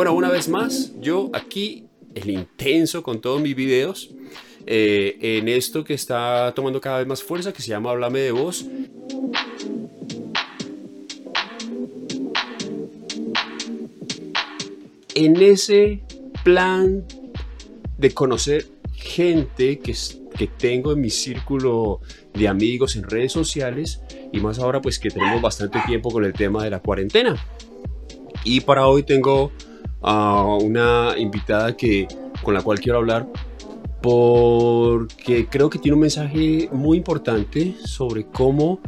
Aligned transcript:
Bueno, 0.00 0.14
una 0.14 0.30
vez 0.30 0.48
más, 0.48 0.92
yo 0.98 1.28
aquí, 1.34 1.84
el 2.14 2.30
intenso 2.30 3.02
con 3.02 3.20
todos 3.20 3.38
mis 3.42 3.54
videos, 3.54 4.08
eh, 4.64 5.18
en 5.20 5.46
esto 5.46 5.84
que 5.84 5.92
está 5.92 6.54
tomando 6.56 6.80
cada 6.80 7.00
vez 7.00 7.06
más 7.06 7.22
fuerza, 7.22 7.52
que 7.52 7.60
se 7.60 7.68
llama 7.68 7.90
Háblame 7.90 8.20
de 8.20 8.32
Voz. 8.32 8.64
En 15.14 15.36
ese 15.36 16.00
plan 16.44 17.04
de 17.98 18.10
conocer 18.12 18.68
gente 18.94 19.80
que, 19.80 19.94
que 20.34 20.46
tengo 20.46 20.92
en 20.92 21.02
mi 21.02 21.10
círculo 21.10 22.00
de 22.32 22.48
amigos 22.48 22.96
en 22.96 23.02
redes 23.02 23.32
sociales 23.32 24.00
y 24.32 24.40
más 24.40 24.60
ahora 24.60 24.80
pues 24.80 24.98
que 24.98 25.10
tenemos 25.10 25.42
bastante 25.42 25.78
tiempo 25.86 26.10
con 26.10 26.24
el 26.24 26.32
tema 26.32 26.64
de 26.64 26.70
la 26.70 26.78
cuarentena. 26.78 27.36
Y 28.44 28.62
para 28.62 28.86
hoy 28.86 29.02
tengo 29.02 29.52
a 30.02 30.44
una 30.60 31.14
invitada 31.16 31.76
que, 31.76 32.08
con 32.42 32.54
la 32.54 32.62
cual 32.62 32.80
quiero 32.80 32.98
hablar 32.98 33.26
porque 34.00 35.46
creo 35.50 35.68
que 35.68 35.78
tiene 35.78 35.94
un 35.94 36.00
mensaje 36.00 36.68
muy 36.72 36.98
importante 36.98 37.76
sobre 37.84 38.24
cómo 38.26 38.80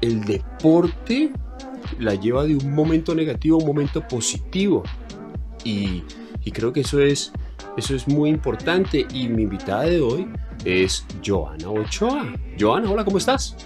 el 0.00 0.24
deporte 0.24 1.30
la 1.98 2.14
lleva 2.14 2.44
de 2.44 2.56
un 2.56 2.74
momento 2.74 3.14
negativo 3.14 3.56
a 3.56 3.60
un 3.60 3.66
momento 3.66 4.06
positivo. 4.06 4.82
Y, 5.64 6.02
y 6.44 6.50
creo 6.50 6.72
que 6.72 6.80
eso 6.80 7.00
es, 7.00 7.32
eso 7.76 7.94
es 7.94 8.08
muy 8.08 8.30
importante. 8.30 9.06
Y 9.12 9.28
mi 9.28 9.42
invitada 9.42 9.82
de 9.82 10.00
hoy 10.00 10.28
es 10.64 11.06
Joana 11.24 11.70
Ochoa. 11.70 12.32
Joana, 12.58 12.90
hola, 12.90 13.04
¿cómo 13.04 13.18
estás? 13.18 13.56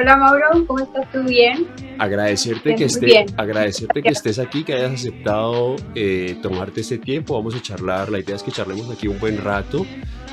Hola 0.00 0.16
Mauro, 0.16 0.64
¿cómo 0.64 0.78
estás 0.78 1.10
tú? 1.10 1.24
¿Bien? 1.24 1.66
Agradecerte, 1.98 2.76
que, 2.76 2.84
esté, 2.84 3.26
agradecerte 3.36 4.00
que 4.00 4.10
estés 4.10 4.38
aquí, 4.38 4.62
que 4.62 4.74
hayas 4.74 4.92
aceptado 4.92 5.74
eh, 5.96 6.38
tomarte 6.40 6.82
este 6.82 6.98
tiempo. 6.98 7.34
Vamos 7.34 7.56
a 7.56 7.60
charlar, 7.60 8.08
la 8.08 8.20
idea 8.20 8.36
es 8.36 8.44
que 8.44 8.52
charlemos 8.52 8.88
aquí 8.90 9.08
un 9.08 9.18
buen 9.18 9.42
rato 9.42 9.84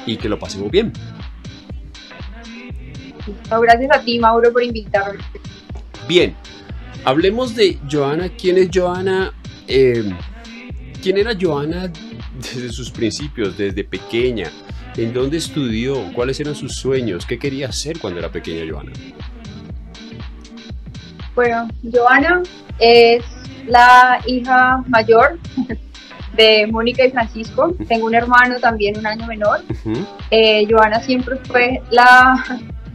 y 0.06 0.18
que 0.18 0.30
lo 0.30 0.38
pasemos 0.38 0.70
bien. 0.70 0.94
gracias 3.50 3.90
a 3.92 4.02
ti 4.04 4.20
Mauro 4.20 4.54
por 4.54 4.62
invitarme. 4.62 5.24
Bien, 6.08 6.36
hablemos 7.04 7.56
de 7.56 7.80
Joana. 7.92 8.30
¿Quién 8.30 8.60
es 8.60 8.70
Joana? 8.72 9.34
Eh, 9.68 10.14
¿Quién 11.02 11.18
era 11.18 11.32
Joana 11.40 11.92
desde 12.40 12.70
sus 12.70 12.92
principios, 12.92 13.58
desde 13.58 13.84
pequeña? 13.84 14.52
¿En 14.96 15.12
dónde 15.12 15.38
estudió? 15.38 16.14
¿Cuáles 16.14 16.40
eran 16.40 16.54
sus 16.54 16.76
sueños? 16.76 17.26
¿Qué 17.26 17.40
quería 17.40 17.70
hacer 17.70 17.98
cuando 17.98 18.20
era 18.20 18.32
pequeña 18.32 18.72
Joana? 18.72 18.92
Bueno, 21.36 21.68
Joana 21.94 22.44
es 22.80 23.24
la 23.68 24.20
hija 24.26 24.82
mayor 24.88 25.38
de 26.38 26.66
Mónica 26.68 27.06
y 27.06 27.12
Francisco. 27.12 27.76
Tengo 27.90 28.06
un 28.06 28.16
hermano 28.16 28.58
también 28.60 28.98
un 28.98 29.06
año 29.06 29.28
menor. 29.28 29.62
Eh, 30.32 30.66
Joana 30.70 31.02
siempre 31.02 31.36
fue 31.46 31.82
la, 31.92 32.42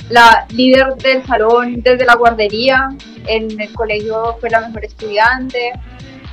la 0.08 0.46
líder 0.54 0.94
del 0.96 1.24
salón 1.26 1.82
desde 1.82 2.06
la 2.06 2.16
guardería. 2.16 2.88
En 3.26 3.60
el 3.60 3.72
colegio 3.74 4.36
fue 4.40 4.48
la 4.48 4.60
mejor 4.60 4.86
estudiante. 4.86 5.72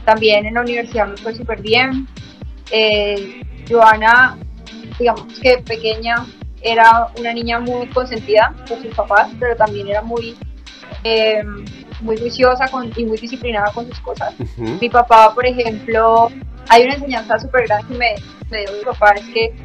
También 0.06 0.46
en 0.46 0.54
la 0.54 0.62
universidad 0.62 1.08
me 1.08 1.18
fue 1.18 1.36
súper 1.36 1.62
bien. 1.62 2.08
Eh, 2.72 3.42
Joana, 3.70 4.38
digamos 4.98 5.40
que 5.40 5.58
pequeña, 5.58 6.26
era 6.62 7.08
una 7.20 7.34
niña 7.34 7.60
muy 7.60 7.88
consentida 7.88 8.54
por 8.68 8.82
sus 8.82 8.96
papás, 8.96 9.30
pero 9.40 9.56
también 9.58 9.88
era 9.90 10.02
muy 10.02 10.38
eh, 11.08 11.44
muy 12.02 12.18
juiciosa 12.18 12.68
con, 12.68 12.92
y 12.96 13.06
muy 13.06 13.18
disciplinada 13.18 13.72
con 13.74 13.88
sus 13.88 14.00
cosas. 14.00 14.34
Mi 14.58 14.90
papá, 14.90 15.34
por 15.34 15.46
ejemplo, 15.46 16.30
hay 16.70 16.84
una 16.84 16.96
enseñanza 16.96 17.40
súper 17.40 17.68
grande 17.68 17.88
que 17.88 17.98
me, 17.98 18.16
me, 18.50 18.60
dio 18.60 18.72
mi 18.78 18.84
papá, 18.84 19.12
es 19.12 19.26
que 19.34 19.56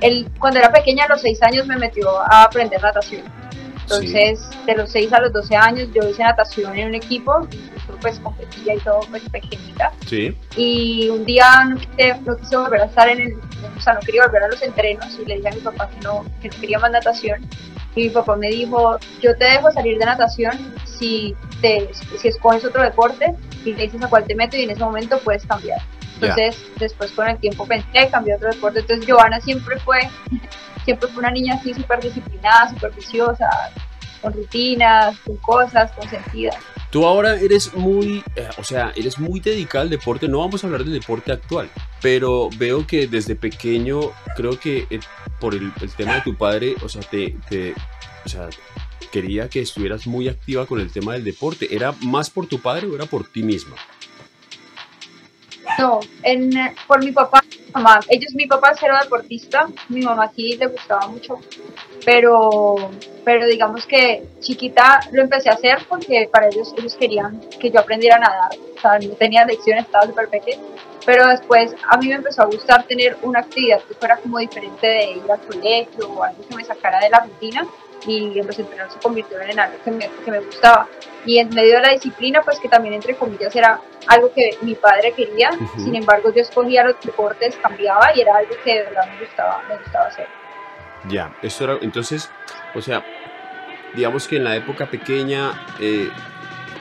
él 0.00 0.28
cuando 0.38 0.58
era 0.58 0.72
pequeña, 0.72 1.04
a 1.04 1.08
los 1.08 1.22
6 1.22 1.42
años, 1.42 1.66
me 1.66 1.76
metió 1.76 2.20
a 2.20 2.44
aprender 2.44 2.82
natación. 2.82 3.22
Entonces, 3.82 4.48
de 4.64 4.74
los 4.76 4.90
6 4.90 5.12
a 5.12 5.20
los 5.20 5.32
12 5.32 5.56
años, 5.56 5.88
yo 5.94 6.08
hice 6.08 6.22
natación 6.22 6.76
en 6.78 6.88
un 6.88 6.94
equipo, 6.94 7.46
pues 8.00 8.18
competía 8.20 8.74
y 8.74 8.78
todo, 8.78 9.00
pues 9.10 9.22
pequeñita. 9.28 9.92
Sí. 10.06 10.36
Y 10.56 11.08
un 11.08 11.24
día 11.24 11.64
no 11.68 11.76
quise, 11.76 12.20
no 12.24 12.36
quise 12.36 12.56
volver 12.56 12.80
a 12.80 12.84
estar 12.86 13.08
en 13.08 13.20
el, 13.20 13.34
o 13.76 13.80
sea, 13.80 13.94
no 13.94 14.00
quería 14.00 14.26
volver 14.26 14.44
a 14.44 14.48
los 14.48 14.62
entrenos 14.62 15.18
y 15.20 15.24
le 15.26 15.36
dije 15.36 15.48
a 15.48 15.52
mi 15.52 15.60
papá 15.60 15.88
que 15.90 16.00
no, 16.00 16.24
que 16.40 16.48
no 16.48 16.60
quería 16.60 16.78
más 16.78 16.90
natación. 16.90 17.46
Y 17.94 18.04
mi 18.04 18.10
papá 18.10 18.36
me 18.36 18.48
dijo, 18.48 18.98
yo 19.20 19.36
te 19.36 19.44
dejo 19.44 19.70
salir 19.70 19.98
de 19.98 20.06
natación 20.06 20.52
si, 20.84 21.36
te, 21.60 21.90
si 22.18 22.28
escoges 22.28 22.64
otro 22.64 22.82
deporte 22.82 23.34
y 23.64 23.74
le 23.74 23.82
dices 23.82 24.02
a 24.02 24.08
cuál 24.08 24.24
te 24.24 24.34
meto 24.34 24.56
y 24.56 24.62
en 24.62 24.70
ese 24.70 24.82
momento 24.82 25.18
puedes 25.18 25.44
cambiar. 25.46 25.80
Entonces, 26.14 26.64
después 26.78 27.10
con 27.12 27.28
el 27.28 27.38
tiempo 27.38 27.66
pensé, 27.66 28.08
cambié 28.10 28.34
otro 28.36 28.50
deporte. 28.50 28.80
Entonces, 28.80 29.06
Giovanna 29.06 29.40
siempre 29.40 29.78
fue, 29.80 30.00
siempre 30.84 31.08
fue 31.08 31.18
una 31.18 31.30
niña 31.30 31.54
así 31.54 31.74
súper 31.74 32.00
disciplinada, 32.00 32.70
súper 32.70 32.92
viciosa, 32.92 33.48
con 34.20 34.32
rutinas, 34.32 35.18
con 35.20 35.36
cosas, 35.38 35.90
con 35.92 36.08
sentidas. 36.08 36.56
Tú 36.90 37.06
ahora 37.06 37.36
eres 37.36 37.74
muy, 37.74 38.22
eh, 38.36 38.48
o 38.58 38.64
sea, 38.64 38.92
eres 38.94 39.18
muy 39.18 39.40
dedicada 39.40 39.82
al 39.82 39.90
deporte. 39.90 40.28
No 40.28 40.40
vamos 40.40 40.62
a 40.62 40.66
hablar 40.66 40.84
del 40.84 40.92
deporte 40.92 41.32
actual, 41.32 41.70
pero 42.02 42.50
veo 42.58 42.86
que 42.86 43.06
desde 43.06 43.34
pequeño, 43.34 44.00
creo 44.36 44.58
que 44.60 44.86
eh, 44.90 45.00
por 45.42 45.54
el, 45.56 45.72
el, 45.80 45.90
tema 45.90 46.14
de 46.14 46.20
tu 46.20 46.36
padre, 46.36 46.76
o 46.84 46.88
sea, 46.88 47.02
te, 47.02 47.34
te, 47.50 47.74
o 48.24 48.28
sea, 48.28 48.48
quería 49.10 49.48
que 49.48 49.60
estuvieras 49.60 50.06
muy 50.06 50.28
activa 50.28 50.66
con 50.66 50.80
el 50.80 50.92
tema 50.92 51.14
del 51.14 51.24
deporte. 51.24 51.74
¿Era 51.74 51.92
más 52.00 52.30
por 52.30 52.46
tu 52.46 52.60
padre 52.60 52.86
o 52.86 52.94
era 52.94 53.06
por 53.06 53.26
ti 53.26 53.42
misma? 53.42 53.74
No, 55.78 55.98
en, 56.22 56.52
por 56.86 57.04
mi 57.04 57.10
papá 57.10 57.42
mi 57.50 57.72
mamá. 57.72 57.98
Ellos, 58.08 58.32
mi 58.34 58.46
papá 58.46 58.72
era 58.80 59.02
deportista, 59.02 59.68
mi 59.88 60.02
mamá 60.02 60.30
sí 60.36 60.56
le 60.56 60.66
gustaba 60.66 61.08
mucho, 61.08 61.40
pero, 62.04 62.90
pero 63.24 63.46
digamos 63.46 63.84
que 63.86 64.22
chiquita 64.40 65.00
lo 65.10 65.22
empecé 65.22 65.50
a 65.50 65.54
hacer 65.54 65.78
porque 65.88 66.28
para 66.30 66.48
ellos 66.48 66.72
ellos 66.78 66.94
querían 66.94 67.40
que 67.58 67.70
yo 67.70 67.80
aprendiera 67.80 68.16
a 68.16 68.20
nadar. 68.20 68.50
O 68.76 68.80
sea, 68.80 68.98
no 68.98 69.14
tenía 69.14 69.44
lecciones, 69.44 69.86
estaba 69.86 70.06
súper 70.06 70.28
pequeña. 70.28 70.62
Pero 71.04 71.26
después 71.26 71.74
a 71.90 71.96
mí 71.98 72.08
me 72.08 72.14
empezó 72.14 72.42
a 72.42 72.46
gustar 72.46 72.84
tener 72.84 73.16
una 73.22 73.40
actividad 73.40 73.80
que 73.82 73.94
fuera 73.94 74.16
como 74.16 74.38
diferente 74.38 74.86
de 74.86 75.10
ir 75.12 75.30
al 75.30 75.40
colegio 75.40 76.08
o 76.08 76.22
algo 76.22 76.46
que 76.48 76.56
me 76.56 76.64
sacara 76.64 77.00
de 77.00 77.10
la 77.10 77.20
rutina 77.20 77.66
y 78.06 78.42
los 78.42 78.58
entrenos 78.58 78.92
se 78.92 78.98
convirtieron 78.98 79.48
en 79.50 79.60
algo 79.60 79.76
que 79.84 79.90
me, 79.90 80.10
que 80.24 80.30
me, 80.30 80.40
gustaba. 80.40 80.88
Y 81.24 81.38
en 81.38 81.48
medio 81.50 81.76
de 81.76 81.82
la 81.82 81.92
disciplina, 81.92 82.40
pues 82.42 82.58
que 82.58 82.68
también 82.68 82.94
entre 82.94 83.14
comillas 83.14 83.54
era 83.54 83.80
algo 84.08 84.32
que 84.32 84.56
mi 84.62 84.74
padre 84.74 85.12
quería, 85.12 85.50
uh 85.52 85.54
-huh. 85.54 85.84
sin 85.84 85.94
embargo 85.94 86.32
yo 86.34 86.42
escogía 86.42 86.84
los 86.84 87.00
deportes, 87.00 87.56
cambiaba 87.62 88.14
y 88.14 88.20
era 88.20 88.36
algo 88.36 88.54
que 88.64 88.74
de 88.74 88.82
verdad 88.84 89.06
me 89.08 89.24
gustaba, 89.24 89.62
me 89.68 89.76
gustaba 89.76 90.06
hacer. 90.06 90.26
Ya, 91.08 91.34
eso 91.42 91.64
era, 91.64 91.78
entonces, 91.80 92.30
o 92.74 92.80
sea, 92.80 93.04
digamos 93.94 94.26
que 94.28 94.36
en 94.36 94.44
la 94.44 94.56
época 94.56 94.86
pequeña 94.86 95.52
eh, 95.80 96.08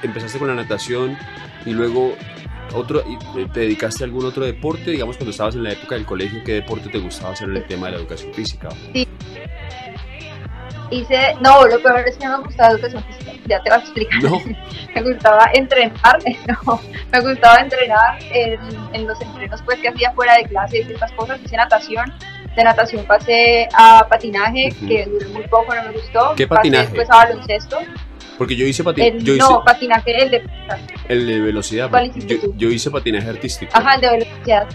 empezaste 0.02 0.40
con 0.40 0.48
la 0.48 0.56
natación 0.56 1.18
y 1.66 1.72
luego 1.72 2.16
otro, 2.74 3.04
te 3.54 3.60
dedicaste 3.60 4.04
a 4.04 4.08
algún 4.08 4.26
otro 4.26 4.46
deporte, 4.46 4.92
digamos 4.92 5.18
cuando 5.18 5.32
estabas 5.32 5.56
en 5.56 5.64
la 5.64 5.74
época 5.74 5.96
del 5.96 6.06
colegio, 6.06 6.42
¿qué 6.46 6.54
deporte 6.54 6.90
te 6.90 7.00
gustaba 7.00 7.34
hacer 7.34 7.50
en 7.50 7.58
el 7.58 7.66
tema 7.66 7.88
de 7.88 7.94
la 7.94 7.98
educación 8.00 8.34
física? 8.34 8.70
Sí, 8.94 9.08
hice, 10.92 11.36
no, 11.42 11.66
lo 11.68 11.82
peor 11.82 12.00
es 12.08 12.18
que 12.18 12.28
no 12.28 12.40
me 12.40 12.46
gustaba 12.46 12.74
educación 12.74 13.04
física, 13.06 13.32
ya 13.48 13.62
te 13.62 13.70
voy 13.70 13.80
a 13.80 13.82
explicar. 13.82 14.24
No. 14.24 14.42
me 14.96 15.02
gustaba 15.02 15.50
entrenar, 15.54 16.20
no, 16.66 16.82
me 17.12 17.20
gustaba 17.22 17.58
entrenar 17.58 18.20
en, 18.32 18.60
en, 18.94 19.08
los 19.08 19.20
entrenos 19.22 19.62
pues 19.64 19.80
que 19.80 19.90
hacía 19.90 20.12
fuera 20.12 20.36
de 20.36 20.44
clase 20.44 20.80
y 20.80 20.84
ciertas 20.84 21.12
cosas, 21.14 21.40
hice 21.44 21.58
natación, 21.58 22.14
de 22.56 22.64
natación 22.64 23.06
pasé 23.06 23.68
a 23.74 24.06
patinaje, 24.10 24.70
uh 24.72 24.76
-huh. 24.76 24.88
que 24.88 25.06
duró 25.06 25.30
muy 25.30 25.48
poco, 25.48 25.74
no 25.74 25.84
me 25.84 25.92
gustó. 25.92 26.34
¿Qué 26.36 26.48
patinaje? 26.48 26.86
Pasé 26.86 26.98
después 26.98 27.10
a 27.10 27.26
baloncesto. 27.26 27.78
Porque 28.42 28.56
yo 28.56 28.66
hice 28.66 28.84
patinaje. 28.84 29.20
No, 29.24 29.36
hice... 29.36 29.46
patinaje, 29.64 30.24
el 30.24 30.32
de. 30.32 30.42
El 31.10 31.28
de 31.28 31.42
velocidad. 31.42 31.92
Yo, 32.26 32.38
yo, 32.58 32.72
hice 32.72 32.90
patinaje 32.90 33.30
artístico. 33.30 33.72
Ajá, 33.76 33.94
el 33.94 34.02
de 34.02 34.10
velocidad. 34.10 34.68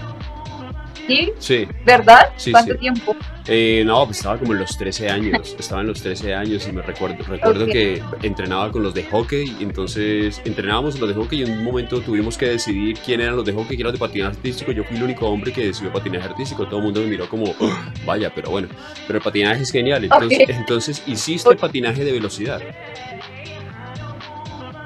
¿Sí? 1.09 1.33
Sí. 1.41 1.69
¿Verdad? 1.85 2.29
Sí, 2.37 2.53
¿Cuánto 2.53 2.75
sí. 2.75 2.79
tiempo? 2.79 3.17
Eh, 3.49 3.83
no, 3.85 4.05
pues 4.05 4.19
estaba 4.19 4.39
como 4.39 4.53
en 4.53 4.61
los 4.61 4.79
13 4.79 5.09
años. 5.09 5.57
estaba 5.59 5.81
en 5.81 5.89
los 5.89 6.01
13 6.01 6.33
años 6.33 6.69
y 6.69 6.71
me 6.71 6.81
recuerdo, 6.83 7.25
recuerdo 7.25 7.65
okay. 7.65 8.01
que 8.21 8.27
entrenaba 8.27 8.71
con 8.71 8.85
los 8.85 8.95
de 8.95 9.03
hockey. 9.03 9.57
Y 9.59 9.65
entonces 9.65 10.41
entrenábamos 10.45 11.01
los 11.01 11.09
de 11.09 11.17
hockey 11.17 11.41
y 11.41 11.43
en 11.43 11.59
un 11.59 11.65
momento 11.65 12.01
tuvimos 12.01 12.39
que 12.39 12.47
decidir 12.47 12.97
quién 13.05 13.21
eran 13.21 13.35
los 13.35 13.45
de 13.45 13.53
hockey, 13.53 13.71
quién 13.77 13.81
era 13.81 13.91
los 13.91 13.99
de 13.99 14.07
patinaje 14.07 14.37
artístico. 14.37 14.71
Yo 14.71 14.85
fui 14.85 14.97
el 14.97 15.03
único 15.03 15.27
hombre 15.27 15.53
que 15.53 15.67
decidió 15.67 15.93
patinaje 15.93 16.29
artístico. 16.29 16.69
Todo 16.69 16.79
el 16.79 16.85
mundo 16.85 17.01
me 17.01 17.09
miró 17.09 17.29
como, 17.29 17.51
oh, 17.59 17.71
vaya, 18.05 18.33
pero 18.33 18.51
bueno. 18.51 18.69
Pero 19.09 19.19
el 19.19 19.25
patinaje 19.25 19.65
es 19.65 19.73
genial. 19.73 20.05
Entonces, 20.05 20.41
okay. 20.41 20.55
entonces 20.55 21.03
hiciste 21.05 21.57
patinaje 21.57 22.05
de 22.05 22.13
velocidad. 22.13 22.63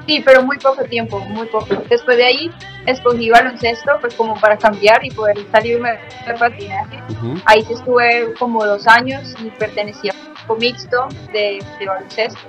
Sí, 0.07 0.21
pero 0.25 0.43
muy 0.43 0.57
poco 0.57 0.83
tiempo, 0.83 1.19
muy 1.19 1.47
poco. 1.47 1.75
Después 1.89 2.17
de 2.17 2.25
ahí 2.25 2.51
escogí 2.85 3.29
baloncesto, 3.29 3.91
pues 4.01 4.15
como 4.15 4.39
para 4.39 4.57
cambiar 4.57 5.03
y 5.05 5.11
poder 5.11 5.37
salirme 5.51 5.99
del 6.25 6.35
patinaje. 6.35 6.97
Uh 7.09 7.13
-huh. 7.13 7.41
Ahí 7.45 7.63
sí 7.63 7.73
estuve 7.73 8.33
como 8.39 8.65
dos 8.65 8.87
años 8.87 9.35
y 9.39 9.49
pertenecía 9.51 10.11
a 10.11 10.15
un 10.15 10.33
grupo 10.33 10.55
mixto 10.57 11.07
de, 11.31 11.63
de 11.79 11.85
baloncesto. 11.85 12.39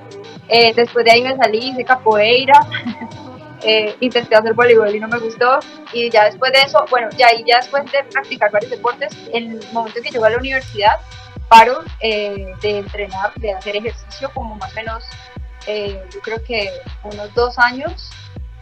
Eh, 0.49 0.73
después 0.75 1.05
de 1.05 1.13
ahí 1.13 1.23
me 1.23 1.37
salí, 1.37 1.59
hice 1.59 1.85
capoeira. 1.85 2.61
eh, 3.63 3.95
intenté 4.01 4.35
hacer 4.37 4.55
voleibol 4.55 4.95
y 4.95 5.01
no 5.01 5.09
me 5.09 5.19
gustó. 5.19 5.59
Y 5.93 6.11
ya 6.11 6.25
después 6.25 6.53
de 6.53 6.63
eso, 6.63 6.85
bueno, 6.91 7.09
ya, 7.17 7.33
y 7.35 7.45
ya 7.45 7.57
después 7.57 7.85
de 7.91 8.05
practicar 8.05 8.51
varios 8.51 8.71
deportes, 8.71 9.13
en 9.33 9.53
el 9.53 9.61
momento 9.73 9.99
en 9.99 10.05
que 10.05 10.11
llego 10.11 10.25
a 10.25 10.31
la 10.31 10.39
universidad, 10.39 11.01
paro 11.49 11.83
eh, 12.01 12.47
de 12.63 12.79
entrenar, 12.79 13.33
de 13.37 13.53
hacer 13.53 13.77
ejercicio 13.77 14.31
como 14.35 14.55
más 14.57 14.73
o 14.73 14.77
menos, 14.77 15.05
eh, 15.67 16.03
yo 16.13 16.21
creo 16.21 16.43
que 16.45 16.71
unos 17.05 17.33
dos 17.35 17.59
años. 17.59 18.11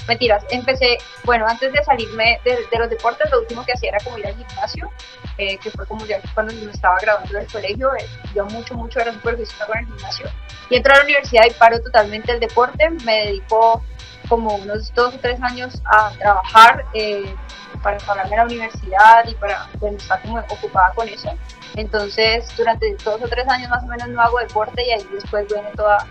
Mentiras, 0.08 0.44
empecé, 0.50 0.98
bueno, 1.24 1.46
antes 1.46 1.72
de 1.72 1.84
salirme 1.84 2.40
de, 2.44 2.66
los 2.78 2.90
deportes, 2.90 3.30
lo 3.30 3.40
último 3.40 3.64
que 3.64 3.72
hacía 3.72 3.90
era 3.90 3.98
como 4.02 4.18
ir 4.18 4.26
al 4.26 4.34
gimnasio, 4.34 4.90
que 5.36 5.70
fue 5.70 5.86
como 5.86 6.04
ya 6.06 6.20
cuando 6.34 6.52
me 6.54 6.70
estaba 6.70 6.96
graduando 7.00 7.38
del 7.38 7.46
colegio, 7.46 7.90
yo 8.34 8.44
mucho, 8.46 8.74
mucho 8.74 8.98
era 8.98 9.12
súper 9.12 9.36
con 9.36 9.78
el 9.78 9.86
gimnasio. 9.86 10.26
Y 10.70 10.76
entro 10.76 10.94
a 10.94 10.98
la 10.98 11.04
universidad 11.04 11.44
y 11.46 11.52
paro 11.52 11.80
totalmente 11.80 12.32
el 12.32 12.40
deporte, 12.40 12.90
me 13.04 13.26
dedico 13.26 13.84
como 14.30 14.54
unos 14.54 14.94
dos 14.94 15.14
o 15.14 15.18
tres 15.18 15.42
años 15.42 15.82
a 15.84 16.12
trabajar 16.12 16.84
eh, 16.94 17.34
para 17.82 17.98
pagarme 17.98 18.36
la 18.36 18.44
universidad 18.44 19.26
y 19.26 19.34
para 19.34 19.68
estar 19.96 20.22
como 20.22 20.38
ocupada 20.38 20.92
con 20.94 21.08
eso. 21.08 21.30
Entonces, 21.74 22.46
durante 22.56 22.94
dos 23.04 23.20
o 23.20 23.28
tres 23.28 23.46
años 23.48 23.68
más 23.70 23.82
o 23.82 23.86
menos 23.86 24.08
no 24.08 24.22
hago 24.22 24.38
deporte 24.38 24.86
y 24.86 24.92
ahí 24.92 25.06
después 25.12 25.46
viene 25.48 25.68
toda, 25.76 26.06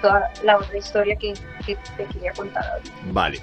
toda 0.00 0.30
la 0.44 0.58
otra 0.58 0.76
historia 0.76 1.16
que, 1.16 1.34
que 1.64 1.76
te 1.96 2.04
quería 2.06 2.32
contar 2.32 2.64
ahorita. 2.64 2.94
Vale. 3.12 3.40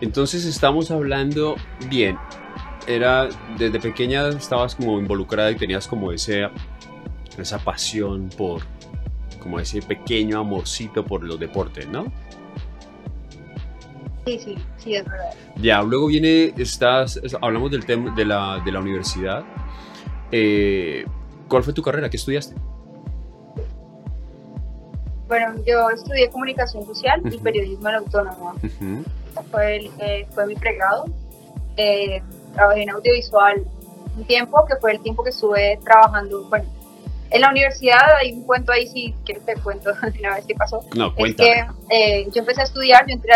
Entonces 0.00 0.44
estamos 0.44 0.90
hablando 0.90 1.56
bien. 1.88 2.18
Era 2.86 3.28
desde 3.56 3.78
pequeña 3.78 4.28
estabas 4.28 4.74
como 4.74 4.98
involucrada 4.98 5.50
y 5.52 5.54
tenías 5.54 5.86
como 5.86 6.10
ese 6.10 6.48
esa 7.38 7.58
pasión 7.58 8.28
por 8.36 8.62
como 9.38 9.58
ese 9.58 9.80
pequeño 9.82 10.40
amorcito 10.40 11.04
por 11.04 11.22
los 11.22 11.38
deportes, 11.38 11.88
¿no? 11.88 12.12
Sí, 14.24 14.38
sí, 14.38 14.54
sí, 14.76 14.94
es 14.94 15.04
verdad. 15.04 15.30
Ya, 15.56 15.82
luego 15.82 16.06
viene, 16.06 16.52
estás, 16.56 17.20
hablamos 17.40 17.72
del 17.72 17.84
tema 17.84 18.14
de 18.14 18.24
la, 18.24 18.62
de 18.64 18.70
la 18.70 18.78
universidad. 18.78 19.44
Eh, 20.30 21.04
¿Cuál 21.48 21.64
fue 21.64 21.72
tu 21.72 21.82
carrera? 21.82 22.08
¿Qué 22.08 22.16
estudiaste? 22.16 22.54
Bueno, 25.32 25.54
yo 25.66 25.88
estudié 25.88 26.28
comunicación 26.28 26.84
social 26.84 27.22
y 27.24 27.38
periodismo 27.38 27.88
en 27.88 27.94
autónomo. 27.94 28.52
fue, 29.50 29.90
eh, 29.98 30.26
fue 30.34 30.46
mi 30.46 30.54
pregrado. 30.56 31.06
Eh, 31.78 32.22
trabajé 32.52 32.82
en 32.82 32.90
audiovisual 32.90 33.64
un 34.14 34.24
tiempo, 34.26 34.62
que 34.68 34.76
fue 34.76 34.92
el 34.92 35.00
tiempo 35.00 35.24
que 35.24 35.30
estuve 35.30 35.78
trabajando, 35.82 36.44
bueno, 36.50 36.66
en 37.30 37.40
la 37.40 37.48
universidad 37.48 38.16
hay 38.20 38.34
un 38.34 38.42
cuento 38.42 38.72
ahí, 38.72 38.86
si 38.86 39.14
quieres 39.24 39.42
te 39.46 39.56
cuento 39.56 39.90
una 40.18 40.34
vez 40.34 40.44
que 40.44 40.54
pasó. 40.54 40.80
No, 40.94 41.14
cuenta. 41.14 41.42
Es 41.44 41.64
que 41.88 42.28
yo 42.30 42.40
empecé 42.40 42.60
a 42.60 42.64
estudiar, 42.64 43.06
yo 43.06 43.14
entré 43.14 43.32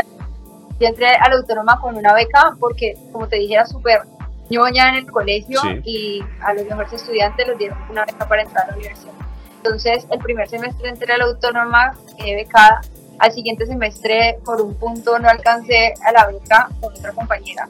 yo 0.78 0.88
entré 0.88 1.06
a 1.06 1.30
la 1.30 1.36
autónoma 1.36 1.80
con 1.80 1.96
una 1.96 2.12
beca 2.12 2.58
porque, 2.60 2.92
como 3.10 3.26
te 3.26 3.36
dije, 3.36 3.54
era 3.54 3.64
súper 3.64 4.02
ñoña 4.50 4.90
en 4.90 4.94
el 4.96 5.10
colegio 5.10 5.60
y 5.82 6.22
a 6.42 6.52
los 6.52 6.66
mejores 6.66 6.92
estudiantes 6.92 7.48
les 7.48 7.56
dieron 7.56 7.78
una 7.88 8.04
beca 8.04 8.28
para 8.28 8.42
entrar 8.42 8.64
a 8.64 8.72
la 8.72 8.76
universidad. 8.76 9.25
Entonces, 9.66 10.06
el 10.10 10.20
primer 10.20 10.48
semestre 10.48 10.88
entré 10.88 11.12
a 11.12 11.18
la 11.18 11.24
autónoma 11.24 11.92
eh, 12.18 12.36
becada. 12.36 12.82
Al 13.18 13.32
siguiente 13.32 13.66
semestre, 13.66 14.38
por 14.44 14.60
un 14.60 14.74
punto, 14.74 15.18
no 15.18 15.28
alcancé 15.28 15.94
a 16.04 16.12
la 16.12 16.26
beca 16.26 16.68
con 16.80 16.92
otra 16.92 17.12
compañera. 17.12 17.66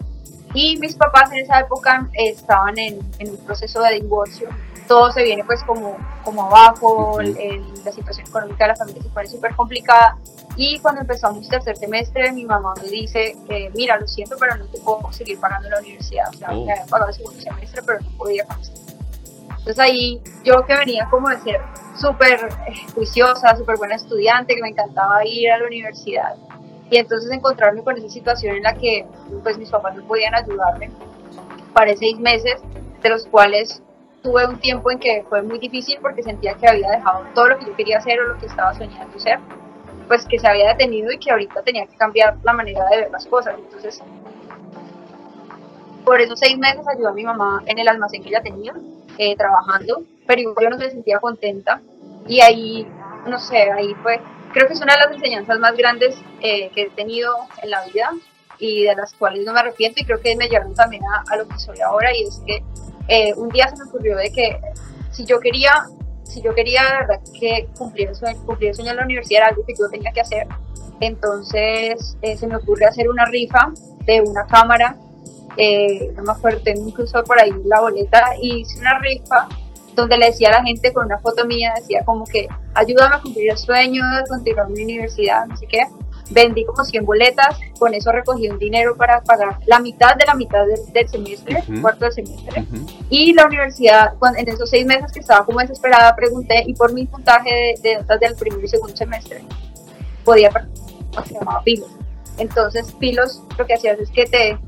Y 0.52 0.76
mis 0.76 0.94
papás 0.94 1.32
en 1.32 1.38
esa 1.38 1.60
época 1.60 2.08
estaban 2.12 2.78
en, 2.78 2.98
en 3.19 3.31
un 3.31 3.37
proceso 3.38 3.81
de 3.81 4.00
divorcio. 4.00 4.48
Todo 4.87 5.10
se 5.10 5.22
viene 5.22 5.43
pues 5.44 5.62
como, 5.64 5.96
como 6.22 6.44
abajo, 6.44 7.19
la 7.22 7.93
situación 7.93 8.26
económica 8.26 8.64
de 8.64 8.69
la 8.69 8.76
familia 8.76 9.02
se 9.02 9.08
pone 9.08 9.28
súper 9.28 9.54
complicada 9.54 10.16
y 10.56 10.78
cuando 10.78 11.02
empezamos 11.02 11.48
tercer 11.48 11.76
semestre, 11.76 12.32
mi 12.32 12.44
mamá 12.44 12.72
me 12.82 12.88
dice, 12.88 13.37
eh, 13.48 13.70
mira, 13.75 13.98
lo 13.98 14.06
siento, 14.06 14.37
pero 14.38 14.56
no 14.56 14.64
te 14.66 14.78
puedo 14.78 15.12
seguir 15.12 15.38
pagando 15.38 15.69
la 15.69 15.81
universidad. 15.81 16.28
O 16.31 16.32
sea, 16.32 16.48
oh. 16.50 16.64
me 16.64 16.72
había 16.72 16.87
pagado 16.87 17.10
el 17.10 17.16
segundo 17.16 17.40
semestre, 17.40 17.82
pero 17.84 18.00
no 18.00 18.10
podía 18.16 18.46
más. 18.46 18.70
Entonces 19.66 19.84
ahí 19.84 20.22
yo 20.44 20.64
que 20.64 20.76
venía 20.76 21.08
como 21.10 21.28
de 21.28 21.38
ser 21.38 21.60
súper 21.96 22.48
eh, 22.68 22.74
juiciosa, 22.94 23.56
súper 23.56 23.76
buena 23.78 23.96
estudiante, 23.96 24.54
que 24.54 24.62
me 24.62 24.68
encantaba 24.68 25.26
ir 25.26 25.50
a 25.50 25.58
la 25.58 25.66
universidad. 25.66 26.36
Y 26.88 26.98
entonces 26.98 27.28
encontrarme 27.32 27.82
con 27.82 27.96
esa 27.96 28.08
situación 28.08 28.58
en 28.58 28.62
la 28.62 28.74
que 28.74 29.04
pues 29.42 29.58
mis 29.58 29.68
papás 29.68 29.96
no 29.96 30.06
podían 30.06 30.36
ayudarme 30.36 30.88
para 31.72 31.96
seis 31.96 32.16
meses, 32.20 32.62
de 33.02 33.08
los 33.08 33.26
cuales 33.26 33.82
tuve 34.22 34.46
un 34.46 34.56
tiempo 34.60 34.88
en 34.92 35.00
que 35.00 35.24
fue 35.28 35.42
muy 35.42 35.58
difícil 35.58 35.98
porque 36.00 36.22
sentía 36.22 36.54
que 36.54 36.69
había 36.69 36.88
dejado 36.88 37.24
todo 37.34 37.48
lo 37.48 37.58
que 37.58 37.66
yo 37.66 37.74
quería 37.74 37.98
hacer 37.98 38.20
o 38.20 38.28
lo 38.28 38.38
que 38.38 38.46
estaba 38.46 38.72
soñando 38.72 39.19
ser 39.19 39.40
pues 40.06 40.24
que 40.26 40.38
se 40.38 40.46
había 40.46 40.69
detenido 40.69 41.10
y 41.10 41.19
que 41.19 41.32
ahorita 41.32 41.62
tenía 41.62 41.86
que 41.86 41.96
cambiar 41.96 42.36
la 42.44 42.52
manera 42.52 42.88
de 42.88 42.98
ver 42.98 43.10
las 43.10 43.26
cosas. 43.26 43.56
Entonces, 43.58 44.00
por 46.04 46.20
esos 46.20 46.38
seis 46.38 46.56
meses 46.56 46.86
ayudó 46.86 47.08
a 47.08 47.12
mi 47.12 47.24
mamá 47.24 47.64
en 47.66 47.80
el 47.80 47.88
almacén 47.88 48.22
que 48.22 48.28
ella 48.28 48.42
tenía, 48.42 48.72
eh, 49.18 49.36
trabajando, 49.36 50.02
pero 50.26 50.54
yo 50.60 50.70
no 50.70 50.78
se 50.78 50.90
sentía 50.90 51.18
contenta. 51.18 51.80
Y 52.28 52.40
ahí, 52.40 52.86
no 53.26 53.38
sé, 53.38 53.70
ahí 53.70 53.94
fue, 54.02 54.20
creo 54.52 54.66
que 54.66 54.74
es 54.74 54.80
una 54.80 54.94
de 54.94 55.00
las 55.00 55.12
enseñanzas 55.12 55.58
más 55.58 55.76
grandes 55.76 56.16
eh, 56.40 56.70
que 56.74 56.82
he 56.82 56.90
tenido 56.90 57.34
en 57.62 57.70
la 57.70 57.84
vida 57.86 58.10
y 58.58 58.84
de 58.84 58.94
las 58.94 59.14
cuales 59.14 59.44
no 59.44 59.52
me 59.52 59.60
arrepiento 59.60 60.00
y 60.00 60.04
creo 60.04 60.20
que 60.20 60.34
me 60.36 60.48
llevaron 60.48 60.74
también 60.74 61.02
a, 61.30 61.36
lo 61.36 61.46
que 61.46 61.58
soy 61.58 61.80
ahora 61.80 62.14
y 62.14 62.22
es 62.22 62.42
que 62.46 62.62
eh, 63.08 63.34
un 63.36 63.48
día 63.50 63.68
se 63.68 63.76
me 63.76 63.88
ocurrió 63.88 64.16
de 64.16 64.32
que 64.32 64.58
si 65.12 65.24
yo 65.24 65.40
quería 65.40 65.72
si 66.24 66.42
yo 66.42 66.54
quería 66.54 66.82
verdad 67.00 67.20
que 67.38 67.69
cumplir 67.78 68.08
el, 68.08 68.14
sueño, 68.14 68.44
cumplir 68.44 68.70
el 68.70 68.74
sueño 68.74 68.90
en 68.90 68.96
la 68.96 69.04
universidad 69.04 69.48
algo 69.48 69.64
que 69.64 69.74
yo 69.78 69.88
tenía 69.88 70.10
que 70.10 70.22
hacer, 70.22 70.48
entonces 71.00 72.16
se 72.20 72.46
me 72.46 72.56
ocurre 72.56 72.86
hacer 72.86 73.08
una 73.08 73.26
rifa 73.26 73.70
de 74.06 74.20
una 74.22 74.46
cámara, 74.46 74.96
eh, 75.56 76.12
no 76.14 76.23
me 76.23 76.32
acuerdo, 76.32 76.61
tengo 76.62 76.88
incluso 76.88 77.23
por 77.25 77.41
ahí 77.41 77.53
la 77.64 77.81
boleta, 77.81 78.23
y 78.41 78.61
hice 78.61 78.79
una 78.79 78.99
rifa 78.99 79.49
donde 79.94 80.19
le 80.19 80.26
decía 80.26 80.49
a 80.49 80.53
la 80.53 80.62
gente 80.62 80.93
con 80.93 81.06
una 81.06 81.19
foto 81.19 81.47
mía, 81.47 81.73
decía 81.76 82.03
como 82.05 82.25
que 82.25 82.49
ayúdame 82.75 83.17
a 83.17 83.20
cumplir 83.20 83.50
el 83.50 83.56
sueño 83.56 84.03
de 84.17 84.29
continuar 84.29 84.69
mi 84.69 84.82
universidad, 84.82 85.47
no 85.47 85.56
sé 85.56 85.67
qué 85.67 85.87
vendí 86.31 86.64
como 86.64 86.85
100 86.85 87.05
boletas, 87.05 87.58
con 87.79 87.94
eso 87.94 88.11
recogí 88.12 88.49
un 88.49 88.58
dinero 88.58 88.97
para 88.97 89.20
pagar 89.23 89.58
la 89.67 89.79
mitad 89.79 90.17
de 90.17 90.25
la 90.26 90.35
mitad 90.35 90.64
del, 90.93 91.08
semestre, 91.08 91.62
cuarto 91.81 92.05
del 92.05 92.12
semestre. 92.12 92.64
Y 93.11 93.32
la 93.35 93.47
universidad, 93.47 94.14
en 94.37 94.49
esos 94.49 94.69
seis 94.69 94.87
meses 94.87 95.12
que 95.12 95.20
estaba 95.20 95.44
como 95.44 95.61
desesperada, 95.61 96.14
pregunté 96.17 96.64
y 96.67 96.75
por 96.75 96.93
mi 96.93 97.06
puntaje 97.06 97.75
de, 97.82 97.97
notas 97.97 98.20
del 98.20 98.35
primer 98.35 98.64
y 98.64 98.69
segundo 98.69 98.97
semestre 98.97 99.44
podía 100.25 100.50
se 101.26 101.35
llamaba 101.35 101.62
Pilos. 101.62 101.91
Entonces 102.38 102.93
Pilos 102.99 103.43
lo 103.56 103.67
que 103.67 103.75
hacías 103.75 103.99
es 103.99 104.11
que 104.11 104.26
te 104.26 104.58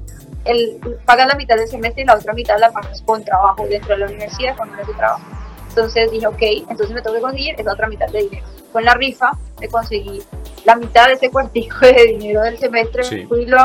el, 0.48 0.80
pagas 1.04 1.28
la 1.28 1.34
mitad 1.34 1.56
del 1.56 1.68
semestre 1.68 2.02
y 2.02 2.06
la 2.06 2.16
otra 2.16 2.32
mitad 2.32 2.58
la 2.58 2.70
pagas 2.70 3.02
con 3.02 3.24
trabajo 3.24 3.66
dentro 3.68 3.94
de 3.94 3.98
la 3.98 4.06
universidad, 4.06 4.56
con 4.56 4.70
horas 4.70 4.86
de 4.86 4.94
trabajo. 4.94 5.24
Entonces 5.68 6.10
dije, 6.10 6.26
ok, 6.26 6.42
entonces 6.68 6.90
me 6.90 7.02
tengo 7.02 7.16
que 7.16 7.22
conseguir 7.22 7.54
esa 7.58 7.72
otra 7.72 7.88
mitad 7.88 8.08
de 8.08 8.22
dinero. 8.22 8.46
Con 8.72 8.84
la 8.84 8.94
rifa 8.94 9.30
me 9.60 9.68
conseguí 9.68 10.22
la 10.64 10.76
mitad 10.76 11.06
de 11.06 11.14
ese 11.14 11.30
cuartico 11.30 11.78
de 11.80 12.16
dinero 12.18 12.42
del 12.42 12.58
semestre, 12.58 13.26
fui 13.26 13.46
lo 13.46 13.58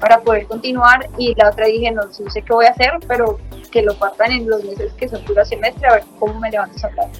para 0.00 0.20
poder 0.20 0.46
continuar 0.48 1.08
y 1.16 1.32
la 1.36 1.50
otra 1.50 1.66
dije, 1.66 1.92
no, 1.92 2.02
sé 2.12 2.42
qué 2.42 2.52
voy 2.52 2.66
a 2.66 2.70
hacer, 2.70 2.90
pero 3.06 3.38
que 3.70 3.82
lo 3.82 3.94
partan 3.94 4.32
en 4.32 4.48
los 4.50 4.62
meses 4.64 4.92
que 4.94 5.08
son 5.08 5.24
puro 5.24 5.44
semestre, 5.44 5.88
a 5.88 5.94
ver 5.94 6.04
cómo 6.18 6.40
me 6.40 6.50
levanto 6.50 6.76
esa 6.76 6.88
plata. 6.88 7.10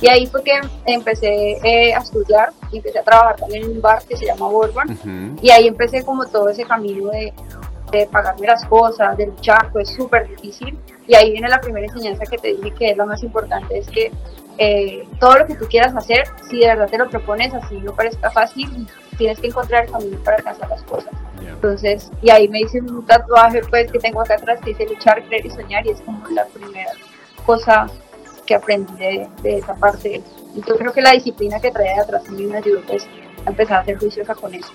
Y 0.00 0.08
ahí 0.08 0.26
fue 0.26 0.44
que 0.44 0.52
empecé 0.86 1.58
eh, 1.64 1.92
a 1.92 1.98
estudiar 1.98 2.50
y 2.70 2.76
empecé 2.76 3.00
a 3.00 3.02
trabajar 3.02 3.36
también 3.36 3.64
en 3.64 3.72
un 3.72 3.82
bar 3.82 4.02
que 4.04 4.16
se 4.16 4.24
llama 4.24 4.48
Bourbon. 4.48 5.36
Y 5.42 5.50
ahí 5.50 5.66
empecé 5.66 6.04
como 6.04 6.26
todo 6.26 6.48
ese 6.48 6.64
camino 6.64 7.10
de, 7.10 7.34
de 7.90 8.06
pagarme 8.06 8.46
las 8.46 8.64
cosas, 8.66 9.16
de 9.16 9.26
luchar, 9.26 9.70
fue 9.72 9.84
súper 9.84 10.28
difícil. 10.28 10.78
Y 11.06 11.14
ahí 11.14 11.32
viene 11.32 11.48
la 11.48 11.60
primera 11.60 11.86
enseñanza 11.86 12.24
que 12.24 12.38
te 12.38 12.48
dije 12.48 12.72
que 12.72 12.90
es 12.90 12.96
la 12.96 13.06
más 13.06 13.22
importante, 13.22 13.78
es 13.78 13.88
que 13.88 14.12
eh, 14.58 15.06
todo 15.20 15.38
lo 15.38 15.46
que 15.46 15.54
tú 15.54 15.66
quieras 15.66 15.94
hacer, 15.94 16.24
si 16.50 16.58
de 16.58 16.66
verdad 16.66 16.88
te 16.88 16.98
lo 16.98 17.08
propones, 17.08 17.54
así 17.54 17.76
no 17.76 17.94
parezca 17.94 18.30
fácil, 18.30 18.88
tienes 19.16 19.38
que 19.40 19.46
encontrar 19.46 19.84
el 19.84 19.92
camino 19.92 20.18
para 20.24 20.36
alcanzar 20.38 20.68
las 20.68 20.82
cosas. 20.82 21.12
Entonces, 21.40 22.10
y 22.22 22.30
ahí 22.30 22.48
me 22.48 22.60
hice 22.60 22.80
un 22.80 23.06
tatuaje 23.06 23.60
pues 23.70 23.90
que 23.90 23.98
tengo 23.98 24.20
acá 24.20 24.34
atrás 24.34 24.60
que 24.60 24.70
dice 24.70 24.86
luchar, 24.86 25.24
creer 25.24 25.46
y 25.46 25.50
soñar 25.50 25.86
y 25.86 25.90
es 25.90 26.00
como 26.00 26.26
la 26.28 26.44
primera 26.46 26.90
cosa 27.46 27.86
que 28.46 28.54
aprendí 28.54 29.26
de, 29.42 29.58
esa 29.58 29.74
parte. 29.74 30.22
Y 30.54 30.62
yo 30.66 30.76
creo 30.76 30.92
que 30.92 31.02
la 31.02 31.12
disciplina 31.12 31.60
que 31.60 31.70
trae 31.70 31.94
de 31.94 32.00
atrás 32.00 32.24
también 32.24 32.50
me 32.50 32.58
ayudó 32.58 32.80
pues 32.82 33.06
a 33.44 33.50
empezar 33.50 33.80
a 33.80 33.84
ser 33.84 33.98
juiciosa 33.98 34.34
con 34.34 34.54
eso. 34.54 34.72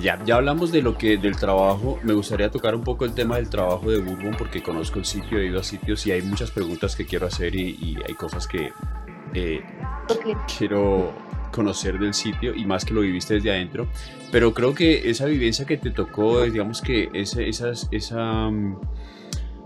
Ya, 0.00 0.22
ya 0.24 0.36
hablamos 0.36 0.70
de 0.70 0.82
lo 0.82 0.96
que 0.96 1.16
del 1.16 1.36
trabajo. 1.36 1.98
Me 2.04 2.12
gustaría 2.12 2.50
tocar 2.50 2.74
un 2.74 2.84
poco 2.84 3.04
el 3.04 3.12
tema 3.12 3.36
del 3.36 3.50
trabajo 3.50 3.90
de 3.90 3.98
Bourbon 3.98 4.36
porque 4.38 4.62
conozco 4.62 5.00
el 5.00 5.04
sitio, 5.04 5.38
he 5.38 5.46
ido 5.46 5.60
a 5.60 5.64
sitios 5.64 6.06
y 6.06 6.12
hay 6.12 6.22
muchas 6.22 6.50
preguntas 6.50 6.94
que 6.94 7.04
quiero 7.04 7.26
hacer 7.26 7.56
y, 7.56 7.98
hay 8.06 8.14
cosas 8.14 8.46
que 8.46 8.72
eh, 9.34 9.62
quiero 10.56 11.12
conocer 11.50 11.98
del 11.98 12.14
sitio 12.14 12.54
y 12.54 12.66
más 12.66 12.84
que 12.84 12.94
lo 12.94 13.00
viviste 13.00 13.34
desde 13.34 13.50
adentro. 13.50 13.88
Pero 14.30 14.54
creo 14.54 14.74
que 14.74 15.10
esa 15.10 15.24
vivencia 15.24 15.64
que 15.64 15.76
te 15.76 15.90
tocó, 15.90 16.42
digamos 16.42 16.80
que 16.80 17.08
esas, 17.14 17.88
esa, 17.90 18.50
mm, 18.50 18.80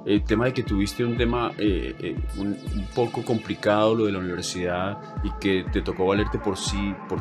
el 0.04 0.25
tema 0.25 0.47
de 0.47 0.52
que 0.52 0.62
tuviste 0.62 1.04
un 1.04 1.16
tema 1.16 1.52
eh, 1.59 1.94
eh, 1.99 2.16
un, 2.37 2.49
un, 2.49 2.87
poco 2.94 3.25
complicado, 3.25 3.94
lo 3.94 4.06
de 4.06 4.12
la 4.12 4.18
universidad, 4.18 4.99
y 5.23 5.30
que 5.40 5.64
te 5.73 5.82
tocó 5.82 6.06
valerte 6.06 6.38
por 6.38 6.56
sí, 6.56 6.94
por 7.09 7.21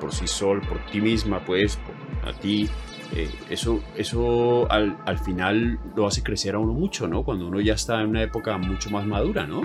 por, 0.00 0.12
sí 0.12 0.26
sol, 0.26 0.60
por 0.60 0.78
ti 0.86 1.00
misma, 1.00 1.40
pues, 1.44 1.78
a 2.24 2.32
ti, 2.32 2.68
eh, 3.14 3.30
eso, 3.50 3.80
eso 3.96 4.70
al, 4.70 4.96
al, 5.06 5.18
final 5.18 5.78
lo 5.96 6.06
hace 6.06 6.22
crecer 6.22 6.54
a 6.54 6.58
uno 6.58 6.72
mucho, 6.72 7.08
¿no? 7.08 7.24
Cuando 7.24 7.46
uno 7.46 7.60
ya 7.60 7.74
está 7.74 8.00
en 8.00 8.10
una 8.10 8.22
época 8.22 8.56
mucho 8.58 8.90
más 8.90 9.06
madura, 9.06 9.46
¿no? 9.46 9.62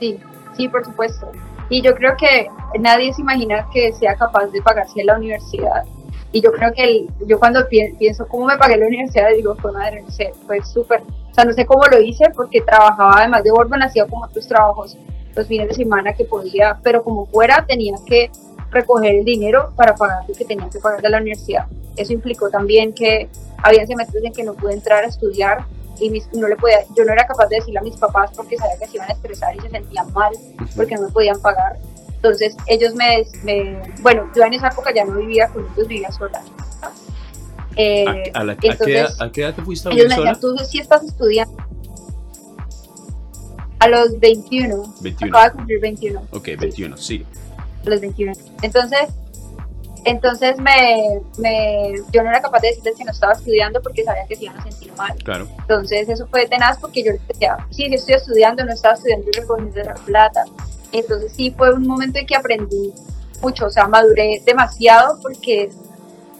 Sí, 0.00 0.18
sí, 0.56 0.68
por 0.68 0.84
supuesto. 0.84 1.30
Y 1.70 1.82
yo 1.82 1.94
creo 1.94 2.16
que 2.16 2.48
nadie 2.78 3.12
se 3.12 3.22
imagina 3.22 3.66
que 3.72 3.92
sea 3.92 4.16
capaz 4.16 4.46
de 4.48 4.60
pagarse 4.60 5.04
la 5.04 5.16
universidad. 5.16 5.84
Y 6.34 6.40
yo 6.40 6.50
creo 6.50 6.72
que 6.72 7.06
yo 7.28 7.38
cuando 7.38 7.60
pienso 7.68 8.26
cómo 8.26 8.46
me 8.46 8.58
pagué 8.58 8.76
la 8.76 8.88
universidad, 8.88 9.28
digo, 9.36 9.54
fue 9.54 9.70
madre, 9.70 10.02
no 10.02 10.10
sé, 10.10 10.32
fue 10.48 10.60
súper. 10.64 11.00
O 11.00 11.32
sea, 11.32 11.44
no 11.44 11.52
sé 11.52 11.64
cómo 11.64 11.84
lo 11.86 12.00
hice 12.00 12.24
porque 12.34 12.60
trabajaba 12.60 13.20
además 13.20 13.44
de 13.44 13.52
Bourbon, 13.52 13.80
hacía 13.84 14.04
como 14.06 14.24
otros 14.24 14.48
trabajos 14.48 14.98
los 15.36 15.46
fines 15.46 15.68
de 15.68 15.74
semana 15.74 16.12
que 16.12 16.24
podía, 16.24 16.76
pero 16.82 17.04
como 17.04 17.26
fuera 17.26 17.64
tenía 17.64 17.94
que 18.04 18.32
recoger 18.72 19.14
el 19.14 19.24
dinero 19.24 19.68
para 19.76 19.94
pagar 19.94 20.24
lo 20.26 20.34
que 20.34 20.44
tenía 20.44 20.68
que 20.68 20.80
pagar 20.80 21.00
de 21.00 21.08
la 21.08 21.18
universidad. 21.18 21.66
Eso 21.96 22.12
implicó 22.12 22.50
también 22.50 22.92
que 22.92 23.28
había 23.62 23.86
semestres 23.86 24.24
en 24.24 24.32
que 24.32 24.42
no 24.42 24.54
pude 24.54 24.72
entrar 24.72 25.04
a 25.04 25.06
estudiar 25.06 25.64
y 26.00 26.20
no 26.32 26.48
le 26.48 26.56
podía, 26.56 26.78
yo 26.96 27.04
no 27.04 27.12
era 27.12 27.28
capaz 27.28 27.46
de 27.46 27.56
decirle 27.58 27.78
a 27.78 27.82
mis 27.82 27.96
papás 27.96 28.32
porque 28.34 28.56
sabía 28.56 28.76
que 28.76 28.88
se 28.88 28.96
iban 28.96 29.08
a 29.08 29.12
estresar 29.12 29.54
y 29.54 29.60
se 29.60 29.70
sentían 29.70 30.12
mal 30.12 30.32
porque 30.74 30.96
no 30.96 31.02
me 31.02 31.08
podían 31.10 31.40
pagar. 31.40 31.76
Entonces 32.24 32.56
ellos 32.66 32.94
me, 32.94 33.26
bueno, 34.00 34.30
yo 34.34 34.44
en 34.44 34.54
esa 34.54 34.68
época 34.68 34.94
ya 34.94 35.04
no 35.04 35.18
vivía 35.18 35.46
con 35.48 35.62
ellos, 35.62 35.86
vivía 35.86 36.10
sola. 36.10 36.40
Eh, 37.76 38.32
¿A, 38.32 38.56
qué, 38.56 39.42
edad 39.42 39.54
te 39.54 39.60
fuiste 39.60 39.88
a 39.88 39.90
vivir 39.90 40.06
ellos 40.06 40.16
me 40.16 40.24
decían, 40.24 40.40
tú 40.40 40.56
sí 40.64 40.78
estás 40.78 41.04
estudiando. 41.04 41.54
A 43.78 43.88
los 43.88 44.18
21. 44.18 44.94
21. 45.02 45.36
Acaba 45.36 45.50
de 45.50 45.56
cumplir 45.56 45.80
21. 45.80 46.22
Ok, 46.30 46.48
21, 46.58 46.96
sí. 46.96 47.26
A 47.84 47.90
los 47.90 48.00
21. 48.00 48.32
Entonces, 48.62 49.08
entonces 50.06 50.56
me, 50.56 51.20
me, 51.36 51.92
yo 52.10 52.22
no 52.22 52.30
era 52.30 52.40
capaz 52.40 52.60
de 52.60 52.68
decirles 52.68 52.94
que 52.96 53.04
no 53.04 53.12
estaba 53.12 53.34
estudiando 53.34 53.82
porque 53.82 54.02
sabía 54.02 54.24
que 54.26 54.36
se 54.36 54.44
iban 54.44 54.60
a 54.60 54.62
sentir 54.62 54.94
mal. 54.94 55.14
Claro. 55.22 55.46
Entonces 55.58 56.08
eso 56.08 56.26
fue 56.28 56.46
tenaz 56.46 56.78
porque 56.78 57.04
yo 57.04 57.12
decía, 57.28 57.58
sí, 57.68 57.86
sí 57.88 57.94
estoy 57.94 58.14
estudiando, 58.14 58.64
no 58.64 58.72
estaba 58.72 58.94
estudiando 58.94 59.26
y 59.28 59.38
recogiendo 59.38 59.82
la 59.82 59.94
plata. 59.94 60.44
Entonces 60.94 61.32
sí 61.32 61.50
fue 61.50 61.74
un 61.74 61.86
momento 61.86 62.20
en 62.20 62.26
que 62.26 62.36
aprendí 62.36 62.92
mucho, 63.42 63.66
o 63.66 63.70
sea, 63.70 63.88
maduré 63.88 64.40
demasiado 64.46 65.18
porque, 65.20 65.68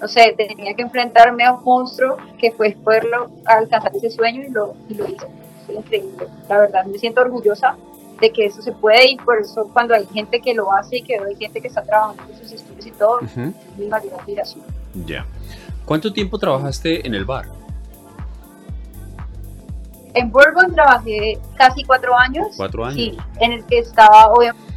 no 0.01 0.07
sé, 0.07 0.33
tenía 0.37 0.75
que 0.75 0.83
enfrentarme 0.83 1.45
a 1.45 1.53
un 1.53 1.65
monstruo 1.65 2.17
que 2.39 2.53
fue 2.53 2.77
poderlo 2.83 3.31
alcanzar 3.45 3.95
ese 3.97 4.11
sueño 4.11 4.43
y 4.43 4.51
lo, 4.51 4.75
y 4.89 4.95
lo 4.95 5.09
hice. 5.09 5.27
Fue 5.67 5.75
increíble, 5.75 6.29
la 6.49 6.59
verdad, 6.59 6.85
me 6.87 6.99
siento 6.99 7.21
orgullosa 7.21 7.77
de 8.21 8.31
que 8.31 8.47
eso 8.47 8.63
se 8.63 8.71
puede 8.71 9.11
y 9.11 9.17
por 9.17 9.41
eso 9.41 9.69
cuando 9.73 9.93
hay 9.93 10.07
gente 10.07 10.41
que 10.41 10.55
lo 10.55 10.73
hace 10.73 10.99
y 10.99 11.03
que 11.03 11.19
hay 11.19 11.35
gente 11.35 11.61
que 11.61 11.67
está 11.67 11.83
trabajando 11.83 12.23
en 12.33 12.39
sus 12.39 12.53
estudios 12.53 12.87
y 12.87 12.91
todo, 12.93 13.21
es 13.21 13.37
mi 13.37 13.87
mayor 13.89 14.15
admiración. 14.21 14.65
Ya. 15.05 15.27
¿Cuánto 15.85 16.13
tiempo 16.13 16.39
trabajaste 16.39 17.05
en 17.05 17.15
el 17.15 17.25
bar? 17.25 17.47
En 20.15 20.31
Bourbon 20.31 20.73
trabajé 20.75 21.39
casi 21.57 21.83
cuatro 21.85 22.17
años. 22.17 22.47
¿Cuatro 22.57 22.85
años? 22.85 22.95
Sí, 22.95 23.17
en 23.41 23.53
el 23.53 23.65
que 23.65 23.79
estaba, 23.81 24.29
obviamente, 24.29 24.75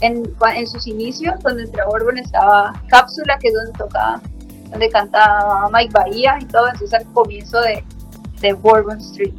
en, 0.00 0.22
en 0.56 0.66
sus 0.66 0.86
inicios, 0.86 1.34
donde 1.42 1.64
entré 1.64 1.82
a 1.82 1.86
Bourbon 1.86 2.18
estaba 2.18 2.72
Cápsula, 2.88 3.38
que 3.38 3.48
es 3.48 3.54
donde 3.54 3.72
tocaba, 3.72 4.20
donde 4.70 4.88
cantaba 4.88 5.68
Mike 5.72 5.92
Bahía 5.92 6.38
y 6.40 6.44
todo, 6.46 6.66
entonces 6.66 6.94
al 6.94 7.12
comienzo 7.12 7.60
de, 7.60 7.84
de 8.40 8.52
Bourbon 8.52 8.98
Street. 8.98 9.34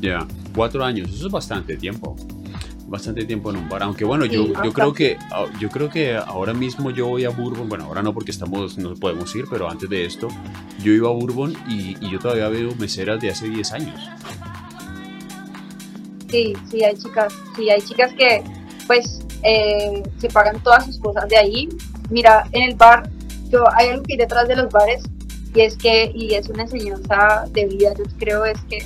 Ya, 0.00 0.26
cuatro 0.54 0.84
años, 0.84 1.10
eso 1.10 1.26
es 1.26 1.32
bastante 1.32 1.76
tiempo 1.76 2.16
bastante 2.90 3.24
tiempo 3.24 3.50
en 3.50 3.56
un 3.56 3.68
bar. 3.68 3.82
Aunque 3.84 4.04
bueno, 4.04 4.26
yo, 4.26 4.48
yo 4.62 4.72
creo 4.72 4.92
que 4.92 5.16
ah, 5.30 5.46
yo 5.58 5.70
creo 5.70 5.88
que 5.88 6.16
ahora 6.16 6.52
mismo 6.52 6.90
yo 6.90 7.06
voy 7.06 7.24
a 7.24 7.30
Bourbon. 7.30 7.68
Bueno, 7.68 7.84
ahora 7.84 8.02
no 8.02 8.12
porque 8.12 8.32
estamos 8.32 8.76
no 8.76 8.94
podemos 8.96 9.34
ir, 9.36 9.46
pero 9.48 9.70
antes 9.70 9.88
de 9.88 10.04
esto 10.04 10.28
yo 10.82 10.92
iba 10.92 11.08
a 11.08 11.12
Bourbon 11.12 11.54
y, 11.68 11.96
y 12.04 12.10
yo 12.10 12.18
todavía 12.18 12.48
veo 12.48 12.74
meseras 12.74 13.20
de 13.20 13.30
hace 13.30 13.48
10 13.48 13.72
años. 13.72 14.00
Sí, 16.28 16.52
sí 16.70 16.84
hay 16.84 16.96
chicas, 16.96 17.32
sí 17.56 17.70
hay 17.70 17.80
chicas 17.80 18.12
que 18.14 18.42
pues 18.86 19.20
eh, 19.42 20.02
se 20.18 20.28
pagan 20.28 20.60
todas 20.62 20.84
sus 20.86 20.98
cosas 20.98 21.28
de 21.28 21.38
ahí. 21.38 21.68
Mira, 22.10 22.44
en 22.52 22.70
el 22.70 22.74
bar, 22.74 23.08
yo 23.50 23.64
hay 23.72 23.88
algo 23.88 24.02
que 24.02 24.14
hay 24.14 24.18
detrás 24.18 24.48
de 24.48 24.56
los 24.56 24.68
bares 24.70 25.02
y 25.54 25.60
es 25.60 25.76
que 25.76 26.10
y 26.14 26.34
es 26.34 26.48
una 26.48 26.64
enseñanza 26.64 27.46
de 27.52 27.66
vida. 27.66 27.94
Yo 27.96 28.04
creo 28.18 28.44
es 28.44 28.60
que 28.68 28.84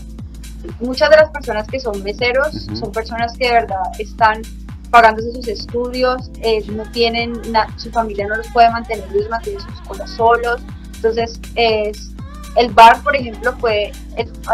muchas 0.80 1.11
de 1.11 1.16
las 1.16 1.30
personas 1.30 1.66
que 1.68 1.80
son 1.80 2.02
meseros 2.02 2.66
son 2.75 2.92
personas 2.92 3.37
que 3.37 3.47
de 3.47 3.52
verdad 3.52 3.83
están 3.99 4.42
pagándose 4.90 5.33
sus 5.33 5.49
estudios, 5.49 6.30
eh, 6.42 6.64
no 6.71 6.85
tienen, 6.92 7.33
su 7.76 7.90
familia 7.90 8.28
no 8.28 8.37
los 8.37 8.49
puede 8.52 8.71
mantener, 8.71 9.04
ellos 9.12 9.28
mantienen 9.28 9.61
sus 9.61 9.80
cosas 9.80 10.09
solos. 10.11 10.61
Entonces, 10.94 11.40
es, 11.56 12.11
el 12.54 12.73
bar, 12.73 13.02
por 13.02 13.16
ejemplo, 13.16 13.52
fue, 13.59 13.90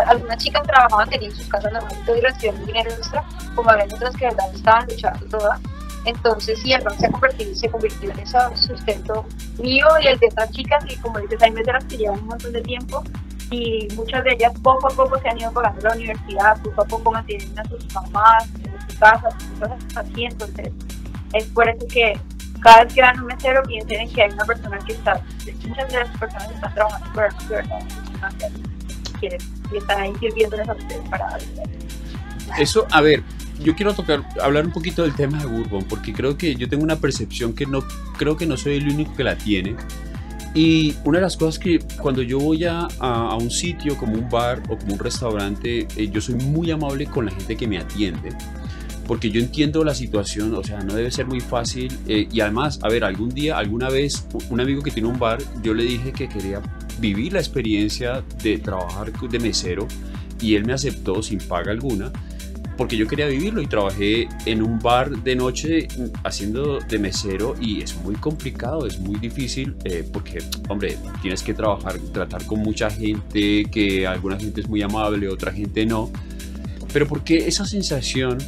algunas 0.06 0.38
chicas 0.38 0.62
trabajaban, 0.62 1.10
tenían 1.10 1.32
sus 1.32 1.46
casas 1.46 1.72
normalmente 1.72 2.16
y 2.16 2.20
recibían 2.22 2.64
dinero 2.64 2.90
extra, 2.90 3.22
como 3.54 3.68
había 3.68 3.84
otras 3.84 4.16
que 4.16 4.24
de 4.24 4.30
verdad 4.30 4.54
estaban 4.54 4.88
luchando 4.88 5.26
todas. 5.26 5.60
Entonces, 6.06 6.58
sí, 6.62 6.72
el 6.72 6.82
bar 6.82 6.98
se, 6.98 7.10
convertido, 7.10 7.54
se 7.54 7.68
convirtió 7.68 8.10
en 8.10 8.20
ese 8.20 8.38
sustento 8.56 9.26
mío 9.58 9.86
y 10.02 10.06
el 10.06 10.18
de 10.18 10.28
otras 10.28 10.50
chicas, 10.52 10.82
y 10.88 10.96
como 10.96 11.18
dices, 11.18 11.42
hay 11.42 11.50
meseras 11.50 11.84
que 11.84 11.98
llevan 11.98 12.20
un 12.20 12.28
montón 12.28 12.52
de 12.54 12.62
tiempo 12.62 13.04
y 13.50 13.88
muchas 13.96 14.22
de 14.24 14.32
ellas 14.32 14.52
poco 14.62 14.86
a 14.86 14.94
poco 14.94 15.18
se 15.20 15.28
han 15.28 15.38
ido 15.38 15.52
pagando 15.52 15.80
la 15.82 15.94
universidad, 15.94 16.60
poco 16.62 16.82
a 16.82 16.84
poco 16.84 17.12
mantienen 17.12 17.58
a 17.58 17.64
sus 17.64 17.92
mamás, 17.92 18.48
en 18.62 18.88
sus 18.88 18.98
casas, 18.98 19.34
cosas 19.58 19.78
así, 19.96 20.24
entonces 20.24 20.70
es 21.32 21.44
por 21.46 21.68
eso 21.68 21.86
que 21.88 22.18
cada 22.60 22.84
vez 22.84 22.94
que 22.94 23.00
van 23.00 23.18
a 23.18 23.22
un 23.22 23.26
mesero 23.26 23.62
piensen 23.62 24.00
en 24.00 24.12
que 24.12 24.22
hay 24.22 24.30
una 24.30 24.44
persona 24.44 24.78
que 24.86 24.92
está, 24.92 25.20
muchas 25.66 25.88
de 25.90 25.98
las 25.98 26.18
personas 26.18 26.50
están 26.50 26.74
trabajando 26.74 27.12
por 27.12 27.24
el 27.24 27.48
verdad, 27.48 27.80
y 29.72 29.76
están 29.76 30.00
ahí 30.00 30.12
sirviéndoles 30.20 30.68
a 30.68 30.72
ustedes 30.72 31.08
para 31.08 31.38
Eso, 32.58 32.86
a 32.90 33.00
ver, 33.00 33.22
yo 33.58 33.74
quiero 33.74 33.94
tocar, 33.94 34.24
hablar 34.40 34.66
un 34.66 34.72
poquito 34.72 35.02
del 35.02 35.14
tema 35.14 35.38
de 35.38 35.46
Bourbon, 35.46 35.84
porque 35.84 36.12
creo 36.12 36.36
que 36.36 36.54
yo 36.54 36.68
tengo 36.68 36.82
una 36.82 36.96
percepción 36.96 37.54
que 37.54 37.66
no, 37.66 37.82
creo 38.16 38.36
que 38.36 38.46
no 38.46 38.56
soy 38.56 38.76
el 38.76 38.88
único 38.88 39.14
que 39.14 39.24
la 39.24 39.36
tiene, 39.36 39.76
y 40.54 40.94
una 41.04 41.18
de 41.18 41.22
las 41.22 41.36
cosas 41.36 41.58
que 41.58 41.78
cuando 42.00 42.22
yo 42.22 42.38
voy 42.40 42.64
a, 42.64 42.88
un 43.40 43.50
sitio 43.50 43.96
como 43.96 44.14
un 44.14 44.28
bar 44.28 44.62
o 44.68 44.76
como 44.76 44.94
un 44.94 44.98
restaurante, 44.98 45.86
eh, 45.96 46.10
yo 46.10 46.20
soy 46.20 46.34
muy 46.34 46.70
amable 46.70 47.06
con 47.06 47.26
la 47.26 47.32
gente 47.32 47.56
que 47.56 47.68
me 47.68 47.78
atiende. 47.78 48.30
Porque 49.06 49.30
yo 49.30 49.40
entiendo 49.40 49.82
la 49.82 49.94
situación, 49.94 50.54
o 50.54 50.62
sea, 50.62 50.80
no 50.80 50.94
debe 50.94 51.10
ser 51.10 51.26
muy 51.26 51.40
fácil. 51.40 51.96
Eh, 52.06 52.28
y 52.30 52.40
además, 52.40 52.80
a 52.82 52.88
ver, 52.88 53.04
algún 53.04 53.28
día, 53.30 53.58
alguna 53.58 53.88
vez, 53.88 54.26
un 54.50 54.60
amigo 54.60 54.82
que 54.82 54.90
tiene 54.90 55.08
un 55.08 55.18
bar, 55.18 55.38
yo 55.62 55.74
le 55.74 55.84
dije 55.84 56.12
que 56.12 56.28
quería 56.28 56.60
vivir 57.00 57.32
la 57.32 57.38
experiencia 57.38 58.22
de 58.42 58.58
trabajar 58.58 59.12
de 59.12 59.38
mesero 59.38 59.86
y 60.40 60.54
él 60.54 60.64
me 60.64 60.72
aceptó 60.72 61.22
sin 61.22 61.38
paga 61.38 61.72
alguna 61.72 62.12
porque 62.80 62.96
yo 62.96 63.06
quería 63.06 63.26
vivirlo 63.26 63.60
y 63.60 63.66
trabajé 63.66 64.26
en 64.46 64.62
un 64.62 64.78
bar 64.78 65.10
de 65.10 65.36
noche 65.36 65.86
haciendo 66.24 66.78
de 66.78 66.98
mesero 66.98 67.54
y 67.60 67.82
es 67.82 67.94
muy 67.96 68.14
complicado, 68.14 68.86
es 68.86 68.98
muy 68.98 69.18
difícil 69.18 69.74
eh, 69.84 70.02
porque, 70.10 70.38
hombre, 70.66 70.96
tienes 71.20 71.42
que 71.42 71.52
trabajar, 71.52 71.98
tratar 72.10 72.42
con 72.46 72.60
mucha 72.60 72.88
gente, 72.88 73.66
que 73.70 74.06
alguna 74.06 74.38
gente 74.38 74.62
es 74.62 74.68
muy 74.70 74.80
amable, 74.80 75.28
otra 75.28 75.52
gente 75.52 75.84
no. 75.84 76.10
Pero 76.90 77.06
porque 77.06 77.46
esa 77.46 77.66
sensación, 77.66 78.38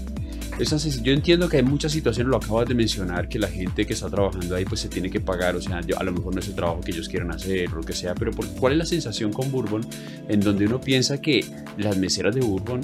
yo 1.03 1.13
entiendo 1.13 1.47
que 1.51 1.59
hay 1.59 1.63
muchas 1.63 1.93
situaciones, 1.93 2.31
lo 2.31 2.39
acabas 2.39 2.67
de 2.67 2.75
mencionar, 2.75 3.29
que 3.29 3.39
la 3.39 3.49
gente 3.49 3.85
que 3.85 3.93
está 3.93 4.09
trabajando 4.09 4.57
ahí 4.57 4.65
pues 4.65 4.81
se 4.81 4.89
tiene 4.89 5.11
que 5.11 5.21
pagar, 5.21 5.57
o 5.57 5.61
sea, 5.61 5.83
a 5.95 6.05
lo 6.05 6.11
mejor 6.11 6.35
no 6.35 6.41
es 6.41 6.49
el 6.49 6.55
trabajo 6.55 6.81
que 6.81 6.93
ellos 6.93 7.07
quieran 7.07 7.33
hacer 7.33 7.71
lo 7.71 7.83
que 7.83 7.93
sea, 7.93 8.15
pero 8.15 8.33
¿cuál 8.59 8.73
es 8.73 8.79
la 8.79 8.87
sensación 8.87 9.31
con 9.31 9.53
Bourbon 9.53 9.87
en 10.27 10.41
donde 10.41 10.65
uno 10.65 10.81
piensa 10.81 11.21
que 11.21 11.45
las 11.77 11.99
meseras 11.99 12.35
de 12.35 12.41
Bourbon 12.41 12.81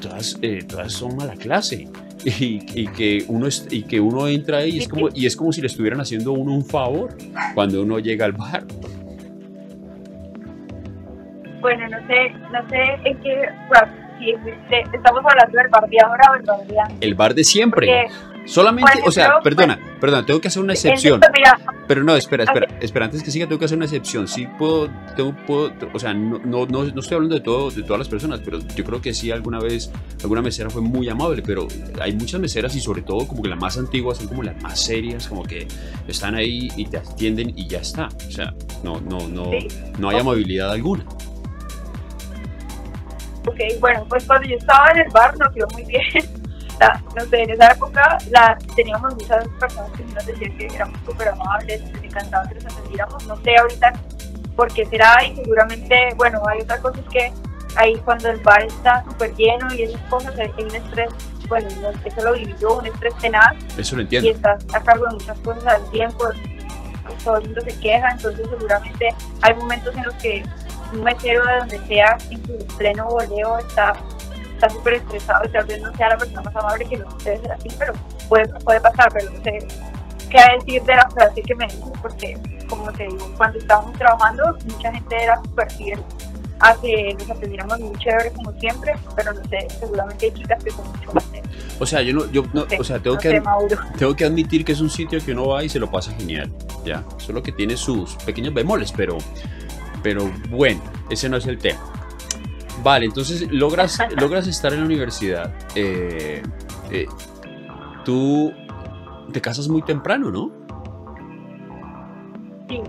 todas, 0.00 0.38
eh, 0.42 0.64
todas 0.66 0.92
son 0.92 1.16
mala 1.16 1.34
clase. 1.34 1.88
Y, 2.22 2.60
y, 2.74 2.86
que 2.88 3.24
uno 3.28 3.48
y 3.70 3.82
que 3.84 3.98
uno 3.98 4.28
entra 4.28 4.58
ahí 4.58 4.72
y 4.72 4.78
es 4.80 4.88
como 4.88 5.08
y 5.14 5.24
es 5.24 5.34
como 5.34 5.52
si 5.52 5.62
le 5.62 5.68
estuvieran 5.68 6.02
haciendo 6.02 6.32
uno 6.32 6.52
un 6.52 6.66
favor 6.66 7.16
cuando 7.54 7.80
uno 7.80 7.98
llega 7.98 8.26
al 8.26 8.32
bar. 8.32 8.64
Bueno 11.62 11.88
no 11.88 12.06
sé 12.06 12.30
no 12.52 12.68
sé 12.68 12.78
en 13.04 13.20
qué 13.22 13.48
si 14.18 14.34
estamos 14.94 15.24
hablando 15.24 15.58
del 15.58 15.68
bar 15.68 15.88
de 15.88 15.96
ahora 16.04 16.32
o 16.32 16.34
el 16.34 16.42
bar 16.42 16.66
de 16.66 16.78
antes. 16.78 16.98
El 17.00 17.14
bar 17.14 17.34
de 17.34 17.44
siempre 17.44 18.08
Solamente, 18.46 19.00
o 19.04 19.12
sea, 19.12 19.40
perdona, 19.42 19.78
perdona, 20.00 20.26
tengo 20.26 20.40
que 20.40 20.48
hacer 20.48 20.62
una 20.62 20.72
excepción. 20.72 21.20
Pero 21.86 22.04
no, 22.04 22.16
espera, 22.16 22.44
espera, 22.44 22.68
espera, 22.80 23.04
antes 23.06 23.22
que 23.22 23.30
siga 23.30 23.46
tengo 23.46 23.58
que 23.58 23.64
hacer 23.64 23.76
una 23.76 23.86
excepción. 23.86 24.28
Sí 24.28 24.46
puedo, 24.58 24.88
tengo, 25.16 25.34
puedo, 25.46 25.72
o 25.92 25.98
sea, 25.98 26.14
no, 26.14 26.38
no, 26.38 26.66
no, 26.66 26.84
estoy 26.84 27.16
hablando 27.16 27.34
de 27.34 27.40
todo, 27.40 27.70
de 27.70 27.82
todas 27.82 27.98
las 27.98 28.08
personas, 28.08 28.40
pero 28.44 28.58
yo 28.58 28.84
creo 28.84 29.00
que 29.00 29.12
sí 29.12 29.30
alguna 29.30 29.60
vez, 29.60 29.90
alguna 30.22 30.42
mesera 30.42 30.70
fue 30.70 30.82
muy 30.82 31.08
amable, 31.08 31.42
pero 31.42 31.68
hay 32.00 32.12
muchas 32.12 32.40
meseras 32.40 32.74
y 32.76 32.80
sobre 32.80 33.02
todo 33.02 33.26
como 33.26 33.42
que 33.42 33.48
las 33.48 33.58
más 33.58 33.76
antiguas 33.76 34.18
son 34.18 34.28
como 34.28 34.42
las 34.42 34.60
más 34.62 34.80
serias, 34.80 35.26
como 35.28 35.42
que 35.42 35.66
están 36.08 36.34
ahí 36.34 36.68
y 36.76 36.86
te 36.86 36.98
atienden 36.98 37.52
y 37.56 37.68
ya 37.68 37.78
está. 37.78 38.08
O 38.26 38.30
sea, 38.30 38.54
no, 38.82 39.00
no, 39.00 39.28
no, 39.28 39.50
no 39.98 40.08
hay 40.08 40.18
amabilidad 40.18 40.70
alguna. 40.70 41.04
Ok, 43.46 43.58
bueno, 43.80 44.04
pues 44.08 44.24
cuando 44.24 44.48
yo 44.48 44.56
estaba 44.56 44.90
en 44.90 44.98
el 44.98 45.08
bar 45.10 45.36
nos 45.38 45.56
iba 45.56 45.66
muy 45.72 45.84
bien 45.84 46.39
no 47.14 47.24
sé, 47.26 47.42
en 47.42 47.50
esa 47.50 47.72
época 47.72 48.18
la, 48.30 48.56
teníamos 48.74 49.14
muchas 49.14 49.46
personas 49.58 49.90
que 49.92 50.04
nos 50.04 50.26
decían 50.26 50.56
que 50.56 50.66
éramos 50.66 50.98
súper 51.04 51.28
amables, 51.28 51.82
encantaba 52.02 52.48
que 52.48 52.54
los 52.56 52.64
atendiéramos. 52.66 53.26
No 53.26 53.36
sé 53.42 53.56
ahorita 53.56 53.92
por 54.56 54.72
qué 54.72 54.86
será 54.86 55.24
y 55.24 55.36
seguramente, 55.36 56.08
bueno, 56.16 56.40
hay 56.48 56.60
otras 56.62 56.80
cosas 56.80 57.04
que 57.12 57.32
ahí 57.76 57.96
cuando 58.04 58.30
el 58.30 58.40
bar 58.40 58.62
está 58.62 59.04
súper 59.04 59.34
lleno 59.36 59.72
y 59.74 59.82
esas 59.82 60.00
cosas, 60.02 60.38
hay 60.38 60.50
un 60.58 60.74
estrés, 60.74 61.10
bueno, 61.48 61.68
eso 62.04 62.22
lo 62.22 62.32
viví 62.32 62.54
yo, 62.60 62.78
un 62.78 62.86
estrés 62.86 63.14
tenaz. 63.18 63.56
Eso 63.76 63.96
lo 63.96 64.02
entiendo. 64.02 64.28
Y 64.28 64.32
estás 64.32 64.64
a 64.74 64.82
cargo 64.82 65.06
de 65.06 65.14
muchas 65.14 65.38
cosas 65.40 65.66
al 65.66 65.90
tiempo, 65.90 66.24
todo 67.24 67.36
el 67.38 67.44
mundo 67.46 67.60
se 67.62 67.78
queja, 67.80 68.10
entonces 68.10 68.46
seguramente 68.48 69.14
hay 69.42 69.54
momentos 69.54 69.94
en 69.96 70.04
los 70.04 70.14
que 70.14 70.44
un 70.92 71.02
mesero 71.04 71.44
de 71.44 71.56
donde 71.58 71.78
sea, 71.86 72.16
en 72.30 72.46
su 72.46 72.76
pleno 72.76 73.06
voleo, 73.06 73.58
está 73.58 73.94
está 74.60 74.68
súper 74.68 74.94
estresado 74.94 75.44
y 75.46 75.48
tal 75.48 75.64
vez 75.64 75.80
no 75.80 75.94
sea 75.96 76.10
la 76.10 76.18
persona 76.18 76.42
más 76.42 76.56
amable 76.56 76.84
que 76.84 76.96
no 76.98 77.06
debe 77.24 77.38
ser 77.38 77.52
así, 77.52 77.68
pero 77.78 77.92
puede, 78.28 78.46
puede 78.60 78.80
pasar, 78.80 79.10
pero 79.12 79.30
no 79.30 79.42
sé 79.42 79.58
qué 80.28 80.38
decir 80.58 80.82
de 80.82 80.94
la 80.94 81.08
frase 81.10 81.42
que 81.42 81.54
me 81.54 81.66
dijo, 81.66 81.92
porque 82.02 82.38
como 82.68 82.92
te 82.92 83.04
digo, 83.04 83.30
cuando 83.36 83.58
estábamos 83.58 83.92
trabajando, 83.94 84.58
mucha 84.66 84.92
gente 84.92 85.16
era 85.22 85.40
súper 85.42 85.72
fiel 85.72 86.02
a 86.60 86.74
que 86.74 87.16
nos 87.18 87.30
atendiéramos 87.30 87.80
muy 87.80 87.98
chévere 87.98 88.30
como 88.32 88.52
siempre, 88.60 88.94
pero 89.16 89.32
no 89.32 89.42
sé, 89.44 89.66
seguramente 89.80 90.26
hay 90.26 90.32
chicas 90.32 90.62
que 90.62 90.70
son 90.70 90.86
mucho 90.88 91.12
más 91.14 91.24
o 91.80 91.86
sea, 91.86 92.02
yo 92.02 92.12
no, 92.12 92.30
yo 92.30 92.44
no, 92.52 92.66
o 92.78 92.84
sea, 92.84 92.98
tengo, 92.98 93.16
que, 93.16 93.42
tengo 93.96 94.14
que 94.14 94.24
admitir 94.26 94.66
que 94.66 94.72
es 94.72 94.82
un 94.82 94.90
sitio 94.90 95.18
que 95.24 95.32
uno 95.32 95.48
va 95.48 95.64
y 95.64 95.68
se 95.70 95.78
lo 95.78 95.90
pasa 95.90 96.12
genial, 96.12 96.52
ya, 96.84 97.02
solo 97.16 97.42
que 97.42 97.52
tiene 97.52 97.74
sus 97.74 98.16
pequeños 98.16 98.52
bemoles, 98.52 98.92
pero, 98.92 99.16
pero 100.02 100.30
bueno, 100.50 100.82
ese 101.08 101.30
no 101.30 101.38
es 101.38 101.46
el 101.46 101.56
tema. 101.56 101.80
Vale, 102.82 103.06
entonces 103.06 103.50
logras, 103.50 103.98
logras 104.16 104.46
estar 104.46 104.72
en 104.72 104.80
la 104.80 104.86
universidad. 104.86 105.52
Eh, 105.74 106.42
eh, 106.90 107.06
tú 108.04 108.52
te 109.32 109.40
casas 109.40 109.68
muy 109.68 109.82
temprano, 109.82 110.30
¿no? 110.30 110.50
Sí, 112.68 112.80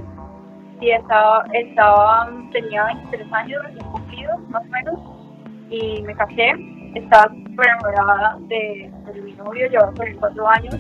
sí, 0.80 0.92
estaba, 0.92 1.44
estaba 1.54 2.30
tenía 2.52 2.86
23 2.86 3.34
años 3.34 3.64
recién 3.64 3.86
cumplidos, 3.92 4.50
más 4.50 4.64
o 4.64 4.70
menos, 4.70 5.00
y 5.70 6.02
me 6.04 6.16
casé. 6.16 6.52
Estaba 6.96 7.34
súper 7.34 7.68
enamorada 7.68 8.38
de, 8.50 8.92
mi 9.24 9.32
novio, 9.34 9.70
llevaba 9.70 9.94
por 9.94 10.14
cuatro 10.18 10.48
años, 10.50 10.76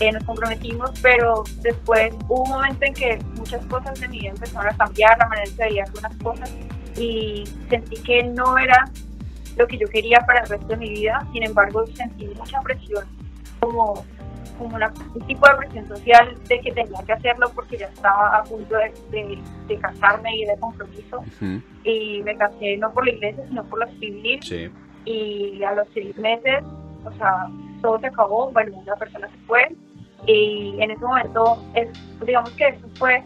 eh, 0.00 0.12
nos 0.12 0.22
comprometimos, 0.24 0.90
pero 1.02 1.44
después 1.62 2.14
hubo 2.28 2.42
un 2.42 2.50
momento 2.50 2.84
en 2.84 2.92
que 2.92 3.18
muchas 3.38 3.64
cosas 3.66 3.98
de 3.98 4.06
mi 4.08 4.18
vida 4.18 4.30
empezaron 4.30 4.68
a 4.68 4.76
cambiar, 4.76 5.18
la 5.18 5.26
manera 5.28 5.48
en 5.48 5.56
que 5.56 5.64
veía 5.64 5.84
algunas 5.84 6.14
cosas, 6.18 6.54
y 6.96 7.44
sentí 7.68 7.96
que 8.02 8.22
no 8.24 8.56
era 8.58 8.90
lo 9.56 9.66
que 9.66 9.78
yo 9.78 9.88
quería 9.88 10.18
para 10.26 10.40
el 10.40 10.48
resto 10.48 10.66
de 10.68 10.76
mi 10.76 10.90
vida, 10.90 11.26
sin 11.32 11.44
embargo 11.44 11.86
sentí 11.86 12.26
mucha 12.36 12.60
presión, 12.60 13.04
como, 13.60 14.04
como 14.58 14.76
un 14.76 15.26
tipo 15.26 15.46
de 15.48 15.56
presión 15.56 15.88
social 15.88 16.34
de 16.48 16.60
que 16.60 16.72
tenía 16.72 17.02
que 17.06 17.12
hacerlo 17.12 17.50
porque 17.54 17.78
ya 17.78 17.86
estaba 17.86 18.36
a 18.36 18.44
punto 18.44 18.76
de, 18.76 19.42
de, 19.66 19.78
casarme 19.78 20.36
y 20.36 20.44
de 20.44 20.56
compromiso. 20.58 21.24
Y 21.84 22.22
me 22.22 22.36
casé 22.36 22.76
no 22.76 22.92
por 22.92 23.06
la 23.06 23.12
iglesia, 23.12 23.44
sino 23.48 23.64
por 23.64 23.78
la 23.78 23.86
civil. 23.98 24.40
Y 25.04 25.62
a 25.62 25.72
los 25.72 25.86
seis 25.94 26.16
meses, 26.18 26.64
o 27.04 27.12
sea, 27.12 27.46
todo 27.80 28.00
se 28.00 28.08
acabó, 28.08 28.50
bueno, 28.50 28.76
una 28.76 28.96
persona 28.96 29.28
se 29.28 29.38
fue. 29.46 29.68
Y 30.26 30.74
en 30.80 30.90
ese 30.90 31.04
momento, 31.04 31.62
es, 31.74 31.88
digamos 32.26 32.50
que 32.52 32.68
eso 32.68 32.88
fue 32.96 33.22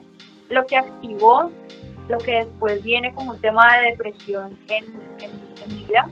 lo 0.51 0.67
que 0.67 0.77
activó 0.77 1.51
lo 2.11 2.19
que 2.19 2.33
después 2.45 2.83
viene 2.83 3.15
como 3.15 3.33
un 3.33 3.41
tema 3.41 3.79
de 3.79 3.91
depresión 3.91 4.59
en, 4.69 4.85
mi 5.69 5.85
vida 5.85 6.09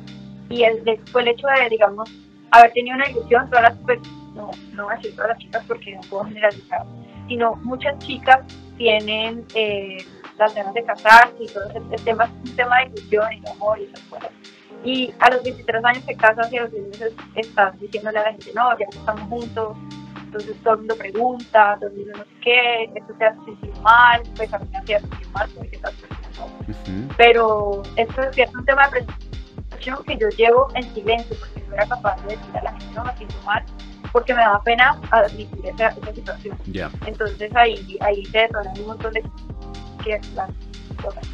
y 0.48 0.62
el, 0.62 0.84
después 0.84 1.26
el 1.26 1.32
hecho 1.32 1.46
de, 1.48 1.68
digamos, 1.68 2.08
haber 2.50 2.72
tenido 2.72 2.96
una 2.96 3.10
ilusión, 3.10 3.48
todas 3.48 3.62
las, 3.64 3.74
pues, 3.84 3.98
no, 4.34 4.50
no 4.72 4.84
voy 4.84 4.94
a 4.94 4.96
decir 4.96 5.14
todas 5.14 5.30
las 5.30 5.38
chicas 5.38 5.64
porque 5.66 5.94
no 5.94 6.00
puedo 6.02 6.24
generalizar, 6.24 6.84
sino 7.26 7.56
muchas 7.56 7.98
chicas 7.98 8.40
tienen 8.76 9.44
eh, 9.54 9.98
las 10.38 10.54
ganas 10.54 10.72
de 10.74 10.84
casarse 10.84 11.34
y 11.42 11.46
todo 11.46 11.64
ese 11.68 12.04
tema, 12.04 12.30
un 12.44 12.56
tema 12.56 12.78
de 12.78 12.86
ilusión 12.86 13.32
y 13.32 13.40
de 13.40 13.50
amor 13.50 13.78
y 13.80 13.84
esas 13.84 14.00
cosas. 14.02 14.30
Y 14.84 15.12
a 15.18 15.30
los 15.30 15.42
23 15.42 15.84
años 15.84 16.04
se 16.04 16.14
casan 16.14 16.52
y 16.52 16.58
a 16.58 16.62
los 16.62 16.72
10 16.72 16.88
meses 16.88 17.12
estás 17.34 17.78
diciéndole 17.80 18.18
a 18.20 18.22
la 18.22 18.30
gente, 18.30 18.52
no, 18.54 18.78
ya 18.78 18.86
estamos 18.90 19.28
juntos, 19.28 19.76
entonces 20.28 20.56
todo 20.62 20.74
el 20.74 20.80
mundo 20.80 20.96
pregunta, 20.96 21.76
todo 21.80 21.90
el 21.90 21.96
mundo 21.96 22.12
no 22.18 22.24
sé 22.24 22.30
qué, 22.42 22.84
esto 22.94 23.14
te 23.14 23.24
hace 23.24 23.44
sentir 23.44 23.72
mal, 23.80 24.22
pues 24.36 24.52
a 24.52 24.58
mí 24.58 24.68
me 24.70 24.78
hacía 24.78 25.00
sentir 25.00 25.28
mal 25.28 25.48
porque 25.54 25.76
estás 25.76 25.94
uh 25.94 27.08
Pero 27.16 27.82
esto 27.96 28.22
es 28.22 28.34
cierto, 28.34 28.58
un 28.58 28.64
tema 28.66 28.88
de 28.88 29.04
presión 29.70 30.04
que 30.04 30.16
yo 30.18 30.28
llevo 30.28 30.68
en 30.74 30.82
silencio 30.94 31.36
porque 31.38 31.66
no 31.66 31.74
era 31.74 31.86
capaz 31.86 32.22
de 32.22 32.36
decir 32.36 32.56
a 32.56 32.62
la 32.62 32.70
gente 32.72 32.94
no 32.94 33.04
me 33.04 33.16
siento 33.16 33.36
mal 33.44 33.64
porque 34.12 34.34
me 34.34 34.40
da 34.40 34.60
pena 34.62 35.00
admitir 35.10 35.66
esa, 35.66 35.88
esa 35.88 36.14
situación. 36.14 36.58
Entonces 37.06 37.54
ahí, 37.54 37.98
ahí 38.00 38.24
se 38.26 38.38
detonan 38.38 38.78
un 38.80 38.86
montón 38.86 39.12
de 39.12 39.22
cosas. 41.02 41.26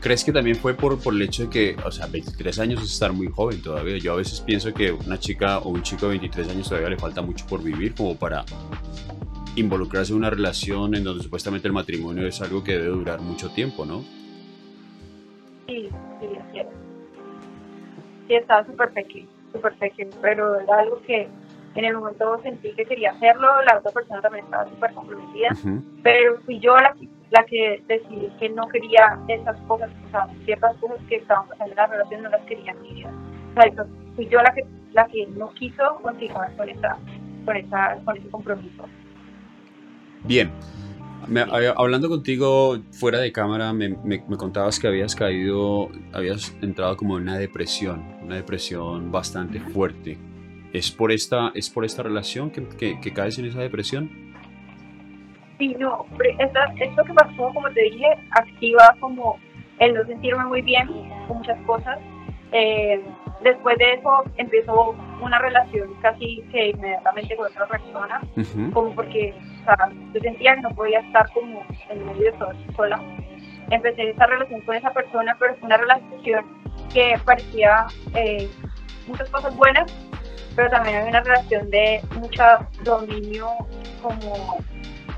¿Crees 0.00 0.24
que 0.24 0.32
también 0.32 0.56
fue 0.56 0.72
por, 0.72 0.98
por 0.98 1.12
el 1.12 1.20
hecho 1.20 1.42
de 1.42 1.50
que, 1.50 1.76
o 1.84 1.90
sea, 1.90 2.06
23 2.06 2.58
años 2.58 2.82
es 2.82 2.90
estar 2.90 3.12
muy 3.12 3.28
joven 3.28 3.60
todavía? 3.60 3.98
Yo 3.98 4.14
a 4.14 4.16
veces 4.16 4.40
pienso 4.40 4.72
que 4.72 4.90
una 4.90 5.18
chica 5.18 5.58
o 5.58 5.68
un 5.68 5.82
chico 5.82 6.06
de 6.06 6.12
23 6.18 6.48
años 6.48 6.68
todavía 6.68 6.88
le 6.88 6.96
falta 6.96 7.20
mucho 7.20 7.44
por 7.46 7.62
vivir 7.62 7.94
como 7.94 8.16
para 8.16 8.44
involucrarse 9.56 10.12
en 10.12 10.18
una 10.18 10.30
relación 10.30 10.94
en 10.94 11.04
donde 11.04 11.22
supuestamente 11.22 11.68
el 11.68 11.74
matrimonio 11.74 12.26
es 12.26 12.40
algo 12.40 12.64
que 12.64 12.78
debe 12.78 12.86
durar 12.86 13.20
mucho 13.20 13.50
tiempo, 13.50 13.84
¿no? 13.84 14.00
Sí, 15.66 15.90
sí, 16.20 16.26
es 16.54 16.66
Sí, 18.26 18.34
estaba 18.36 18.64
súper 18.64 18.90
pequeño, 18.92 19.28
súper 19.52 19.74
pequeño, 19.74 20.12
pero 20.22 20.60
era 20.60 20.78
algo 20.78 21.02
que 21.02 21.28
en 21.74 21.84
el 21.84 21.94
momento 21.94 22.40
sentí 22.42 22.72
que 22.72 22.86
quería 22.86 23.10
hacerlo, 23.10 23.48
la 23.64 23.78
otra 23.78 23.92
persona 23.92 24.22
también 24.22 24.44
estaba 24.46 24.68
súper 24.70 24.94
comprometida, 24.94 25.50
pero 26.02 26.40
fui 26.46 26.58
yo 26.58 26.74
la 26.76 26.94
que 26.94 27.06
la 27.30 27.44
que 27.44 27.82
decidí 27.86 28.28
que 28.38 28.48
no 28.48 28.66
quería 28.68 29.20
esas 29.28 29.58
cosas, 29.62 29.90
o 30.06 30.10
sea, 30.10 30.26
ciertas 30.44 30.76
cosas 30.78 30.98
que 31.08 31.16
estaban 31.16 31.46
en 31.64 31.76
la 31.76 31.86
relación 31.86 32.22
no 32.22 32.30
las 32.30 32.42
quería 32.42 32.72
en 32.72 32.82
mi 32.82 32.94
vida. 32.94 33.12
O 33.50 33.54
sea, 33.54 33.86
fui 34.16 34.28
yo 34.28 34.42
la 34.42 34.52
que, 34.52 34.64
la 34.92 35.06
que 35.06 35.26
no 35.26 35.50
quiso 35.50 35.82
continuar 36.02 36.54
con, 36.56 36.68
esa, 36.68 36.98
con, 37.44 37.56
esa, 37.56 37.98
con 38.04 38.16
ese 38.16 38.28
compromiso. 38.28 38.84
Bien. 40.24 40.50
hablando 41.76 42.08
contigo 42.08 42.78
fuera 42.92 43.18
de 43.18 43.30
cámara, 43.30 43.72
me, 43.72 43.90
me, 44.04 44.20
contabas 44.36 44.80
que 44.80 44.88
habías 44.88 45.14
caído, 45.14 45.88
habías 46.12 46.56
entrado 46.62 46.96
como 46.96 47.16
en 47.16 47.24
una 47.24 47.38
depresión, 47.38 48.04
una 48.22 48.36
depresión 48.36 49.12
bastante 49.12 49.60
fuerte. 49.60 50.18
¿Es 50.72 50.90
por 50.90 51.10
esta, 51.12 51.52
es 51.54 51.70
por 51.70 51.84
esta 51.84 52.02
relación 52.02 52.50
que, 52.50 52.68
que, 52.68 53.00
que 53.00 53.12
caes 53.12 53.38
en 53.38 53.46
esa 53.46 53.60
depresión? 53.60 54.29
Sí, 55.60 55.76
no, 55.78 56.06
esto 56.80 57.04
que 57.04 57.12
pasó, 57.12 57.52
como 57.52 57.68
te 57.72 57.82
dije, 57.82 58.06
activa 58.30 58.96
como 58.98 59.38
el 59.78 59.92
no 59.92 60.06
sentirme 60.06 60.42
muy 60.46 60.62
bien 60.62 60.86
con 61.28 61.36
muchas 61.36 61.60
cosas. 61.66 61.98
Eh, 62.52 63.04
después 63.42 63.76
de 63.76 63.92
eso 63.92 64.24
empezó 64.38 64.96
una 65.20 65.38
relación 65.38 65.92
casi 66.00 66.42
que 66.50 66.70
inmediatamente 66.70 67.36
con 67.36 67.46
otra 67.48 67.66
persona, 67.66 68.22
como 68.72 68.94
porque 68.94 69.34
o 69.60 69.64
sea, 69.64 69.90
yo 70.14 70.20
sentía 70.20 70.54
que 70.54 70.62
no 70.62 70.70
podía 70.70 71.00
estar 71.00 71.30
como 71.34 71.62
en 71.90 72.06
medio 72.06 72.32
de 72.32 72.38
todo 72.38 72.52
sola. 72.74 72.98
Empecé 73.68 74.08
esa 74.08 74.26
relación 74.28 74.62
con 74.62 74.76
esa 74.76 74.90
persona, 74.94 75.36
pero 75.38 75.54
fue 75.56 75.66
una 75.66 75.76
relación 75.76 76.46
que 76.90 77.20
parecía 77.22 77.86
eh, 78.14 78.48
muchas 79.06 79.28
cosas 79.28 79.54
buenas, 79.54 79.92
pero 80.56 80.70
también 80.70 80.96
había 80.96 81.10
una 81.10 81.20
relación 81.20 81.68
de 81.68 82.00
mucho 82.18 82.42
dominio 82.82 83.48
como 84.00 84.56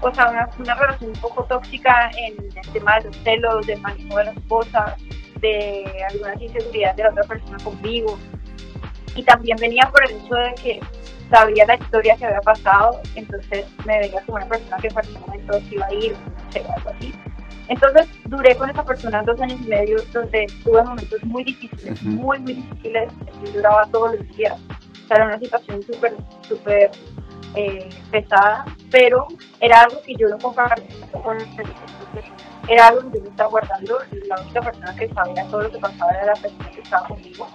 o 0.02 0.14
sea, 0.14 0.30
una, 0.30 0.50
una, 0.58 0.74
relación 0.74 1.10
un 1.10 1.20
poco 1.20 1.44
tóxica 1.44 2.10
en 2.18 2.36
el 2.54 2.72
tema 2.72 2.98
de 2.98 3.04
los 3.04 3.16
celos, 3.18 3.66
del 3.66 3.80
manejo 3.80 4.18
de 4.18 4.24
la 4.24 4.30
esposa, 4.32 4.96
de 5.40 5.84
algunas 6.10 6.40
inseguridades 6.40 6.96
de 6.96 7.02
la 7.04 7.10
otra 7.10 7.24
persona 7.24 7.58
conmigo. 7.62 8.18
Y 9.14 9.22
también 9.22 9.56
venía 9.60 9.88
por 9.90 10.04
el 10.04 10.16
hecho 10.16 10.34
de 10.34 10.54
que 10.54 10.80
sabía 11.30 11.66
la 11.66 11.76
historia 11.76 12.16
que 12.16 12.26
había 12.26 12.40
pasado, 12.40 13.00
entonces 13.14 13.66
me 13.86 13.98
veía 13.98 14.20
como 14.22 14.36
una 14.36 14.46
persona 14.46 14.76
que 14.78 14.88
en 14.88 14.92
cualquier 14.92 15.20
momento 15.20 15.60
se 15.60 15.74
iba 15.74 15.86
a 15.86 15.94
ir, 15.94 16.12
no 16.12 16.52
sé, 16.52 16.60
algo 16.76 16.90
así. 16.90 17.14
Entonces 17.68 18.06
duré 18.26 18.56
con 18.56 18.68
esa 18.68 18.84
persona 18.84 19.22
dos 19.22 19.40
años 19.40 19.60
y 19.64 19.68
medio 19.68 19.96
donde 20.12 20.46
tuve 20.64 20.82
momentos 20.82 21.22
muy 21.24 21.44
difíciles, 21.44 22.02
muy, 22.02 22.38
muy 22.40 22.54
difíciles, 22.54 23.12
y 23.44 23.50
duraba 23.50 23.86
todos 23.86 24.16
los 24.16 24.36
días. 24.36 24.60
O 25.04 25.06
sea, 25.06 25.16
era 25.16 25.26
una 25.26 25.38
situación 25.38 25.82
súper, 25.82 26.14
súper 26.46 26.90
eh, 27.54 27.88
pesada, 28.10 28.64
pero 28.90 29.26
era 29.60 29.82
algo 29.82 30.00
que 30.02 30.14
yo 30.14 30.28
no 30.28 30.38
compartía 30.38 31.06
con 31.22 31.40
el 31.40 31.46
era 32.68 32.88
algo 32.88 33.10
que 33.10 33.18
yo 33.18 33.24
me 33.24 33.30
estaba 33.30 33.50
guardando 33.50 33.98
y 34.12 34.26
la 34.28 34.40
única 34.40 34.60
persona 34.60 34.94
que 34.94 35.08
sabía 35.12 35.44
todo 35.46 35.62
lo 35.62 35.70
que 35.70 35.78
pasaba 35.78 36.12
era 36.12 36.26
la 36.26 36.34
persona 36.34 36.70
que 36.70 36.80
estaba 36.80 37.08
conmigo, 37.08 37.48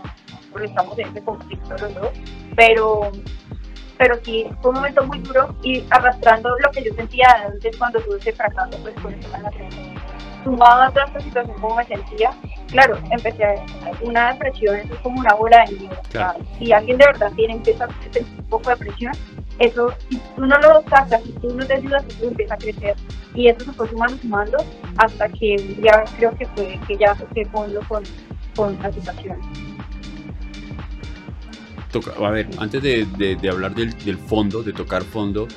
porque 0.51 0.67
estamos 0.67 0.99
en 0.99 1.07
ese 1.07 1.23
conflicto 1.23 1.77
los 1.77 1.95
dos, 1.95 2.12
pero 2.55 3.12
pero 3.97 4.15
sí 4.23 4.47
fue 4.62 4.69
un 4.69 4.75
momento 4.77 5.03
muy 5.05 5.19
duro 5.19 5.55
y 5.63 5.83
arrastrando 5.89 6.49
lo 6.60 6.69
que 6.71 6.83
yo 6.83 6.93
sentía 6.93 7.27
antes 7.47 7.75
cuando 7.77 7.99
tuve 8.01 8.17
ese 8.17 8.31
fracaso 8.31 8.77
pues 8.83 8.93
con 9.01 9.13
esa 9.13 9.51
sumado 10.43 10.83
a 10.83 10.91
toda 10.91 11.05
esta 11.05 11.19
situación 11.19 11.60
como 11.60 11.75
me 11.75 11.86
sentía 11.86 12.31
claro 12.67 12.99
empecé 13.10 13.43
a 13.43 13.55
una 14.03 14.33
depresión 14.33 14.75
es 14.75 14.99
como 14.99 15.19
una 15.19 15.33
bola 15.33 15.65
de 15.65 15.73
nieve. 15.73 15.97
Si 16.60 16.71
alguien 16.71 16.97
de 16.97 17.05
verdad 17.05 17.31
tiene 17.36 17.53
empieza 17.53 17.86
a 17.86 17.88
sentir 18.03 18.23
un 18.38 18.45
poco 18.49 18.69
de 18.69 18.77
presión 18.77 19.13
eso, 19.60 19.93
si 20.10 20.17
tú 20.36 20.46
no 20.46 20.58
lo 20.60 20.84
sacas, 20.89 21.24
si 21.24 21.32
tú 21.34 21.54
no 21.54 21.65
te 21.65 21.76
ayudas, 21.76 22.06
eso 22.08 22.28
empieza 22.28 22.54
a 22.54 22.58
crecer. 22.58 22.96
Y 23.34 23.48
eso 23.48 23.65
se 23.65 23.72
fue 23.74 23.89
sumando, 23.89 24.17
sumando, 24.17 24.58
hasta 24.98 25.30
que 25.30 25.56
ya 25.82 26.04
creo 26.17 26.36
que 26.38 26.46
fue 26.48 26.80
que 26.88 26.98
ya 26.98 27.15
se 27.15 27.46
fondo 27.46 27.80
con, 27.88 28.04
con 28.56 28.78
la 28.82 28.91
situación. 28.91 29.38
a 32.24 32.30
ver, 32.30 32.50
antes 32.60 32.82
de, 32.82 33.06
de, 33.06 33.50
hablar 33.50 33.74
del, 33.74 33.98
del, 34.00 34.17
fondo, 34.17 34.63
de 34.63 34.74
tocar 34.74 35.04
fondo, 35.04 35.48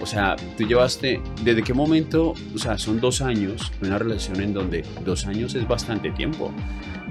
o 0.00 0.06
sea, 0.06 0.36
tú 0.56 0.64
llevaste, 0.64 1.20
¿desde 1.42 1.62
qué 1.62 1.72
momento? 1.72 2.34
O 2.54 2.58
sea, 2.58 2.78
son 2.78 3.00
dos 3.00 3.20
años, 3.20 3.72
una 3.82 3.98
relación 3.98 4.40
en 4.40 4.52
donde 4.52 4.84
dos 5.04 5.26
años 5.26 5.54
es 5.54 5.66
bastante 5.66 6.10
tiempo. 6.10 6.52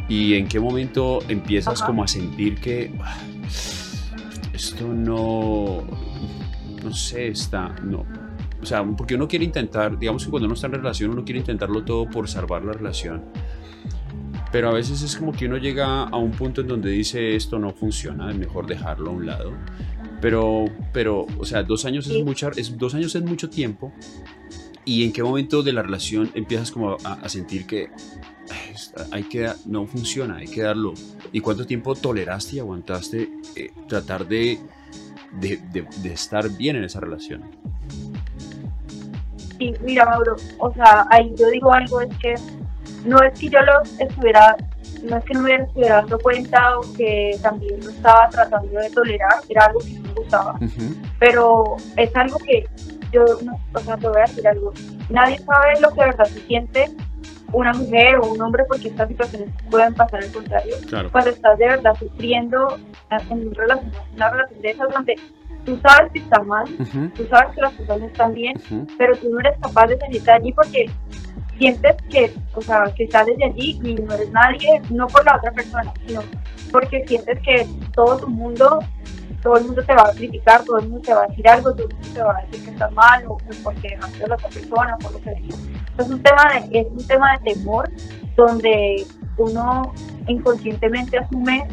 ¿Y 0.07 0.35
en 0.35 0.47
qué 0.47 0.59
momento 0.59 1.19
empiezas 1.29 1.81
como 1.81 2.03
a 2.03 2.07
sentir 2.07 2.55
que 2.59 2.91
ah, 3.01 3.17
esto 4.53 4.87
no, 4.87 5.83
no 6.85 6.93
sé, 6.93 7.27
está, 7.27 7.75
no. 7.83 8.05
O 8.61 8.65
sea, 8.65 8.83
porque 8.83 9.15
uno 9.15 9.27
quiere 9.27 9.45
intentar, 9.45 9.97
digamos 9.97 10.23
que 10.23 10.31
cuando 10.31 10.45
uno 10.45 10.55
está 10.55 10.67
en 10.67 10.73
relación, 10.73 11.11
uno 11.11 11.25
quiere 11.25 11.39
intentarlo 11.39 11.83
todo 11.83 12.09
por 12.09 12.29
salvar 12.29 12.63
la 12.63 12.73
relación. 12.73 13.25
Pero 14.51 14.69
a 14.69 14.73
veces 14.73 15.01
es 15.01 15.17
como 15.17 15.33
que 15.33 15.47
uno 15.47 15.57
llega 15.57 16.03
a 16.03 16.15
un 16.17 16.31
punto 16.31 16.61
en 16.61 16.67
donde 16.67 16.89
dice 16.89 17.35
esto 17.35 17.59
no 17.59 17.71
funciona, 17.71 18.31
es 18.31 18.37
mejor 18.37 18.67
dejarlo 18.67 19.11
a 19.11 19.13
un 19.13 19.25
lado. 19.25 19.53
Pero, 20.21 20.65
pero, 20.93 21.25
o 21.37 21.45
sea, 21.45 21.63
dos 21.63 21.85
años 21.85 22.07
es, 22.07 22.23
mucha, 22.23 22.49
es, 22.55 22.77
dos 22.77 22.95
años 22.95 23.13
es 23.15 23.23
mucho 23.23 23.49
tiempo. 23.49 23.91
¿Y 24.85 25.03
en 25.03 25.11
qué 25.11 25.23
momento 25.23 25.61
de 25.61 25.73
la 25.73 25.81
relación 25.81 26.31
empiezas 26.35 26.71
como 26.71 26.95
a, 27.03 27.27
sentir 27.27 27.65
que 27.65 27.89
hay 29.11 29.23
que 29.23 29.51
no 29.65 29.87
funciona, 29.87 30.37
hay 30.37 30.47
que 30.47 30.61
darlo? 30.61 30.93
¿Y 31.33 31.41
cuánto 31.41 31.65
tiempo 31.65 31.95
toleraste 31.95 32.55
y 32.55 32.59
aguantaste 32.59 33.29
eh, 33.55 33.71
tratar 33.87 34.27
de, 34.27 34.59
de, 35.39 35.59
de, 35.71 36.13
estar 36.13 36.49
bien 36.49 36.75
en 36.75 36.83
esa 36.83 36.99
relación? 36.99 37.43
Sí, 39.57 39.73
mira, 39.81 40.05
Mauro, 40.05 40.35
o 40.59 40.73
sea, 40.73 41.05
ahí 41.09 41.33
yo 41.37 41.49
digo 41.49 41.71
algo, 41.71 42.01
es 42.01 42.17
que 42.17 42.35
no 43.05 43.21
es 43.21 43.39
que 43.39 43.49
yo 43.49 43.59
lo 43.61 43.81
estuviera 43.99 44.55
no 45.03 45.17
es 45.17 45.23
que 45.25 45.33
no 45.33 45.41
me 45.41 45.55
estuviera 45.55 45.95
dando 45.97 46.19
cuenta 46.19 46.79
o 46.79 46.81
que 46.97 47.37
también 47.41 47.79
lo 47.83 47.89
estaba 47.89 48.29
tratando 48.29 48.79
de 48.79 48.89
tolerar, 48.89 49.35
era 49.47 49.65
algo 49.65 49.79
que 49.79 49.99
me 49.99 50.13
gustaba. 50.13 50.59
Pero 51.19 51.77
es 51.95 52.15
algo 52.15 52.37
que 52.39 52.67
yo, 53.11 53.23
o 53.23 53.79
sea, 53.79 53.97
te 53.97 54.07
voy 54.07 54.17
a 54.17 54.21
decir 54.21 54.47
algo, 54.47 54.73
nadie 55.09 55.37
sabe 55.39 55.79
lo 55.79 55.89
que 55.91 56.01
de 56.01 56.05
verdad 56.07 56.25
se 56.25 56.41
siente 56.41 56.91
una 57.55 57.73
mujer 57.73 58.17
o 58.17 58.33
un 58.33 58.41
hombre 58.41 58.65
porque 58.67 58.89
estas 58.89 59.07
situaciones 59.07 59.49
pueden 59.69 59.93
pasar 59.93 60.23
al 60.23 60.31
contrario. 60.31 60.75
Cuando 61.11 61.29
estás 61.29 61.57
de 61.57 61.67
verdad 61.67 61.95
sufriendo 61.97 62.77
en 63.29 63.47
una 63.47 63.53
relación, 63.55 63.91
una 64.15 64.29
relación 64.29 64.61
de 64.61 64.69
esas 64.69 64.89
donde 64.93 65.15
tú 65.65 65.79
sabes 65.81 66.11
que 66.11 66.19
está 66.19 66.43
mal, 66.43 66.65
tú 67.15 67.25
sabes 67.27 67.55
que 67.55 67.61
las 67.61 67.73
cosas 67.73 67.99
no 67.99 68.05
están 68.07 68.33
bien, 68.33 68.55
pero 68.97 69.15
tú 69.15 69.29
no 69.29 69.39
eres 69.39 69.57
capaz 69.59 69.87
de 69.87 69.97
salir 69.97 70.21
de 70.21 70.31
allí 70.31 70.51
porque 70.53 70.85
sientes 71.57 71.95
que, 72.09 72.33
o 72.53 72.61
sea, 72.61 72.83
que 72.95 73.05
estás 73.05 73.25
desde 73.25 73.45
allí 73.45 73.79
y 73.83 73.95
no 73.95 74.13
eres 74.13 74.31
nadie, 74.31 74.81
no 74.89 75.07
por 75.07 75.25
la 75.25 75.37
otra 75.37 75.51
persona, 75.51 75.93
sino 76.05 76.21
porque 76.71 77.05
sientes 77.07 77.39
que 77.39 77.67
todo 77.93 78.17
tu 78.17 78.27
mundo, 78.27 78.79
todo 79.41 79.57
el 79.57 79.65
mundo 79.65 79.83
te 79.83 79.93
va 79.93 80.09
a 80.09 80.13
criticar, 80.13 80.63
todo 80.63 80.79
el 80.79 80.89
mundo 80.89 81.01
te 81.05 81.13
va 81.13 81.23
a 81.23 81.27
decir 81.27 81.47
algo, 81.47 81.73
todo 81.73 81.87
el 81.87 81.93
mundo 81.93 82.09
te 82.13 82.21
va 82.21 82.37
a 82.37 82.45
decir 82.45 82.65
que 82.65 82.71
estás 82.71 82.91
mal 82.93 83.23
o 83.27 83.37
porque 83.63 83.89
dejaste 83.89 84.23
a 84.23 84.27
la 84.27 84.35
otra 84.35 84.49
persona, 84.49 84.97
por 84.97 85.11
lo 85.13 85.17
que 85.19 85.23
sea. 85.23 85.33
Es 85.97 86.09
un 86.09 86.21
tema 86.21 86.43
de, 86.53 86.79
es 86.79 86.87
un 86.91 87.07
tema 87.07 87.37
de 87.37 87.53
temor 87.53 87.89
donde 88.35 89.05
uno 89.37 89.93
inconscientemente 90.27 91.17
asume 91.17 91.67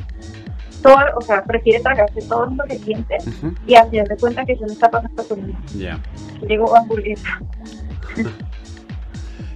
todo, 0.82 0.96
o 1.16 1.20
sea, 1.20 1.42
prefiere 1.44 1.80
tragarse 1.80 2.20
todo 2.28 2.46
lo 2.46 2.64
que 2.64 2.78
siente 2.78 3.16
y 3.66 3.74
hacer 3.74 4.06
de 4.08 4.16
cuenta 4.16 4.44
que 4.44 4.52
eso 4.52 4.66
no 4.66 4.72
está 4.72 4.90
pasando 4.90 5.36
mí. 5.36 5.54
Ya. 5.76 6.00
Llegó 6.46 6.76
hamburguesa. 6.76 7.40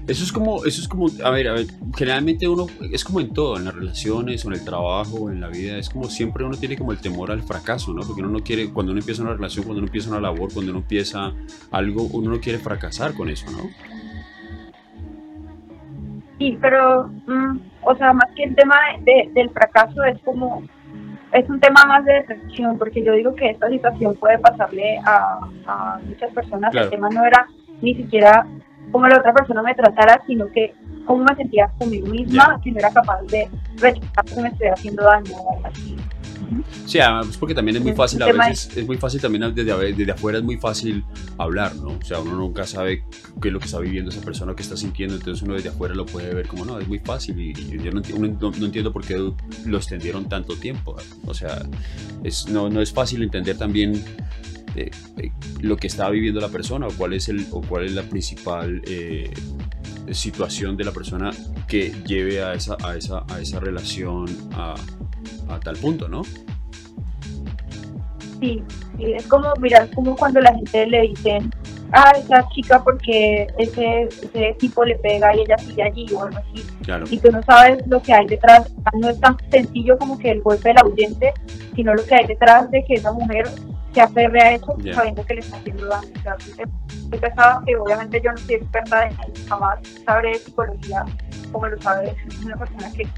Eso 0.08 0.22
es 0.22 0.30
como, 0.30 0.64
eso 0.64 0.80
es 0.80 0.86
como, 0.86 1.08
a 1.24 1.30
ver, 1.30 1.48
a 1.48 1.52
ver, 1.52 1.66
generalmente 1.96 2.46
uno, 2.46 2.66
es 2.92 3.04
como 3.04 3.20
en 3.20 3.32
todo, 3.32 3.56
en 3.56 3.64
las 3.64 3.74
relaciones, 3.74 4.44
o 4.44 4.48
en 4.48 4.54
el 4.54 4.64
trabajo, 4.64 5.30
en 5.30 5.40
la 5.40 5.48
vida, 5.48 5.78
es 5.78 5.90
como 5.90 6.04
siempre 6.04 6.44
uno 6.44 6.56
tiene 6.56 6.76
como 6.76 6.92
el 6.92 6.98
temor 6.98 7.32
al 7.32 7.42
fracaso, 7.42 7.92
¿no? 7.92 8.02
Porque 8.02 8.22
uno 8.22 8.30
no 8.30 8.38
quiere, 8.38 8.70
cuando 8.70 8.92
uno 8.92 9.00
empieza 9.00 9.22
una 9.22 9.32
relación, 9.32 9.64
cuando 9.64 9.80
uno 9.80 9.88
empieza 9.88 10.10
una 10.10 10.20
labor, 10.20 10.52
cuando 10.52 10.70
uno 10.70 10.80
empieza 10.80 11.32
algo, 11.72 12.04
uno 12.12 12.30
no 12.30 12.40
quiere 12.40 12.60
fracasar 12.60 13.14
con 13.14 13.28
eso, 13.30 13.50
¿no? 13.50 13.68
Sí, 16.38 16.56
pero, 16.60 17.08
mm, 17.08 17.58
o 17.82 17.96
sea, 17.96 18.12
más 18.12 18.30
que 18.36 18.44
el 18.44 18.54
tema 18.54 18.76
de, 19.00 19.30
del 19.34 19.50
fracaso 19.50 20.04
es 20.04 20.20
como, 20.22 20.62
es 21.32 21.48
un 21.50 21.58
tema 21.58 21.84
más 21.84 22.04
de 22.04 22.12
decepción, 22.12 22.78
porque 22.78 23.02
yo 23.02 23.12
digo 23.12 23.34
que 23.34 23.50
esta 23.50 23.68
situación 23.68 24.14
puede 24.14 24.38
pasarle 24.38 24.98
a, 25.04 25.40
a 25.66 25.98
muchas 26.06 26.32
personas, 26.32 26.72
el 26.76 26.90
tema 26.90 27.08
no 27.10 27.24
era 27.24 27.48
ni 27.82 27.94
siquiera 27.94 28.46
como 28.92 29.06
la 29.08 29.18
otra 29.18 29.32
persona 29.32 29.62
me 29.62 29.74
tratara, 29.74 30.22
sino 30.26 30.46
que 30.48 30.74
cómo 31.06 31.24
me 31.24 31.34
sentía 31.36 31.70
conmigo 31.78 32.06
misma, 32.08 32.60
que 32.62 32.72
no 32.72 32.78
era 32.78 32.90
capaz 32.90 33.22
de 33.22 33.48
rechazar 33.76 34.24
que 34.24 34.40
me 34.40 34.48
estuviera 34.48 34.74
haciendo 34.74 35.04
daño 35.04 35.36
o 35.36 35.56
algo 35.56 35.66
así. 35.66 35.96
Sí, 36.84 37.00
además 37.00 37.36
porque 37.38 37.54
también 37.54 37.76
es 37.78 37.82
muy 37.82 37.92
fácil 37.92 38.22
a 38.22 38.26
veces, 38.26 38.76
es 38.76 38.86
muy 38.86 38.96
fácil 38.96 39.20
también 39.20 39.52
desde, 39.54 39.92
desde 39.92 40.12
afuera 40.12 40.38
es 40.38 40.44
muy 40.44 40.56
fácil 40.56 41.04
hablar, 41.38 41.74
¿no? 41.76 41.88
O 41.88 42.02
sea, 42.02 42.20
uno 42.20 42.36
nunca 42.36 42.64
sabe 42.66 43.04
qué 43.40 43.48
es 43.48 43.54
lo 43.54 43.58
que 43.58 43.66
está 43.66 43.80
viviendo 43.80 44.10
esa 44.10 44.20
persona, 44.20 44.54
qué 44.54 44.62
está 44.62 44.76
sintiendo, 44.76 45.16
entonces 45.16 45.42
uno 45.42 45.54
desde 45.54 45.70
afuera 45.70 45.94
lo 45.94 46.06
puede 46.06 46.32
ver 46.34 46.46
como, 46.46 46.64
no, 46.64 46.78
es 46.78 46.86
muy 46.86 47.00
fácil 47.00 47.40
y, 47.40 47.52
yo 47.52 47.90
no, 47.90 48.00
no, 48.00 48.66
entiendo 48.66 48.92
por 48.92 49.04
qué 49.04 49.16
lo 49.16 49.76
extendieron 49.76 50.28
tanto 50.28 50.54
tiempo, 50.56 50.96
o 51.26 51.34
sea, 51.34 51.62
es, 52.22 52.48
no, 52.48 52.68
no 52.68 52.80
es 52.80 52.92
fácil 52.92 53.22
entender 53.22 53.58
también 53.58 54.04
lo 55.60 55.76
que 55.76 55.86
está 55.86 56.08
viviendo 56.10 56.40
la 56.40 56.48
persona 56.48 56.86
o 56.86 56.90
cuál 56.96 57.12
es, 57.12 57.28
el, 57.28 57.46
o 57.50 57.60
cuál 57.62 57.84
es 57.84 57.92
la 57.92 58.02
principal 58.02 58.82
eh, 58.86 59.32
situación 60.12 60.76
de 60.76 60.84
la 60.84 60.92
persona 60.92 61.30
que 61.66 61.92
lleve 62.06 62.42
a 62.42 62.54
esa, 62.54 62.76
a 62.84 62.96
esa, 62.96 63.24
a 63.28 63.40
esa 63.40 63.60
relación 63.60 64.26
a, 64.52 64.74
a 65.48 65.60
tal 65.60 65.76
punto, 65.76 66.08
¿no? 66.08 66.22
Sí, 68.40 68.62
es 68.98 69.26
como, 69.26 69.52
mira, 69.60 69.84
es 69.84 69.94
como 69.94 70.14
cuando 70.14 70.40
la 70.40 70.54
gente 70.54 70.86
le 70.86 71.02
dicen, 71.02 71.50
ah, 71.92 72.12
esa 72.16 72.46
chica 72.54 72.82
porque 72.82 73.46
ese, 73.58 74.02
ese 74.04 74.56
tipo 74.58 74.84
le 74.84 74.96
pega 74.96 75.34
y 75.34 75.40
ella 75.40 75.58
sigue 75.58 75.82
allí 75.82 76.06
o 76.14 76.24
algo 76.24 76.38
así. 76.38 76.66
Y 77.10 77.18
tú 77.18 77.30
no 77.32 77.42
sabes 77.42 77.86
lo 77.86 78.00
que 78.00 78.12
hay 78.12 78.26
detrás, 78.26 78.70
no 78.94 79.08
es 79.08 79.18
tan 79.20 79.36
sencillo 79.50 79.96
como 79.98 80.18
que 80.18 80.30
el 80.30 80.42
golpe 80.42 80.68
del 80.68 80.78
audiente, 80.78 81.32
sino 81.74 81.94
lo 81.94 82.04
que 82.04 82.14
hay 82.14 82.26
detrás 82.26 82.70
de 82.70 82.84
que 82.84 82.94
esa 82.94 83.12
mujer 83.12 83.48
se 83.96 84.02
aferre 84.02 84.42
a 84.42 84.52
eso 84.52 84.76
sabiendo 84.92 85.24
que 85.24 85.34
le 85.36 85.40
está 85.40 85.56
haciendo 85.56 85.86
daño. 85.86 86.10
He 87.12 87.16
pensado 87.16 87.64
que 87.64 87.76
obviamente 87.76 88.20
yo 88.22 88.30
no 88.30 88.36
soy 88.36 88.56
experta 88.56 89.08
en 89.08 89.46
jamás 89.48 89.78
sabré 90.04 90.32
de 90.32 90.38
psicología 90.38 91.06
como 91.50 91.66
lo 91.66 91.80
sabes 91.80 92.12
una 92.44 92.56
persona 92.56 92.92
que 92.92 93.08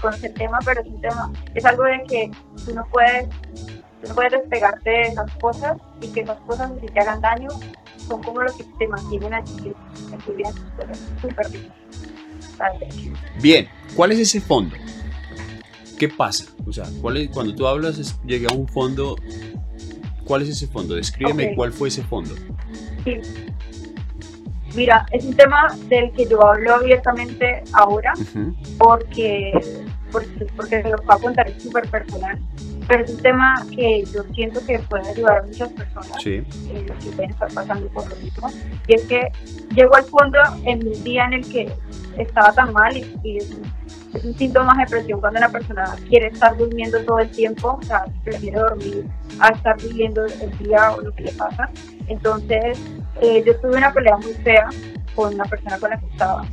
conoce 0.00 0.28
el 0.28 0.34
tema, 0.34 0.60
pero 0.64 0.82
es 0.82 0.86
un 0.86 1.00
tema, 1.00 1.32
es 1.52 1.64
algo 1.64 1.82
de 1.82 2.04
que 2.06 2.30
tú 2.64 2.74
no 2.76 2.86
puedes, 2.92 3.28
tú 4.00 4.08
no 4.08 4.14
puedes 4.14 4.30
despegarte 4.30 4.88
de 4.88 5.02
esas 5.02 5.34
cosas 5.38 5.76
y 6.00 6.06
que 6.12 6.20
esas 6.20 6.38
cosas 6.42 6.70
si 6.80 6.86
te 6.86 7.00
hagan 7.00 7.20
daño 7.20 7.48
son 7.96 8.22
como 8.22 8.42
lo 8.42 8.56
que 8.56 8.62
te 8.78 8.86
mantienen 8.86 9.34
allí 9.34 9.72
tu 10.24 10.32
vida, 10.32 10.52
súper. 11.20 11.46
Bien, 13.42 13.68
¿cuál 13.96 14.12
es 14.12 14.20
ese 14.20 14.40
fondo? 14.40 14.76
¿Qué 15.98 16.08
pasa? 16.08 16.44
O 16.68 16.72
sea, 16.72 16.84
¿cuál 17.02 17.16
es, 17.16 17.30
cuando 17.30 17.52
tú 17.52 17.66
hablas, 17.66 18.16
llega 18.24 18.48
a 18.52 18.56
un 18.56 18.68
fondo 18.68 19.16
¿Cuál 20.30 20.42
es 20.42 20.50
ese 20.50 20.68
fondo? 20.68 20.94
Descríbeme 20.94 21.56
cuál 21.56 21.72
fue 21.72 21.88
ese 21.88 22.04
fondo. 22.04 22.36
Sí. 23.02 23.20
Mira, 24.76 25.04
es 25.10 25.24
un 25.24 25.34
tema 25.34 25.76
del 25.88 26.12
que 26.12 26.24
yo 26.28 26.40
hablo 26.46 26.76
abiertamente 26.76 27.64
ahora 27.72 28.12
porque, 28.78 29.50
porque, 30.12 30.46
porque 30.54 30.82
se 30.82 30.88
lo 30.88 30.98
puedo 30.98 31.18
contar, 31.18 31.48
es 31.48 31.60
súper 31.60 31.88
personal, 31.88 32.38
pero 32.86 33.04
es 33.04 33.10
un 33.10 33.22
tema 33.22 33.66
que 33.74 34.04
yo 34.04 34.22
siento 34.32 34.64
que 34.64 34.78
puede 34.78 35.08
ayudar 35.08 35.38
a 35.38 35.42
muchas 35.42 35.68
personas 35.70 36.22
sí. 36.22 36.34
eh, 36.34 36.86
que 37.02 37.10
pueden 37.10 37.30
estar 37.32 37.52
pasando 37.52 37.88
por 37.88 38.08
lo 38.08 38.14
mismo. 38.14 38.50
Y 38.86 38.94
es 38.94 39.02
que 39.06 39.32
llegó 39.74 39.96
al 39.96 40.04
fondo 40.04 40.38
en 40.64 40.86
un 40.86 41.02
día 41.02 41.24
en 41.24 41.32
el 41.32 41.48
que 41.48 41.72
estaba 42.18 42.52
tan 42.52 42.72
mal 42.72 42.96
y, 42.96 43.04
y 43.24 43.38
es 44.14 44.20
es 44.20 44.24
un 44.24 44.36
síntoma 44.36 44.74
de 44.74 44.84
depresión 44.84 45.20
cuando 45.20 45.38
una 45.38 45.48
persona 45.48 45.84
quiere 46.08 46.28
estar 46.28 46.56
durmiendo 46.56 47.02
todo 47.04 47.20
el 47.20 47.30
tiempo, 47.30 47.78
o 47.80 47.82
sea, 47.82 48.04
prefiere 48.24 48.58
dormir 48.58 49.06
a 49.38 49.48
estar 49.48 49.76
viviendo 49.80 50.24
el 50.24 50.58
día 50.58 50.92
o 50.92 51.00
lo 51.00 51.14
que 51.14 51.24
le 51.24 51.32
pasa. 51.32 51.70
Entonces, 52.08 52.78
eh, 53.20 53.42
yo 53.46 53.56
tuve 53.60 53.76
una 53.76 53.92
pelea 53.92 54.16
muy 54.16 54.32
fea 54.34 54.68
con 55.14 55.34
una 55.34 55.44
persona 55.44 55.78
con 55.78 55.90
la 55.90 55.98
que 55.98 56.06
estaba. 56.06 56.44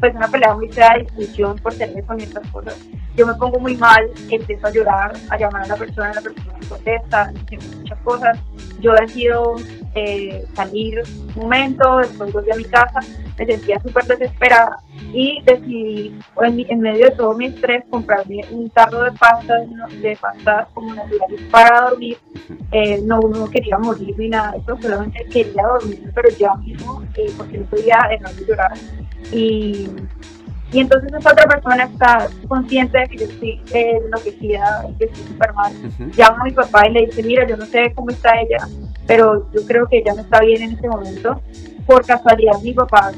pues 0.00 0.14
una 0.14 0.28
pelea 0.28 0.54
muy 0.54 0.68
fea 0.68 0.94
de 0.94 1.04
discusión 1.04 1.56
por 1.58 1.74
teléfono 1.74 2.18
y 2.18 2.24
estas 2.24 2.46
cosas. 2.50 2.76
Yo 3.16 3.26
me 3.26 3.34
pongo 3.34 3.58
muy 3.58 3.76
mal, 3.76 4.10
empiezo 4.30 4.66
a 4.66 4.70
llorar, 4.70 5.12
a 5.30 5.38
llamar 5.38 5.62
a 5.62 5.66
la 5.68 5.76
persona, 5.76 6.12
la 6.12 6.20
persona 6.20 6.52
me 6.60 6.66
contesta, 6.66 7.32
muchas 7.78 7.98
cosas. 8.00 8.38
Yo 8.80 8.92
decido 8.92 9.56
eh, 9.94 10.44
salir 10.54 11.02
un 11.34 11.42
momento, 11.42 11.98
después 11.98 12.30
volví 12.30 12.50
a 12.50 12.56
mi 12.56 12.64
casa, 12.64 13.00
me 13.38 13.46
sentía 13.46 13.80
súper 13.80 14.04
desesperada 14.04 14.78
y 15.12 15.42
decidí 15.42 16.18
en, 16.42 16.80
medio 16.80 17.06
de 17.06 17.10
todo 17.12 17.34
mi 17.34 17.46
estrés 17.46 17.84
comprarme 17.90 18.40
un 18.50 18.68
tarro 18.70 19.04
de 19.04 19.12
pasta, 19.12 19.54
de 20.00 20.18
pasta 20.20 20.68
como 20.74 20.94
naturales 20.94 21.40
para 21.50 21.90
dormir. 21.90 22.18
Eh, 22.72 23.00
no, 23.04 23.20
no 23.20 23.48
quería 23.50 23.78
morir 23.78 24.14
ni 24.18 24.28
nada 24.28 24.52
de 24.52 24.58
eso, 24.58 24.76
solamente 24.80 25.24
quería 25.26 25.62
dormir, 25.62 26.10
pero 26.14 26.28
ya 26.30 26.54
mismo, 26.54 27.02
eh, 27.14 27.32
porque 27.36 27.58
no 27.58 27.66
podía 27.66 27.98
dejar 28.10 28.34
de 28.34 28.46
llorar. 28.46 28.72
Y, 29.32 29.88
y 30.72 30.80
entonces 30.80 31.12
esa 31.12 31.32
otra 31.32 31.46
persona 31.46 31.84
está 31.84 32.28
consciente 32.48 32.98
de 32.98 33.06
que 33.06 33.16
yo 33.18 33.24
estoy 33.24 33.60
eh, 33.72 34.00
enloquecida, 34.04 34.86
que 34.98 35.06
estoy 35.06 35.24
súper 35.24 35.52
mal. 35.54 35.72
Llama 36.16 36.38
a 36.40 36.44
mi 36.44 36.50
papá 36.50 36.88
y 36.88 36.92
le 36.92 37.06
dice, 37.06 37.22
mira, 37.22 37.46
yo 37.46 37.56
no 37.56 37.66
sé 37.66 37.92
cómo 37.94 38.10
está 38.10 38.40
ella, 38.40 38.66
pero 39.06 39.50
yo 39.52 39.64
creo 39.66 39.86
que 39.86 39.98
ella 39.98 40.14
no 40.14 40.22
está 40.22 40.40
bien 40.40 40.62
en 40.62 40.72
este 40.72 40.88
momento. 40.88 41.40
Por 41.86 42.04
casualidad 42.04 42.60
mi 42.62 42.72
papá 42.72 43.12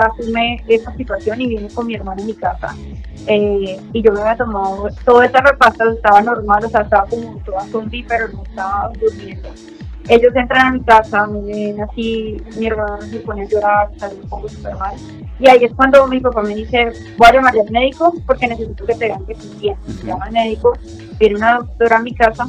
asume 0.00 0.62
esa 0.66 0.94
situación 0.96 1.40
y 1.40 1.48
viene 1.48 1.68
con 1.68 1.86
mi 1.86 1.94
hermano 1.94 2.20
en 2.20 2.26
mi 2.26 2.34
casa. 2.34 2.74
Eh, 3.26 3.78
y 3.92 4.02
yo 4.02 4.12
me 4.12 4.20
había 4.20 4.36
tomado 4.36 4.88
toda 5.04 5.26
esta 5.26 5.40
repasta, 5.40 5.84
estaba 5.92 6.20
normal, 6.22 6.64
o 6.64 6.68
sea, 6.68 6.82
estaba 6.82 7.06
como 7.06 7.38
toda 7.44 7.60
zombie, 7.66 8.04
pero 8.08 8.28
no 8.28 8.42
estaba 8.42 8.90
durmiendo. 8.98 9.48
Ellos 10.08 10.34
entran 10.34 10.66
a 10.66 10.72
mi 10.72 10.80
casa, 10.80 11.26
me 11.26 11.42
ven 11.42 11.82
así, 11.82 12.38
mi 12.56 12.66
hermano 12.66 12.98
se 13.02 13.20
pone 13.20 13.42
a 13.42 13.44
llorar, 13.44 13.90
o 13.94 13.98
sea, 13.98 14.08
me 14.08 14.26
pongo 14.26 14.48
súper 14.48 14.74
mal. 14.76 14.96
Y 15.38 15.48
ahí 15.48 15.64
es 15.64 15.74
cuando 15.74 16.06
mi 16.06 16.18
papá 16.18 16.42
me 16.42 16.54
dice, 16.54 16.92
voy 17.18 17.28
a 17.28 17.32
llamar 17.34 17.54
al 17.58 17.70
médico 17.70 18.14
porque 18.26 18.46
necesito 18.46 18.86
que 18.86 18.94
te 18.94 19.06
vean 19.06 19.26
que 19.26 19.32
estoy 19.32 19.60
bien. 19.60 19.76
Llama 20.04 20.24
al 20.24 20.32
médico, 20.32 20.72
viene 21.18 21.36
una 21.36 21.58
doctora 21.58 21.98
a 21.98 22.02
mi 22.02 22.14
casa, 22.14 22.46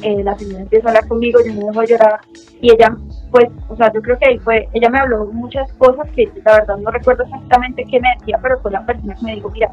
eh, 0.00 0.22
la 0.24 0.38
señora 0.38 0.62
empieza 0.62 0.86
a 0.86 0.90
hablar 0.90 1.08
conmigo, 1.08 1.40
yo 1.44 1.52
me 1.52 1.64
dejo 1.64 1.82
llorar 1.84 2.20
y 2.62 2.72
ella 2.72 2.96
pues, 3.34 3.48
o 3.68 3.74
sea, 3.74 3.92
yo 3.92 4.00
creo 4.00 4.16
que 4.16 4.28
ahí 4.28 4.38
fue, 4.38 4.68
ella 4.74 4.88
me 4.90 5.00
habló 5.00 5.26
muchas 5.26 5.72
cosas 5.72 6.08
que 6.14 6.30
la 6.44 6.52
verdad 6.52 6.76
no 6.76 6.88
recuerdo 6.92 7.24
exactamente 7.24 7.84
qué 7.90 7.98
me 7.98 8.08
decía, 8.20 8.38
pero 8.40 8.60
fue 8.60 8.70
la 8.70 8.86
persona 8.86 9.12
que 9.12 9.24
me 9.24 9.34
dijo, 9.34 9.50
mira, 9.50 9.72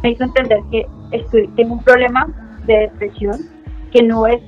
me 0.00 0.10
hizo 0.10 0.22
entender 0.22 0.60
que 0.70 0.86
estoy, 1.10 1.48
tengo 1.56 1.74
un 1.74 1.82
problema 1.82 2.28
de 2.66 2.82
depresión, 2.82 3.36
que 3.90 4.04
no 4.04 4.28
es 4.28 4.40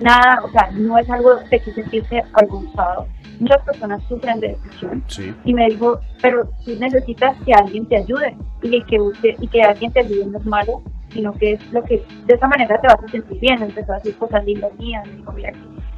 nada, 0.00 0.40
o 0.42 0.48
sea, 0.48 0.70
no 0.72 0.96
es 0.96 1.10
algo 1.10 1.34
de 1.34 1.60
que 1.60 1.74
sentirse 1.74 2.22
avergonzado. 2.32 3.06
Muchas 3.38 3.62
personas 3.64 4.02
sufren 4.04 4.40
de 4.40 4.48
depresión 4.48 5.04
y 5.44 5.52
me 5.52 5.66
dijo, 5.68 6.00
pero 6.22 6.48
tú 6.64 6.70
necesitas 6.80 7.36
que 7.44 7.52
alguien 7.52 7.84
te 7.84 7.98
ayude 7.98 8.34
y 8.62 8.82
que, 8.84 8.98
y 9.40 9.46
que 9.46 9.60
alguien 9.60 9.92
te 9.92 10.00
ayude 10.00 10.24
no 10.24 10.38
es 10.38 10.46
malo, 10.46 10.80
sino 11.12 11.32
que 11.32 11.52
es 11.52 11.72
lo 11.72 11.82
que 11.84 12.04
de 12.26 12.34
esa 12.34 12.46
manera 12.46 12.80
te 12.80 12.86
vas 12.86 13.02
a 13.02 13.08
sentir 13.08 13.38
bien. 13.40 13.62
Empezó 13.62 13.92
a 13.92 13.96
decir 13.96 14.16
cosas 14.16 14.44
lindas 14.44 14.72
mías, 14.78 15.06
me 15.06 15.16
dijo, 15.16 15.32
mira, 15.32 15.52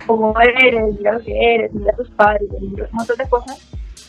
cómo 0.07 0.35
eres, 0.41 0.99
mira 0.99 1.13
lo 1.13 1.21
que 1.21 1.55
eres, 1.55 1.73
mira 1.73 1.93
a 1.93 1.97
tus 1.97 2.11
padres, 2.11 2.49
un 2.51 2.77
montón 2.93 3.17
de 3.17 3.29
cosas. 3.29 3.61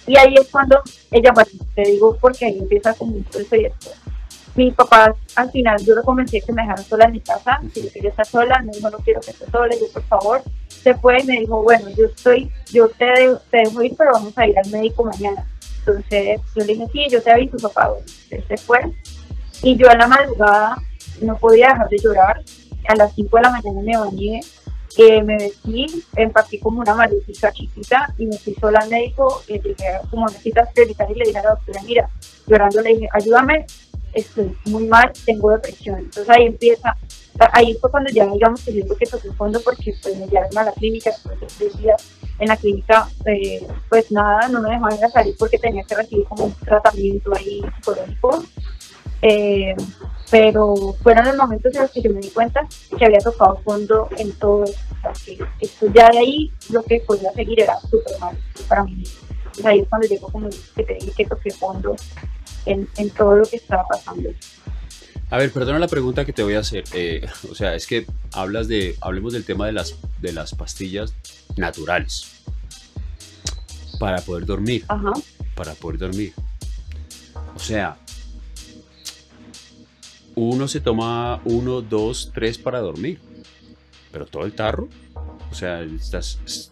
Y 0.05 0.17
ahí 0.17 0.35
es 0.35 0.49
cuando 0.49 0.81
ella, 1.11 1.31
bueno, 1.33 1.49
te 1.75 1.81
digo 1.83 2.17
porque 2.19 2.45
ahí 2.45 2.59
empieza 2.59 2.93
como 2.93 3.15
un 3.15 3.23
proyecto. 3.23 3.91
Mi 4.55 4.69
papá, 4.69 5.15
al 5.35 5.51
final, 5.51 5.83
yo 5.83 5.95
lo 5.95 6.03
convencí 6.03 6.39
que 6.39 6.53
me 6.53 6.61
dejaran 6.61 6.83
sola 6.83 7.05
en 7.05 7.13
mi 7.13 7.21
casa, 7.21 7.59
si 7.73 7.83
yo 7.83 7.91
quería 7.91 8.11
estar 8.11 8.25
sola, 8.25 8.61
me 8.61 8.71
dijo, 8.71 8.89
no 8.89 8.99
quiero 8.99 9.19
que 9.21 9.31
estés 9.31 9.49
sola, 9.49 9.73
yo, 9.73 9.91
por 9.91 10.03
favor, 10.03 10.43
se 10.67 10.93
fue 10.95 11.21
y 11.21 11.23
me 11.23 11.39
dijo, 11.39 11.63
bueno, 11.63 11.89
yo 11.97 12.05
estoy, 12.05 12.51
yo 12.71 12.87
te, 12.89 13.07
te 13.49 13.57
dejo 13.57 13.81
ir, 13.81 13.95
pero 13.97 14.11
vamos 14.13 14.37
a 14.37 14.45
ir 14.45 14.55
al 14.59 14.69
médico 14.69 15.05
mañana. 15.05 15.47
Entonces, 15.79 16.39
yo 16.55 16.65
le 16.65 16.73
dije, 16.73 16.87
sí, 16.91 17.07
yo 17.09 17.23
te 17.23 17.31
aviso, 17.31 17.57
papá, 17.57 17.89
bueno, 17.89 18.05
se 18.47 18.57
fue. 18.57 18.79
Y 19.63 19.75
yo 19.75 19.89
a 19.89 19.95
la 19.95 20.07
madrugada 20.07 20.77
no 21.21 21.37
podía 21.37 21.69
dejar 21.69 21.89
de 21.89 21.97
llorar. 21.97 22.43
A 22.87 22.95
las 22.95 23.13
5 23.15 23.37
de 23.37 23.43
la 23.43 23.49
mañana 23.49 23.81
me 23.81 23.97
bañé, 23.97 24.41
eh, 24.97 25.23
me 25.23 25.37
vestí, 25.37 26.03
empaqué 26.15 26.59
como 26.59 26.81
una 26.81 26.93
maletita 26.93 27.51
chiquita 27.51 28.13
y 28.17 28.27
me 28.27 28.37
fui 28.37 28.53
sola 28.55 28.79
al 28.79 28.89
médico 28.89 29.41
y 29.47 29.53
le 29.53 29.69
dije, 29.69 29.85
como 30.09 30.27
necesitas 30.27 30.71
priorizar 30.73 31.09
y 31.09 31.15
le 31.15 31.25
dije 31.25 31.39
a 31.39 31.43
la 31.43 31.49
doctora, 31.51 31.81
mira, 31.83 32.09
llorando 32.45 32.81
le 32.81 32.89
dije, 32.89 33.09
ayúdame, 33.11 33.65
estoy 34.13 34.55
muy 34.65 34.85
mal, 34.87 35.11
tengo 35.25 35.51
depresión. 35.51 35.99
Entonces 35.99 36.29
ahí 36.29 36.45
empieza, 36.45 36.95
ahí 37.53 37.75
fue 37.81 37.89
cuando 37.89 38.11
ya 38.11 38.27
digamos 38.27 38.63
que 38.63 38.73
yo 38.73 38.95
que 38.95 39.05
toqué 39.05 39.31
fondo 39.31 39.59
porque 39.61 39.95
pues 40.01 40.17
me 40.17 40.27
llevaron 40.27 40.57
a 40.57 40.63
la 40.65 40.71
clínica 40.73 41.09
después 41.09 41.39
de 41.39 41.47
tres 41.47 41.77
días 41.77 42.09
en 42.39 42.47
la 42.47 42.57
clínica, 42.57 43.07
eh, 43.25 43.65
pues 43.89 44.11
nada, 44.11 44.47
no 44.49 44.61
me 44.61 44.69
dejaron 44.69 45.11
salir 45.11 45.35
porque 45.37 45.57
tenía 45.57 45.83
que 45.83 45.95
recibir 45.95 46.25
como 46.25 46.45
un 46.45 46.53
tratamiento 46.53 47.35
ahí 47.35 47.61
psicológico. 47.75 48.43
Eh, 49.25 49.73
pero 50.29 50.75
fueron 51.01 51.25
los 51.25 51.37
momentos 51.37 51.73
en 51.73 51.81
los 51.83 51.91
que 51.91 52.01
yo 52.01 52.11
me 52.11 52.19
di 52.19 52.29
cuenta 52.29 52.67
que 52.97 53.05
había 53.05 53.19
tocado 53.19 53.61
fondo 53.63 54.09
en 54.17 54.31
todo 54.33 54.65
esto. 54.65 55.45
esto 55.61 55.87
ya 55.93 56.09
de 56.09 56.17
ahí 56.17 56.51
lo 56.69 56.83
que 56.83 56.99
podía 57.07 57.31
seguir 57.31 57.61
era 57.61 57.79
súper 57.79 58.19
mal 58.19 58.37
para 58.67 58.83
mí. 58.83 59.03
Entonces 59.45 59.65
ahí 59.65 59.79
es 59.79 59.87
cuando 59.87 60.07
llegó 60.07 60.27
como 60.27 60.49
que 60.49 60.83
te 60.83 60.95
dije 60.95 61.11
que 61.15 61.25
toqué 61.25 61.51
fondo 61.51 61.95
en, 62.65 62.87
en 62.97 63.09
todo 63.11 63.37
lo 63.37 63.45
que 63.45 63.55
estaba 63.55 63.87
pasando. 63.87 64.29
A 65.29 65.37
ver, 65.37 65.51
perdona 65.51 65.79
la 65.79 65.87
pregunta 65.87 66.25
que 66.25 66.33
te 66.33 66.43
voy 66.43 66.55
a 66.55 66.59
hacer. 66.59 66.83
Eh, 66.93 67.25
o 67.51 67.55
sea, 67.55 67.75
es 67.75 67.87
que 67.87 68.05
hablas 68.33 68.67
de, 68.67 68.97
hablemos 69.01 69.33
del 69.33 69.45
tema 69.45 69.65
de 69.65 69.71
las, 69.71 69.95
de 70.21 70.33
las 70.33 70.53
pastillas 70.53 71.13
naturales 71.55 72.43
para 73.99 74.21
poder 74.21 74.45
dormir. 74.45 74.83
Ajá. 74.89 75.13
Para 75.55 75.73
poder 75.75 75.99
dormir. 75.99 76.33
O 77.55 77.59
sea, 77.59 77.97
uno 80.35 80.67
se 80.67 80.81
toma 80.81 81.41
uno, 81.45 81.81
dos, 81.81 82.31
tres 82.33 82.57
para 82.57 82.79
dormir. 82.79 83.19
Pero 84.11 84.25
todo 84.25 84.45
el 84.45 84.53
tarro, 84.53 84.89
o 85.51 85.55
sea, 85.55 85.81
estás... 85.81 86.71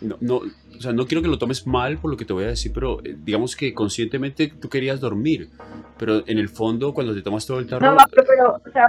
No, 0.00 0.16
no, 0.20 0.36
o 0.36 0.80
sea, 0.80 0.92
no 0.92 1.06
quiero 1.06 1.22
que 1.22 1.28
lo 1.28 1.38
tomes 1.38 1.66
mal 1.66 1.96
por 1.96 2.10
lo 2.10 2.16
que 2.16 2.26
te 2.26 2.32
voy 2.32 2.44
a 2.44 2.48
decir, 2.48 2.70
pero 2.72 3.00
eh, 3.02 3.16
digamos 3.16 3.56
que 3.56 3.72
conscientemente 3.72 4.48
tú 4.48 4.68
querías 4.68 5.00
dormir, 5.00 5.48
pero 5.96 6.22
en 6.26 6.38
el 6.38 6.50
fondo 6.50 6.92
cuando 6.92 7.14
te 7.14 7.22
tomas 7.22 7.46
todo 7.46 7.58
el 7.60 7.66
tarro... 7.66 7.92
No, 7.92 7.96
pero, 8.10 8.56
o 8.56 8.70
sea, 8.72 8.88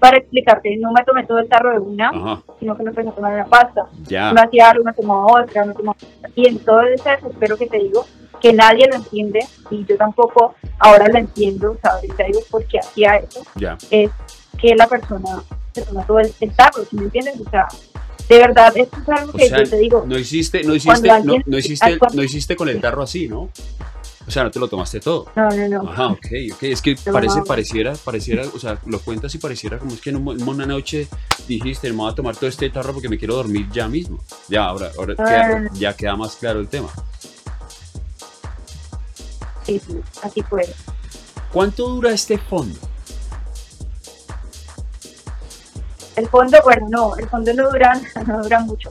para, 0.00 0.18
explicarte, 0.18 0.76
no 0.76 0.92
me 0.92 1.02
tomé 1.04 1.24
todo 1.24 1.38
el 1.38 1.48
tarro 1.48 1.72
de 1.72 1.78
una, 1.78 2.42
sino 2.60 2.76
que 2.76 2.82
me 2.82 2.90
empecé 2.90 3.08
a 3.08 3.12
tomar 3.12 3.32
una 3.32 3.46
pasta. 3.46 3.86
Ya. 4.06 4.32
Me 4.32 4.42
hacía 4.42 4.70
algo, 4.70 4.84
me 4.84 4.92
tomaba 4.92 5.42
otra, 5.42 5.64
me 5.64 5.72
tomaba 5.72 5.96
Y 6.34 6.48
en 6.48 6.58
todo 6.58 6.82
ese 6.82 7.08
desespero 7.08 7.56
que 7.56 7.66
te 7.66 7.78
digo, 7.78 8.04
que 8.40 8.52
nadie 8.52 8.86
lo 8.88 8.96
entiende 8.96 9.40
y 9.70 9.84
yo 9.84 9.96
tampoco 9.96 10.54
ahora 10.78 11.08
lo 11.08 11.18
entiendo, 11.18 11.72
o 11.72 11.78
sea, 11.80 11.92
ahorita 11.92 12.24
digo 12.24 12.40
por 12.50 12.64
qué 12.66 12.78
hacía 12.78 13.16
eso, 13.16 13.42
es 13.90 14.10
que 14.58 14.74
la 14.74 14.86
persona 14.86 15.42
se 15.72 15.82
toma 15.82 16.06
todo 16.06 16.18
el, 16.20 16.32
tarro, 16.54 16.84
¿sí 16.88 16.96
me 16.96 17.04
entiendes? 17.04 17.34
O 17.40 17.50
sea, 17.50 17.68
de 18.28 18.38
verdad, 18.38 18.72
esto 18.76 18.96
es 19.00 19.08
algo 19.08 19.32
que 19.32 19.48
yo 19.48 19.62
te 19.62 19.76
digo. 19.78 20.04
No 20.06 20.18
hiciste, 20.18 20.62
no 20.62 20.74
hiciste, 20.74 21.08
no, 21.46 21.58
hiciste, 21.58 21.98
no 22.12 22.22
hiciste 22.22 22.56
con 22.56 22.68
el 22.68 22.80
tarro 22.80 23.02
así, 23.02 23.28
¿no? 23.28 23.48
O 24.26 24.30
sea, 24.30 24.44
no 24.44 24.50
te 24.50 24.58
lo 24.60 24.68
tomaste 24.68 25.00
todo. 25.00 25.26
No, 25.34 25.48
no, 25.48 25.68
no. 25.68 25.90
Ajá, 25.90 26.08
ok, 26.08 26.26
ok. 26.52 26.62
Es 26.64 26.82
que 26.82 26.96
parece, 27.12 27.40
pareciera, 27.46 27.94
pareciera, 27.94 28.42
o 28.54 28.58
sea, 28.58 28.78
lo 28.84 29.00
cuentas 29.00 29.34
y 29.34 29.38
pareciera 29.38 29.78
como 29.78 29.94
es 29.94 30.02
que 30.02 30.10
en 30.10 30.16
una 30.16 30.66
noche 30.66 31.08
dijiste, 31.46 31.90
me 31.90 31.96
voy 31.96 32.12
a 32.12 32.14
tomar 32.14 32.36
todo 32.36 32.50
este 32.50 32.68
tarro 32.68 32.92
porque 32.92 33.08
me 33.08 33.16
quiero 33.16 33.36
dormir 33.36 33.68
ya 33.72 33.88
mismo. 33.88 34.18
Ya, 34.48 34.66
ahora, 34.66 34.90
ahora 34.98 35.70
ya 35.72 35.96
queda 35.96 36.14
más 36.14 36.36
claro 36.36 36.60
el 36.60 36.68
tema 36.68 36.90
así 40.22 40.42
fue. 40.42 40.66
¿Cuánto 41.52 41.88
dura 41.88 42.10
este 42.10 42.38
fondo? 42.38 42.78
El 46.16 46.28
fondo, 46.28 46.58
bueno, 46.64 46.88
no, 46.90 47.16
el 47.16 47.28
fondo 47.28 47.54
no 47.54 47.70
dura, 47.70 48.00
no 48.26 48.42
dura 48.42 48.60
mucho. 48.60 48.90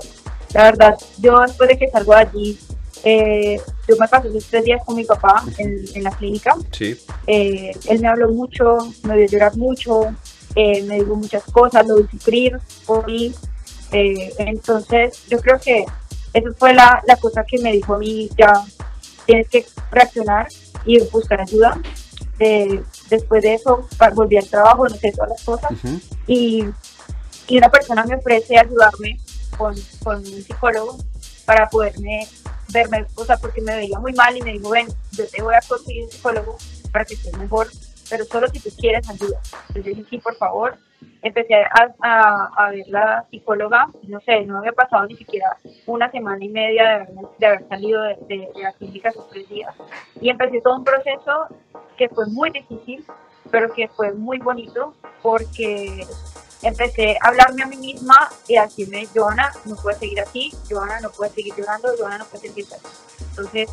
La 0.53 0.63
verdad, 0.63 0.97
yo 1.19 1.39
después 1.41 1.69
de 1.69 1.77
que 1.77 1.89
salgo 1.89 2.13
de 2.13 2.19
allí, 2.19 2.59
eh, 3.03 3.61
yo 3.87 3.95
me 3.99 4.07
pasé 4.07 4.29
esos 4.29 4.45
tres 4.45 4.63
días 4.63 4.81
con 4.85 4.95
mi 4.95 5.03
papá 5.03 5.43
en, 5.57 6.03
la 6.03 6.11
clínica. 6.11 6.55
Sí. 6.71 6.97
Eh, 7.27 7.71
él 7.89 7.99
me 7.99 8.07
habló 8.07 8.31
mucho, 8.31 8.77
me 9.03 9.17
vio 9.17 9.27
llorar 9.27 9.57
mucho, 9.57 10.03
eh, 10.55 10.83
me 10.83 10.95
dijo 10.95 11.15
muchas 11.15 11.43
cosas, 11.43 11.85
lo 11.85 11.97
vi 11.97 12.07
sufrir 12.11 12.59
por 12.85 13.05
mí. 13.05 13.33
entonces, 13.91 15.25
yo 15.29 15.39
creo 15.39 15.59
que 15.59 15.85
eso 16.33 16.49
fue 16.57 16.73
la, 16.73 17.01
la 17.07 17.15
cosa 17.17 17.43
que 17.45 17.59
me 17.59 17.71
dijo 17.71 17.95
a 17.95 17.97
mí, 17.97 18.29
ya 18.37 18.51
tienes 19.25 19.49
que 19.49 19.65
reaccionar 19.91 20.47
y 20.85 20.99
buscar 21.09 21.41
ayuda. 21.41 21.79
después 23.09 23.43
de 23.43 23.55
eso 23.55 23.87
volví 24.13 24.37
al 24.37 24.47
trabajo, 24.47 24.87
no 24.87 24.95
sé, 24.95 25.11
todas 25.11 25.29
las 25.29 25.43
cosas. 25.43 25.71
y, 26.27 26.65
y, 27.47 27.57
una 27.57 27.69
persona 27.69 28.03
me 28.05 28.15
ofrece 28.15 28.57
ayudarme 28.57 29.19
con, 29.57 29.75
con, 30.03 30.17
un 30.17 30.43
psicólogo 30.43 30.97
para 31.45 31.69
poderme 31.69 32.27
verme, 32.69 33.05
o 33.15 33.25
sea, 33.25 33.37
porque 33.37 33.61
me 33.61 33.75
veía 33.75 33.99
muy 33.99 34.13
mal 34.13 34.35
y 34.35 34.41
me 34.41 34.51
dijo, 34.51 34.69
ven, 34.69 34.87
yo 35.11 35.27
te 35.27 35.41
voy 35.41 35.55
a 35.55 35.61
conseguir 35.67 36.03
un 36.03 36.11
psicólogo 36.11 36.57
para 36.91 37.05
que 37.05 37.13
estés 37.13 37.37
mejor. 37.37 37.67
Pero 38.09 38.25
solo 38.25 38.47
si 38.47 38.59
tú 38.59 38.69
quieres 38.77 39.07
ayuda. 39.09 39.39
Entonces 39.69 39.85
dije, 39.85 40.05
sí, 40.09 40.17
por 40.19 40.35
favor. 40.35 40.77
Empecé 41.21 41.55
a, 41.55 42.49
a, 42.55 42.71
ver 42.71 42.87
la 42.87 43.25
psicóloga, 43.29 43.87
no 44.03 44.19
sé, 44.21 44.45
no 44.45 44.59
había 44.59 44.71
pasado 44.71 45.05
ni 45.05 45.15
siquiera 45.15 45.57
una 45.85 46.09
semana 46.09 46.43
y 46.43 46.49
media 46.49 46.83
de 46.83 46.89
haber, 46.89 47.09
de 47.37 47.45
haber 47.45 47.67
salido 47.67 48.01
de, 48.01 48.15
de, 48.27 48.49
la 48.55 48.71
clínica 48.73 49.09
esos 49.09 49.29
tres 49.29 49.47
días. 49.49 49.75
Y 50.21 50.29
empecé 50.29 50.61
todo 50.61 50.77
un 50.77 50.83
proceso 50.83 51.47
que 51.97 52.07
fue 52.09 52.27
muy 52.27 52.51
difícil, 52.51 53.05
pero 53.51 53.73
que 53.73 53.87
fue 53.89 54.13
muy 54.13 54.37
bonito 54.39 54.93
porque 55.21 56.05
empecé 56.63 57.17
a 57.21 57.29
hablarme 57.29 57.63
a 57.63 57.67
mí 57.67 57.77
misma 57.77 58.29
y 58.47 58.55
a 58.55 58.63
decirme, 58.63 59.07
Joana, 59.13 59.51
no 59.65 59.75
puedes 59.75 59.99
seguir 59.99 60.19
así, 60.21 60.51
Joana, 60.69 60.99
no 61.01 61.09
puedes 61.11 61.33
seguir 61.33 61.53
llorando, 61.55 61.89
Joana, 61.97 62.19
no 62.19 62.25
puedes 62.25 62.41
seguir 62.41 62.65
así. 62.71 62.87
Entonces, 63.29 63.69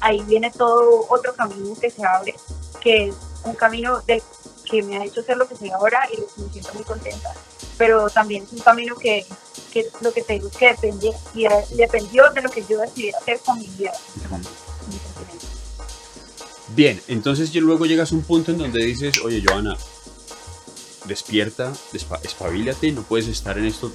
ahí 0.00 0.22
viene 0.22 0.50
todo 0.50 1.06
otro 1.08 1.34
camino 1.34 1.74
que 1.80 1.90
se 1.90 2.06
abre, 2.06 2.34
que 2.80 3.08
es 3.08 3.16
un 3.44 3.54
camino 3.54 4.02
de, 4.06 4.22
que 4.68 4.82
me 4.82 4.98
ha 4.98 5.04
hecho 5.04 5.22
ser 5.22 5.36
lo 5.36 5.48
que 5.48 5.56
soy 5.56 5.70
ahora 5.70 6.08
y 6.12 6.40
me 6.40 6.52
siento 6.52 6.74
muy 6.74 6.84
contenta. 6.84 7.32
Pero 7.78 8.08
también 8.10 8.44
es 8.44 8.52
un 8.52 8.60
camino 8.60 8.96
que, 8.96 9.26
que 9.72 9.86
lo 10.00 10.12
que 10.12 10.22
te 10.22 10.34
digo 10.34 10.48
es 10.48 10.56
que 10.56 10.68
depende, 10.68 11.12
y 11.34 11.46
dependió 11.76 12.30
de 12.32 12.42
lo 12.42 12.50
que 12.50 12.64
yo 12.68 12.80
decidí 12.80 13.10
hacer 13.10 13.38
con 13.40 13.58
mi 13.58 13.66
vida. 13.66 13.92
Bien, 16.68 17.00
entonces 17.08 17.54
luego 17.54 17.86
llegas 17.86 18.12
a 18.12 18.14
un 18.14 18.22
punto 18.22 18.52
en 18.52 18.58
donde 18.58 18.84
dices, 18.84 19.20
oye, 19.22 19.42
Joana, 19.46 19.76
despierta, 21.06 21.72
espabilate, 22.22 22.92
no 22.92 23.02
puedes 23.02 23.28
estar 23.28 23.56
en 23.58 23.66
esto 23.66 23.92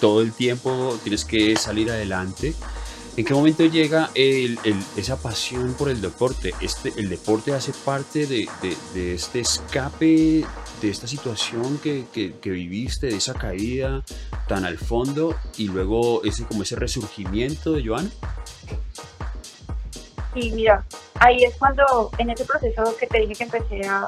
todo 0.00 0.20
el 0.20 0.32
tiempo, 0.32 0.98
tienes 1.02 1.24
que 1.24 1.56
salir 1.56 1.90
adelante. 1.90 2.54
¿En 3.14 3.26
qué 3.26 3.34
momento 3.34 3.64
llega 3.66 4.08
esa 4.14 5.20
pasión 5.20 5.74
por 5.74 5.90
el 5.90 6.00
deporte? 6.00 6.54
Este, 6.62 6.92
¿El 6.96 7.10
deporte 7.10 7.52
hace 7.52 7.72
parte 7.84 8.26
de, 8.26 8.48
este 9.14 9.40
escape, 9.40 10.46
de 10.80 10.90
esta 10.90 11.06
situación 11.06 11.78
que, 11.78 12.32
viviste, 12.42 13.08
de 13.08 13.16
esa 13.16 13.34
caída 13.34 14.02
tan 14.48 14.64
al 14.64 14.78
fondo 14.78 15.36
y 15.58 15.68
luego 15.68 16.24
ese, 16.24 16.44
como 16.44 16.62
ese 16.62 16.76
resurgimiento 16.76 17.72
de 17.74 17.86
Joana? 17.86 18.10
Sí, 20.32 20.50
mira, 20.52 20.82
ahí 21.16 21.44
es 21.44 21.54
cuando 21.56 22.10
en 22.16 22.30
ese 22.30 22.46
proceso 22.46 22.96
que 22.98 23.06
te 23.06 23.20
dije 23.20 23.34
que 23.34 23.44
empecé 23.44 23.86
a, 23.86 24.06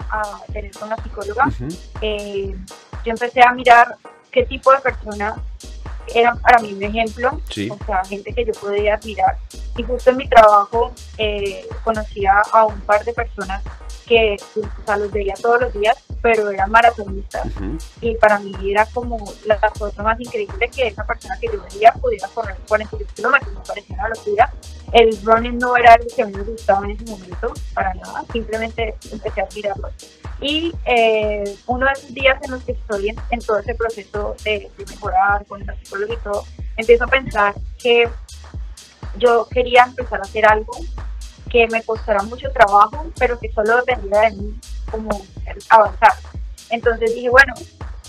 tener 0.50 0.70
con 0.72 0.88
la 0.88 0.96
psicóloga, 0.96 1.52
eh, 2.00 2.56
yo 3.04 3.10
empecé 3.10 3.42
a 3.42 3.52
mirar 3.52 3.96
qué 4.32 4.44
tipo 4.46 4.72
de 4.72 4.78
persona 4.78 5.36
era 6.14 6.34
para 6.34 6.58
mí 6.58 6.72
un 6.72 6.82
ejemplo, 6.82 7.30
o 7.30 7.84
sea, 7.86 8.04
gente 8.04 8.32
que 8.32 8.44
yo 8.44 8.52
podía 8.52 8.94
admirar. 8.94 9.38
Y 9.76 9.82
justo 9.82 10.10
en 10.10 10.16
mi 10.18 10.28
trabajo 10.28 10.92
eh, 11.18 11.66
conocía 11.82 12.42
a 12.52 12.66
un 12.66 12.80
par 12.82 13.04
de 13.04 13.12
personas 13.12 13.62
que 14.06 14.36
o 14.56 14.84
sea, 14.84 14.96
los 14.96 15.10
veía 15.10 15.34
todos 15.34 15.60
los 15.60 15.72
días, 15.72 15.96
pero 16.22 16.50
eran 16.50 16.70
maratonistas. 16.70 17.46
Y 18.00 18.14
para 18.16 18.38
mí 18.38 18.54
era 18.70 18.86
como 18.86 19.18
la 19.46 19.58
cosa 19.70 20.02
más 20.02 20.20
increíble 20.20 20.68
que 20.68 20.88
esa 20.88 21.04
persona 21.06 21.38
que 21.40 21.48
yo 21.48 21.62
veía 21.70 21.92
pudiera 21.92 22.28
correr 22.28 22.56
48 22.68 23.06
kilómetros, 23.14 23.54
me 23.54 23.60
parecía 23.60 23.96
una 23.96 24.08
locura. 24.08 24.52
El 24.92 25.18
running 25.24 25.58
no 25.58 25.76
era 25.76 25.94
algo 25.94 26.06
que 26.14 26.22
a 26.22 26.26
mí 26.26 26.32
me 26.32 26.42
gustaba 26.42 26.84
en 26.84 26.92
ese 26.92 27.04
momento, 27.04 27.52
para 27.74 27.94
nada, 27.94 28.24
simplemente 28.32 28.94
empecé 29.10 29.40
a 29.40 29.44
admirarlo. 29.44 29.90
Y 30.40 30.72
eh, 30.84 31.56
uno 31.66 31.86
de 31.86 31.92
esos 31.92 32.14
días 32.14 32.42
en 32.42 32.50
los 32.50 32.62
que 32.64 32.72
estoy 32.72 33.08
en, 33.08 33.40
todo 33.40 33.58
ese 33.58 33.74
proceso 33.74 34.36
de, 34.44 34.70
mejorar 34.78 35.44
con 35.46 35.64
la 35.64 35.74
psicóloga 35.76 36.14
y 36.14 36.16
todo, 36.18 36.44
empiezo 36.76 37.04
a 37.04 37.08
pensar 37.08 37.54
que 37.82 38.08
yo 39.16 39.46
quería 39.50 39.84
empezar 39.84 40.20
a 40.20 40.22
hacer 40.22 40.44
algo 40.46 40.72
que 41.54 41.68
me 41.68 41.84
costará 41.84 42.20
mucho 42.24 42.50
trabajo, 42.50 43.06
pero 43.16 43.38
que 43.38 43.48
solo 43.52 43.76
dependiera 43.76 44.22
de 44.22 44.32
mí 44.32 44.58
como 44.90 45.08
avanzar. 45.70 46.14
Entonces 46.68 47.14
dije, 47.14 47.28
bueno, 47.28 47.54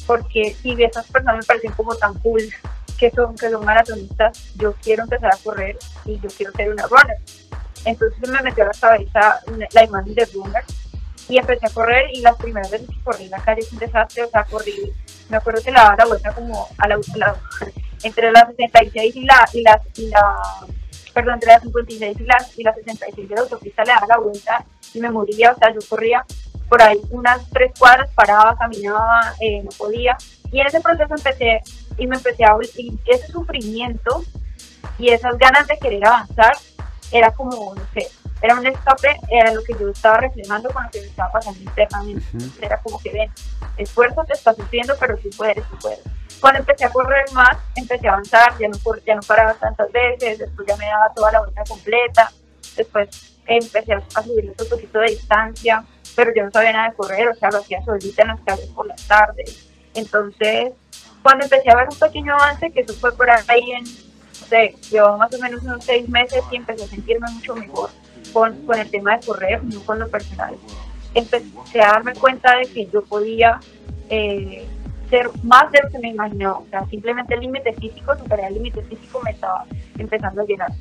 porque 0.08 0.55
si 0.63 0.71
esas 0.84 1.05
personas 1.12 1.38
me 1.38 1.43
parecen 1.43 1.71
como 1.73 1.93
tan 1.93 2.15
cool, 2.21 2.41
que 2.97 3.12
son, 3.12 3.36
que 3.36 3.51
son 3.51 3.63
maratonistas, 3.63 4.55
yo 4.55 4.73
quiero 4.81 5.03
empezar 5.03 5.31
a 5.31 5.38
correr 5.43 5.77
y 6.05 6.19
yo 6.19 6.29
quiero 6.36 6.53
ser 6.53 6.71
una 6.71 6.88
runner. 6.88 7.17
Entonces 7.86 8.27
me 8.27 8.41
metió 8.41 8.63
a 8.63 8.67
la 8.67 8.73
cabeza 8.73 9.39
la 9.73 9.84
imagen 9.84 10.15
de 10.15 10.25
runner 10.34 10.63
y 11.29 11.38
empecé 11.38 11.67
a 11.67 11.69
correr 11.69 12.05
y 12.13 12.21
las 12.21 12.38
primeras 12.38 12.71
veces 12.71 12.89
que 12.89 13.03
corrí 13.03 13.25
en 13.25 13.31
la 13.31 13.43
calle 13.43 13.62
es 13.62 13.71
un 13.71 13.77
desastre, 13.77 14.23
o 14.23 14.29
sea, 14.31 14.43
corrí, 14.45 14.91
me 15.29 15.38
acuerdo 15.38 15.62
que 15.62 15.71
la 15.71 15.84
daba 15.84 15.97
la 15.97 16.05
vuelta 16.05 16.34
como 16.34 16.67
a 16.79 16.88
la, 16.88 16.97
entre 18.01 18.31
las 18.31 18.47
66 18.47 19.15
y 19.15 19.23
la, 19.23 19.47
y 19.53 19.62
la, 19.62 19.81
y 19.97 20.08
la 20.08 20.65
perdón, 21.15 21.36
entre 21.36 21.54
las 21.54 21.63
56 21.63 22.19
y 22.19 22.23
las, 22.25 22.60
y 22.60 22.63
las 22.63 22.75
66 22.75 23.30
de 23.30 23.36
la 23.36 23.41
autopista 23.41 23.84
le 23.86 23.93
daba 23.93 24.08
la 24.08 24.17
vuelta 24.17 24.65
y 24.93 24.99
me 24.99 25.10
moría, 25.10 25.54
o 25.54 25.58
sea, 25.58 25.73
yo 25.73 25.80
corría 25.89 26.25
por 26.67 26.82
ahí 26.82 26.99
unas 27.10 27.49
tres 27.51 27.71
cuadras, 27.80 28.12
paraba, 28.13 28.58
caminaba, 28.58 29.34
eh, 29.39 29.63
no 29.63 29.69
podía. 29.78 30.17
Y 30.51 30.60
en 30.60 30.67
ese 30.67 30.82
proceso 30.82 31.15
empecé 31.15 31.62
y 31.97 32.06
me 32.06 32.17
empecé 32.17 32.43
a 32.43 32.58
y 32.75 32.99
ese 33.06 33.28
sufrimiento 33.28 34.23
y 34.97 35.10
esas 35.10 35.38
ganas 35.38 35.67
de 35.67 35.78
querer 35.78 36.06
avanzar 36.06 36.58
era 37.12 37.32
como, 37.32 37.73
no 37.73 37.82
sé, 37.93 38.10
era 38.45 38.60
un 38.60 38.67
escape, 38.67 39.19
era 39.31 39.51
lo 39.51 39.63
que 39.63 39.73
yo 39.79 39.89
estaba 39.89 40.17
reflejando 40.17 40.69
con 40.69 40.84
lo 40.84 40.89
que 40.91 41.01
me 41.01 41.08
estaba 41.08 41.31
pasando 41.31 41.60
internamente. 41.60 42.25
Era 42.62 42.77
como 42.77 42.99
que 42.99 43.12
ven, 43.12 43.31
esfuerzo 43.77 44.23
te 44.23 44.34
está 44.34 44.53
sufriendo, 44.53 44.93
pero 44.99 45.17
sí 45.17 45.29
puedes, 45.36 45.58
sí 45.58 45.75
puedes. 45.81 46.01
Cuando 46.39 46.60
empecé 46.60 46.86
a 46.86 46.89
correr 46.89 47.25
más, 47.34 47.58
empecé 47.75 48.08
a 48.08 48.12
avanzar, 48.12 48.55
ya 48.60 48.67
no, 48.67 48.77
ya 49.05 49.15
no 49.15 49.21
paraba 49.21 49.55
tantas 49.55 49.91
veces, 49.91 50.38
después 50.38 50.67
ya 50.67 50.77
me 50.77 50.86
daba 50.86 51.12
toda 51.15 51.31
la 51.31 51.39
vuelta 51.39 51.63
completa, 51.67 52.31
después 52.77 53.36
empecé 53.47 53.93
a, 53.93 54.23
subir 54.23 54.53
un 54.58 54.69
poquito 54.69 54.99
de 54.99 55.08
distancia, 55.08 55.84
pero 56.15 56.31
yo 56.36 56.43
no 56.43 56.51
sabía 56.51 56.73
nada 56.73 56.89
de 56.89 56.95
correr, 56.95 57.27
o 57.27 57.34
sea, 57.34 57.49
lo 57.49 57.60
hacía 57.60 57.84
solita 57.84 58.21
en 58.21 58.27
las 58.27 58.41
calles 58.41 58.67
por 58.67 58.86
las 58.86 59.08
tardes. 59.08 59.69
Entonces, 59.95 60.71
cuando 61.23 61.45
empecé 61.45 61.71
a 61.71 61.75
ver 61.77 61.88
un 61.89 61.97
pequeño 61.97 62.36
avance, 62.36 62.71
que 62.71 62.81
eso 62.81 62.93
fue 62.93 63.15
por 63.15 63.27
ahí 63.27 63.71
en, 63.71 63.86
no 63.86 64.47
sé, 64.47 64.75
llevaba 64.91 65.17
más 65.17 65.34
o 65.34 65.39
menos 65.39 65.63
unos 65.63 65.84
seis 65.84 66.08
meses 66.08 66.43
y 66.51 66.58
empecé 66.58 66.84
a 66.84 66.88
sentirme 66.88 67.27
mucho 67.31 67.55
mejor 67.55 67.89
con, 68.33 68.65
con 68.65 68.79
el 68.79 68.89
tema 68.89 69.17
de 69.17 69.25
correr, 69.25 69.63
no 69.63 69.81
con 69.81 69.99
lo 69.99 70.09
personal. 70.09 70.55
Empecé 71.13 71.81
a 71.81 71.93
darme 71.93 72.13
cuenta 72.13 72.57
de 72.57 72.65
que 72.65 72.88
yo 72.88 73.03
podía 73.03 73.59
eh, 74.09 74.65
ser 75.09 75.29
más 75.43 75.71
de 75.71 75.81
lo 75.83 75.89
que 75.89 75.99
me 75.99 76.09
imaginaba. 76.09 76.57
O 76.57 76.65
sea, 76.69 76.85
simplemente 76.88 77.33
el 77.33 77.41
límite 77.41 77.73
físico, 77.73 78.17
superar 78.17 78.47
el 78.47 78.55
límite 78.55 78.81
físico 78.83 79.21
me 79.23 79.31
estaba 79.31 79.65
empezando 79.97 80.41
a 80.41 80.45
llenar. 80.45 80.71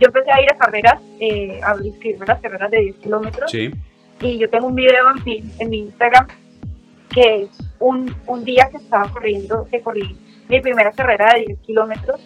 Yo 0.00 0.08
empecé 0.08 0.30
a 0.30 0.42
ir 0.42 0.50
a 0.50 0.56
carreras, 0.56 1.00
eh, 1.20 1.60
a 1.62 1.76
inscribirme 1.82 2.26
las 2.26 2.40
carreras 2.40 2.70
de 2.70 2.80
10 2.80 2.96
kilómetros. 2.96 3.54
Y 3.54 4.38
yo 4.38 4.48
tengo 4.48 4.68
un 4.68 4.74
video 4.74 5.10
en 5.16 5.24
mi, 5.24 5.52
en 5.58 5.70
mi 5.70 5.78
Instagram 5.80 6.28
que 7.10 7.42
es 7.42 7.50
un, 7.78 8.14
un, 8.26 8.44
día 8.44 8.68
que 8.70 8.78
estaba 8.78 9.08
corriendo, 9.08 9.68
que 9.70 9.80
corrí 9.80 10.16
mi 10.48 10.60
primera 10.60 10.90
carrera 10.90 11.34
de 11.34 11.44
10 11.46 11.58
kilómetros. 11.60 12.20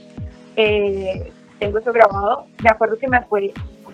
Eh, 0.56 1.30
tengo 1.58 1.78
eso 1.78 1.92
grabado. 1.92 2.46
Me 2.62 2.70
acuerdo 2.70 2.96
que 2.98 3.08
me 3.08 3.20
fue 3.22 3.52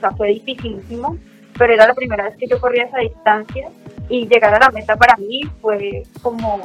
sea, 0.08 0.16
fue 0.16 0.28
dificilísimo, 0.28 1.16
pero 1.58 1.74
era 1.74 1.86
la 1.86 1.94
primera 1.94 2.24
vez 2.24 2.36
que 2.36 2.46
yo 2.46 2.60
corría 2.60 2.84
esa 2.84 2.98
distancia 2.98 3.68
y 4.08 4.26
llegar 4.26 4.54
a 4.54 4.58
la 4.58 4.70
meta 4.70 4.96
para 4.96 5.16
mí 5.16 5.40
fue 5.60 6.02
como 6.22 6.60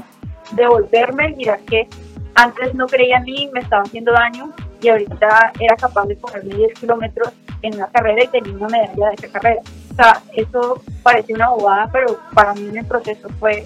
devolverme 0.51 1.29
y 1.29 1.35
mirar 1.35 1.59
que 1.61 1.87
antes 2.35 2.73
no 2.73 2.87
creía 2.87 3.17
en 3.17 3.23
mí, 3.23 3.49
me 3.53 3.61
estaba 3.61 3.83
haciendo 3.83 4.11
daño 4.11 4.51
y 4.81 4.87
ahorita 4.87 5.53
era 5.59 5.75
capaz 5.75 6.05
de 6.05 6.17
correrme 6.17 6.55
10 6.55 6.79
kilómetros 6.79 7.33
en 7.61 7.75
una 7.75 7.87
carrera 7.87 8.23
y 8.23 8.27
tenía 8.27 8.53
una 8.53 8.67
medalla 8.67 9.09
de 9.09 9.15
esa 9.15 9.27
carrera. 9.27 9.61
O 9.91 9.95
sea, 9.95 10.21
eso 10.35 10.81
parece 11.03 11.33
una 11.33 11.49
bobada, 11.49 11.89
pero 11.91 12.19
para 12.33 12.53
mí 12.53 12.67
en 12.69 12.77
el 12.77 12.85
proceso 12.85 13.27
fue 13.39 13.65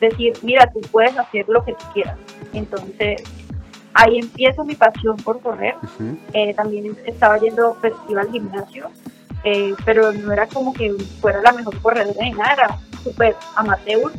decir, 0.00 0.32
mira, 0.42 0.70
tú 0.72 0.80
puedes 0.90 1.16
hacer 1.18 1.46
lo 1.48 1.64
que 1.64 1.72
tú 1.72 1.84
quieras. 1.92 2.16
Entonces, 2.52 3.22
ahí 3.94 4.18
empiezo 4.18 4.64
mi 4.64 4.74
pasión 4.74 5.16
por 5.16 5.40
correr. 5.40 5.76
Eh, 6.32 6.52
también 6.54 6.96
estaba 7.06 7.38
yendo 7.38 7.74
festival 7.74 8.26
al 8.26 8.32
gimnasio, 8.32 8.90
eh, 9.44 9.74
pero 9.84 10.12
no 10.12 10.32
era 10.32 10.46
como 10.46 10.74
que 10.74 10.92
fuera 11.20 11.40
la 11.40 11.52
mejor 11.52 11.80
corredora 11.80 12.22
ni 12.22 12.32
nada, 12.32 12.52
era 12.52 12.78
súper 13.02 13.36
amateur. 13.56 14.12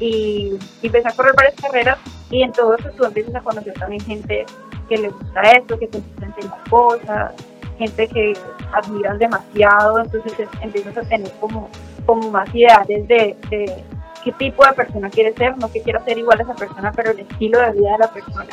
Y, 0.00 0.58
empecé 0.82 1.08
a 1.08 1.12
correr 1.12 1.34
varias 1.36 1.54
carreras 1.60 1.98
y 2.30 2.42
en 2.42 2.52
todo 2.52 2.74
eso 2.74 2.88
tú 2.96 3.04
empiezas 3.04 3.34
a 3.34 3.40
conocer 3.40 3.74
también 3.74 4.00
gente 4.02 4.46
que 4.88 4.96
le 4.96 5.10
gusta 5.10 5.42
esto, 5.42 5.78
que 5.78 5.86
te 5.88 5.98
empieza 5.98 6.24
a 6.24 6.28
enseñar 6.28 6.70
cosas, 6.70 7.34
gente 7.76 8.08
que 8.08 8.32
admiras 8.72 9.18
demasiado, 9.18 10.00
entonces 10.00 10.48
empiezas 10.62 10.96
a 10.96 11.02
tener 11.02 11.30
como, 11.38 11.68
como 12.06 12.30
más 12.30 12.52
ideales 12.54 13.06
de, 13.08 13.36
de 13.50 13.84
qué 14.24 14.32
tipo 14.32 14.64
de 14.64 14.72
persona 14.72 15.10
quieres 15.10 15.34
ser, 15.36 15.56
no 15.58 15.70
que 15.70 15.82
quiero 15.82 16.02
ser 16.04 16.16
igual 16.16 16.40
a 16.40 16.42
esa 16.44 16.54
persona, 16.54 16.92
pero 16.92 17.10
el 17.10 17.20
estilo 17.20 17.60
de 17.60 17.72
vida 17.72 17.92
de 17.92 17.98
la 17.98 18.10
persona. 18.10 18.48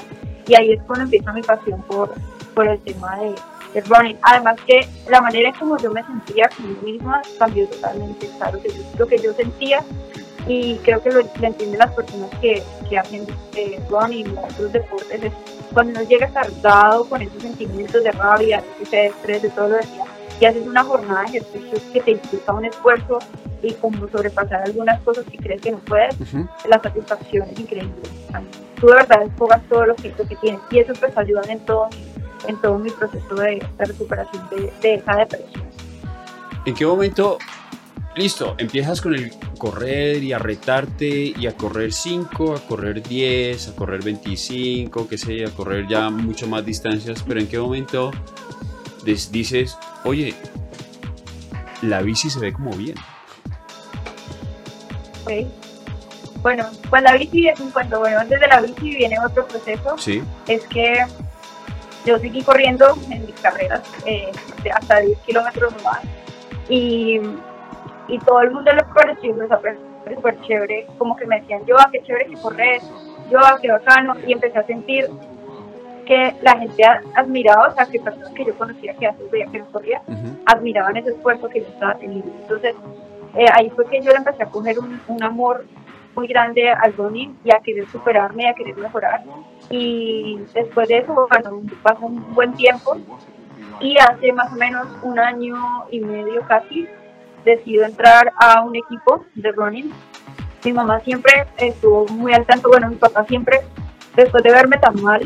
Y 0.48 0.56
ahí 0.56 0.72
es 0.72 0.82
cuando 0.84 1.06
empieza 1.06 1.34
mi 1.34 1.42
pasión 1.42 1.82
por, 1.84 2.14
por 2.54 2.68
el 2.68 2.80
tema 2.80 3.18
de, 3.20 3.36
running. 3.90 4.18
Además 4.24 4.56
que 4.66 4.88
la 5.10 5.22
manera 5.22 5.50
en 5.50 5.56
como 5.56 5.78
yo 5.78 5.92
me 5.92 6.04
sentía 6.04 6.50
conmigo 6.50 6.82
misma 6.82 7.22
cambió 7.38 7.68
totalmente. 7.68 8.28
Claro, 8.38 8.60
que 8.62 8.70
lo 8.98 9.08
que 9.08 9.18
yo 9.20 9.34
sentía 9.34 9.84
y 10.48 10.78
creo 10.78 11.02
que 11.04 11.12
lo, 11.12 11.20
entienden 11.20 11.78
las 11.78 11.94
personas 11.94 12.30
que, 12.42 12.64
que 12.90 12.98
hacen 12.98 13.28
eh, 13.56 13.80
running 13.90 14.28
y 14.28 14.38
otros 14.38 14.72
deportes, 14.72 15.24
es 15.24 15.34
cuando 15.74 16.00
uno 16.00 16.10
llega 16.10 16.28
cargado 16.30 17.06
con 17.06 17.22
esos 17.22 17.42
sentimientos 17.42 18.04
de 18.04 18.12
rabia, 18.12 18.64
de 18.90 19.08
estrés, 19.08 19.42
de 19.42 19.50
todo 19.50 19.70
lo 19.70 19.78
día, 19.78 20.06
y 20.40 20.46
haces 20.46 20.66
una 20.66 20.84
jornada 20.84 21.24
de 21.24 21.38
ejercicios 21.38 21.82
que 21.94 22.02
te 22.02 22.12
implica 22.12 22.54
un 22.54 22.66
esfuerzo 22.66 23.20
y 23.62 23.74
como 23.74 24.08
sobrepasar 24.08 24.64
algunas 24.64 25.02
cosas 25.02 25.26
que 25.26 25.38
crees 25.38 25.62
que 25.62 25.72
no 25.72 25.80
puedes, 25.80 26.16
la 26.68 26.80
satisfacción 26.82 27.48
es 27.50 27.60
increíble. 27.60 27.94
Tú 28.80 28.88
de 28.88 28.94
verdad 28.94 29.22
desfogas 29.22 29.62
todo 29.70 29.86
lo 29.86 29.96
que, 29.96 30.12
que 30.12 30.36
tienes 30.36 30.62
y 30.72 30.80
eso 30.80 30.94
pues 31.00 31.18
ayuda 31.18 31.42
en 31.50 31.60
todo, 31.62 31.90
en 32.48 32.62
todo 32.62 32.80
mi 32.80 32.90
proceso 32.90 33.36
de, 33.36 33.66
recuperación 33.78 34.50
de, 34.50 34.72
de 34.82 34.96
esa 34.96 35.16
depresión. 35.16 35.64
¿En 36.66 36.74
qué 36.74 36.86
momento 36.86 37.38
listo, 38.18 38.56
empiezas 38.58 39.00
con 39.00 39.16
el 39.16 39.32
correr 39.58 40.24
y 40.24 40.34
a 40.34 40.40
retarte 40.40 41.34
y 41.38 41.48
a 41.48 41.56
correr 41.56 41.94
5, 41.94 42.56
a 42.56 42.60
correr 42.68 43.02
10, 43.04 43.70
a 43.70 43.76
correr 43.76 44.04
25, 44.04 45.08
qué 45.08 45.18
sé, 45.18 45.46
a 45.46 45.52
correr 45.52 45.88
ya 45.88 46.10
mucho 46.10 46.48
más 46.48 46.66
distancias, 46.66 47.24
pero 47.26 47.40
¿en 47.40 47.48
qué 47.48 47.60
momento 47.60 48.12
dices, 49.04 49.78
oye, 50.04 50.34
la 51.82 52.02
bici 52.02 52.30
se 52.30 52.40
ve 52.40 52.54
como 52.54 52.72
bien? 52.72 52.98
Ok. 55.24 55.67
Bueno, 56.48 56.66
pues 56.90 57.02
la 57.04 57.14
bici, 57.14 57.52
cuando, 57.74 58.00
bueno, 58.00 58.20
antes 58.20 58.40
de 58.40 58.48
la 58.48 58.62
bici 58.62 58.96
viene 58.96 59.18
otro 59.20 59.46
proceso. 59.46 59.98
Sí. 59.98 60.24
Es 60.48 60.66
que 60.68 61.06
yo 62.06 62.18
seguí 62.20 62.42
corriendo 62.42 62.96
en 63.12 63.26
mis 63.26 63.36
carreras 63.42 63.82
eh, 64.06 64.32
hasta 64.74 65.02
10 65.02 65.20
kilómetros 65.20 65.74
más. 65.84 66.00
Y 66.70 67.20
y 68.08 68.20
todo 68.20 68.42
el 68.42 68.52
mundo 68.52 68.72
lo 68.74 68.94
pareció 68.94 69.36
súper 70.16 70.42
chévere, 70.42 70.88
como 70.98 71.16
que 71.16 71.26
me 71.26 71.42
decían, 71.42 71.66
yo, 71.66 71.76
ah, 71.78 71.90
qué 71.92 72.02
chévere 72.04 72.28
que 72.28 72.38
correr, 72.38 72.82
yo, 73.30 73.40
ah, 73.40 73.58
qué 73.62 73.70
bacano, 73.70 74.16
y 74.26 74.32
empecé 74.32 74.58
a 74.58 74.66
sentir 74.66 75.10
que 76.06 76.34
la 76.42 76.58
gente 76.58 76.84
admiraba, 77.16 77.68
o 77.68 77.76
sea, 77.76 77.86
que 77.86 78.00
personas 78.00 78.32
que 78.32 78.46
yo 78.46 78.58
conocía 78.58 78.94
que 78.94 79.08
antes 79.08 79.30
veía 79.30 79.46
que 79.48 79.60
no 79.60 79.66
corría, 79.66 80.02
admiraban 80.46 80.96
ese 80.96 81.10
esfuerzo 81.10 81.50
que 81.50 81.60
yo 81.60 81.68
estaba 81.68 81.96
teniendo. 81.96 82.32
Entonces, 82.44 82.76
eh, 83.36 83.46
ahí 83.54 83.70
fue 83.72 83.86
que 83.88 84.02
yo 84.02 84.12
le 84.12 84.18
empecé 84.18 84.44
a 84.44 84.46
coger 84.46 84.80
un, 84.80 85.02
un 85.10 85.24
amor 85.24 85.66
muy 86.18 86.28
grande 86.28 86.68
al 86.70 86.94
running 86.98 87.38
y 87.44 87.52
a 87.52 87.60
querer 87.60 87.88
superarme 87.90 88.44
y 88.44 88.48
a 88.48 88.54
querer 88.56 88.76
mejorar. 88.76 89.24
Y 89.70 90.40
después 90.54 90.88
de 90.88 90.98
eso, 90.98 91.14
bueno, 91.14 91.62
pasó 91.84 92.08
un 92.08 92.34
buen 92.34 92.54
tiempo 92.54 92.98
y 93.80 93.96
hace 94.00 94.34
más 94.34 94.52
o 94.52 94.56
menos 94.56 94.88
un 95.04 95.20
año 95.20 95.56
y 95.92 96.00
medio 96.00 96.42
casi, 96.48 96.88
decido 97.46 97.86
entrar 97.86 98.34
a 98.40 98.64
un 98.64 98.76
equipo 98.76 99.24
de 99.36 99.52
running. 99.52 99.94
Mi 100.66 100.74
mamá 100.74 101.00
siempre 101.02 101.46
estuvo 101.58 102.08
muy 102.08 102.34
al 102.34 102.46
tanto, 102.48 102.68
bueno, 102.70 102.90
mi 102.90 102.96
papá 102.96 103.24
siempre, 103.26 103.62
después 104.16 104.44
de 104.44 104.52
verme 104.52 104.80
tan 104.80 105.00
mal, 105.04 105.22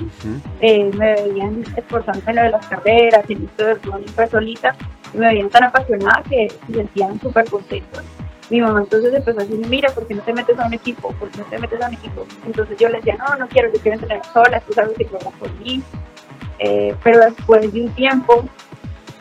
eh, 0.60 0.92
me 0.98 1.14
veían 1.14 1.64
esforzando 1.78 2.22
en 2.28 2.36
lo 2.36 2.42
de 2.44 2.50
las 2.50 2.68
carreras, 2.68 3.30
en 3.30 3.46
esto 3.46 3.66
de 3.66 3.76
running 3.76 4.10
fue 4.10 4.28
solita, 4.28 4.76
y 5.14 5.18
me 5.18 5.28
veían 5.28 5.50
tan 5.50 5.64
apasionada 5.64 6.22
que 6.30 6.50
se 6.50 6.74
sentían 6.74 7.18
súper 7.22 7.50
contentos. 7.50 8.04
Mi 8.52 8.60
mamá 8.60 8.82
entonces 8.82 9.14
empezó 9.14 9.39
a 9.39 9.43
decirme, 9.43 9.66
mira, 9.70 9.89
¿por 9.91 10.06
qué 10.06 10.14
no 10.14 10.22
te 10.24 10.34
metes 10.34 10.60
a 10.60 10.68
un 10.68 10.74
equipo? 10.74 11.14
¿Por 11.14 11.30
qué 11.30 11.38
no 11.38 11.45
te 11.45 11.58
metes 11.58 11.82
a 11.82 11.88
un 11.88 11.93
equipo? 11.93 12.26
Entonces 12.45 12.78
yo 12.78 12.89
le 12.89 12.97
decía, 12.97 13.16
no, 13.16 13.38
no 13.38 13.47
quiero, 13.47 13.72
yo 13.72 13.80
quiero 13.80 13.97
entrenar 13.97 14.26
sola, 14.34 14.60
tú 14.60 14.74
sabes 14.74 14.91
que 14.97 15.06
corras 15.06 15.34
por 15.39 15.49
mí. 15.54 15.82
Eh, 16.60 16.93
pero 17.02 17.20
después 17.22 17.72
de 17.72 17.82
un 17.82 17.89
tiempo, 17.95 18.43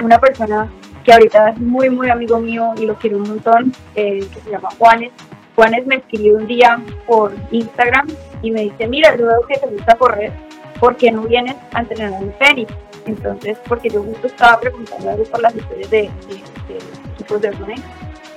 una 0.03 0.18
persona 0.18 0.68
que 1.05 1.12
ahorita 1.12 1.51
es 1.51 1.61
muy, 1.61 1.91
muy 1.91 2.11
amigo 2.11 2.41
mío 2.41 2.72
y 2.76 2.87
lo 2.87 2.97
quiero 2.97 3.18
un 3.18 3.28
montón, 3.28 3.72
eh, 3.95 4.18
que 4.35 4.41
se 4.41 4.51
llama 4.51 4.68
Juanes. 4.76 5.12
Juanes 5.55 5.87
me 5.87 5.97
escribió 5.97 6.35
un 6.35 6.49
día 6.49 6.83
por 7.07 7.33
Instagram 7.53 8.09
y 8.43 8.51
me 8.51 8.62
dice, 8.62 8.89
mira, 8.89 9.16
yo 9.16 9.26
veo 9.26 9.47
que 9.47 9.59
te 9.59 9.66
gusta 9.68 9.95
correr, 9.95 10.33
¿por 10.81 10.97
qué 10.97 11.12
no 11.12 11.22
vienes 11.22 11.55
a 11.72 11.83
entrenar 11.83 12.20
en 12.20 12.35
Fénix? 12.35 12.72
Entonces, 13.07 13.59
porque 13.68 13.91
yo 13.91 14.03
justo 14.03 14.26
estaba 14.26 14.59
preguntando 14.59 15.09
algo 15.09 15.22
por 15.22 15.41
las 15.41 15.55
historias 15.55 15.89
de, 15.89 16.11
equipos 17.14 17.41
de 17.41 17.53
running. 17.53 17.83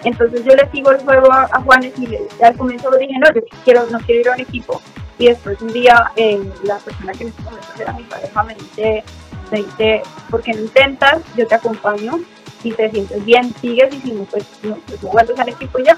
Entonces 0.03 0.43
yo 0.43 0.55
le 0.55 0.69
sigo 0.71 0.91
el 0.91 0.99
juego 0.99 1.31
a, 1.31 1.47
Juanes 1.61 1.93
y 1.97 2.17
al 2.43 2.57
comienzo 2.57 2.91
le 2.91 2.99
dije, 2.99 3.13
no, 3.19 3.33
yo 3.33 3.41
quiero, 3.63 3.85
no 3.89 3.99
quiero 3.99 4.21
ir 4.21 4.29
a 4.29 4.33
un 4.33 4.41
equipo. 4.41 4.81
Y 5.17 5.27
después 5.27 5.61
un 5.61 5.71
día 5.71 6.11
eh, 6.15 6.41
la 6.63 6.77
persona 6.77 7.13
que 7.13 7.23
en 7.23 7.29
ese 7.29 7.41
momento 7.43 7.67
era 7.79 7.93
mi 7.93 8.03
pareja 8.03 8.43
me 8.43 8.55
dice, 8.55 9.03
me 9.51 9.57
dice, 9.59 10.01
¿por 10.29 10.41
qué 10.41 10.53
no 10.53 10.61
intentas? 10.61 11.21
Yo 11.35 11.47
te 11.47 11.55
acompaño 11.55 12.19
si 12.63 12.71
te 12.71 12.89
sientes 12.89 13.23
bien, 13.25 13.53
sigues 13.61 13.93
y 13.93 13.99
si 13.99 14.11
no, 14.13 14.23
pues 14.23 14.45
no, 14.63 14.77
pues 14.87 15.01
vuelves 15.01 15.37
al 15.39 15.49
equipo 15.49 15.79
ya. 15.79 15.95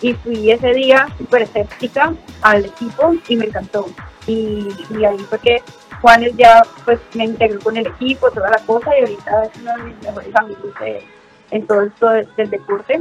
Y 0.00 0.14
fui 0.14 0.50
ese 0.50 0.72
día 0.72 1.06
súper 1.18 1.42
escéptica 1.42 2.14
al 2.42 2.64
equipo 2.64 3.14
y 3.28 3.36
me 3.36 3.46
encantó. 3.46 3.86
Y, 4.26 4.66
ahí 5.04 5.18
fue 5.28 5.38
que 5.38 5.62
Juanes 6.00 6.36
ya 6.36 6.62
pues 6.84 6.98
me 7.14 7.24
integró 7.24 7.60
con 7.60 7.76
el 7.76 7.86
equipo, 7.86 8.30
toda 8.30 8.50
la 8.50 8.58
cosa, 8.66 8.96
y 8.96 9.00
ahorita 9.00 9.44
es 9.44 9.50
uno 9.60 9.76
de 9.76 9.82
mis 9.84 10.02
mejores 10.02 10.36
amigos 10.36 10.74
en 11.50 11.66
todo 11.66 11.82
esto 11.82 12.08
del, 12.08 12.50
deporte. 12.50 13.00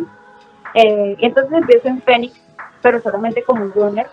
Eh, 0.75 1.15
entonces 1.19 1.53
empiezo 1.53 1.87
en 1.87 2.01
Fénix, 2.01 2.39
pero 2.81 3.01
solamente 3.01 3.43
como 3.43 3.63
un 3.63 3.73
runner, 3.73 4.07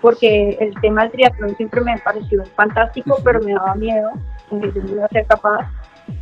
porque 0.00 0.56
el 0.60 0.74
tema 0.80 1.02
del 1.02 1.12
triatlón 1.12 1.56
siempre 1.56 1.80
me 1.80 1.96
pareció 1.98 2.44
fantástico, 2.56 3.16
pero 3.24 3.40
me 3.40 3.54
daba 3.54 3.74
miedo, 3.76 4.10
yo 4.50 4.58
no 4.58 4.92
iba 4.92 5.04
a 5.06 5.08
ser 5.08 5.26
capaz. 5.26 5.70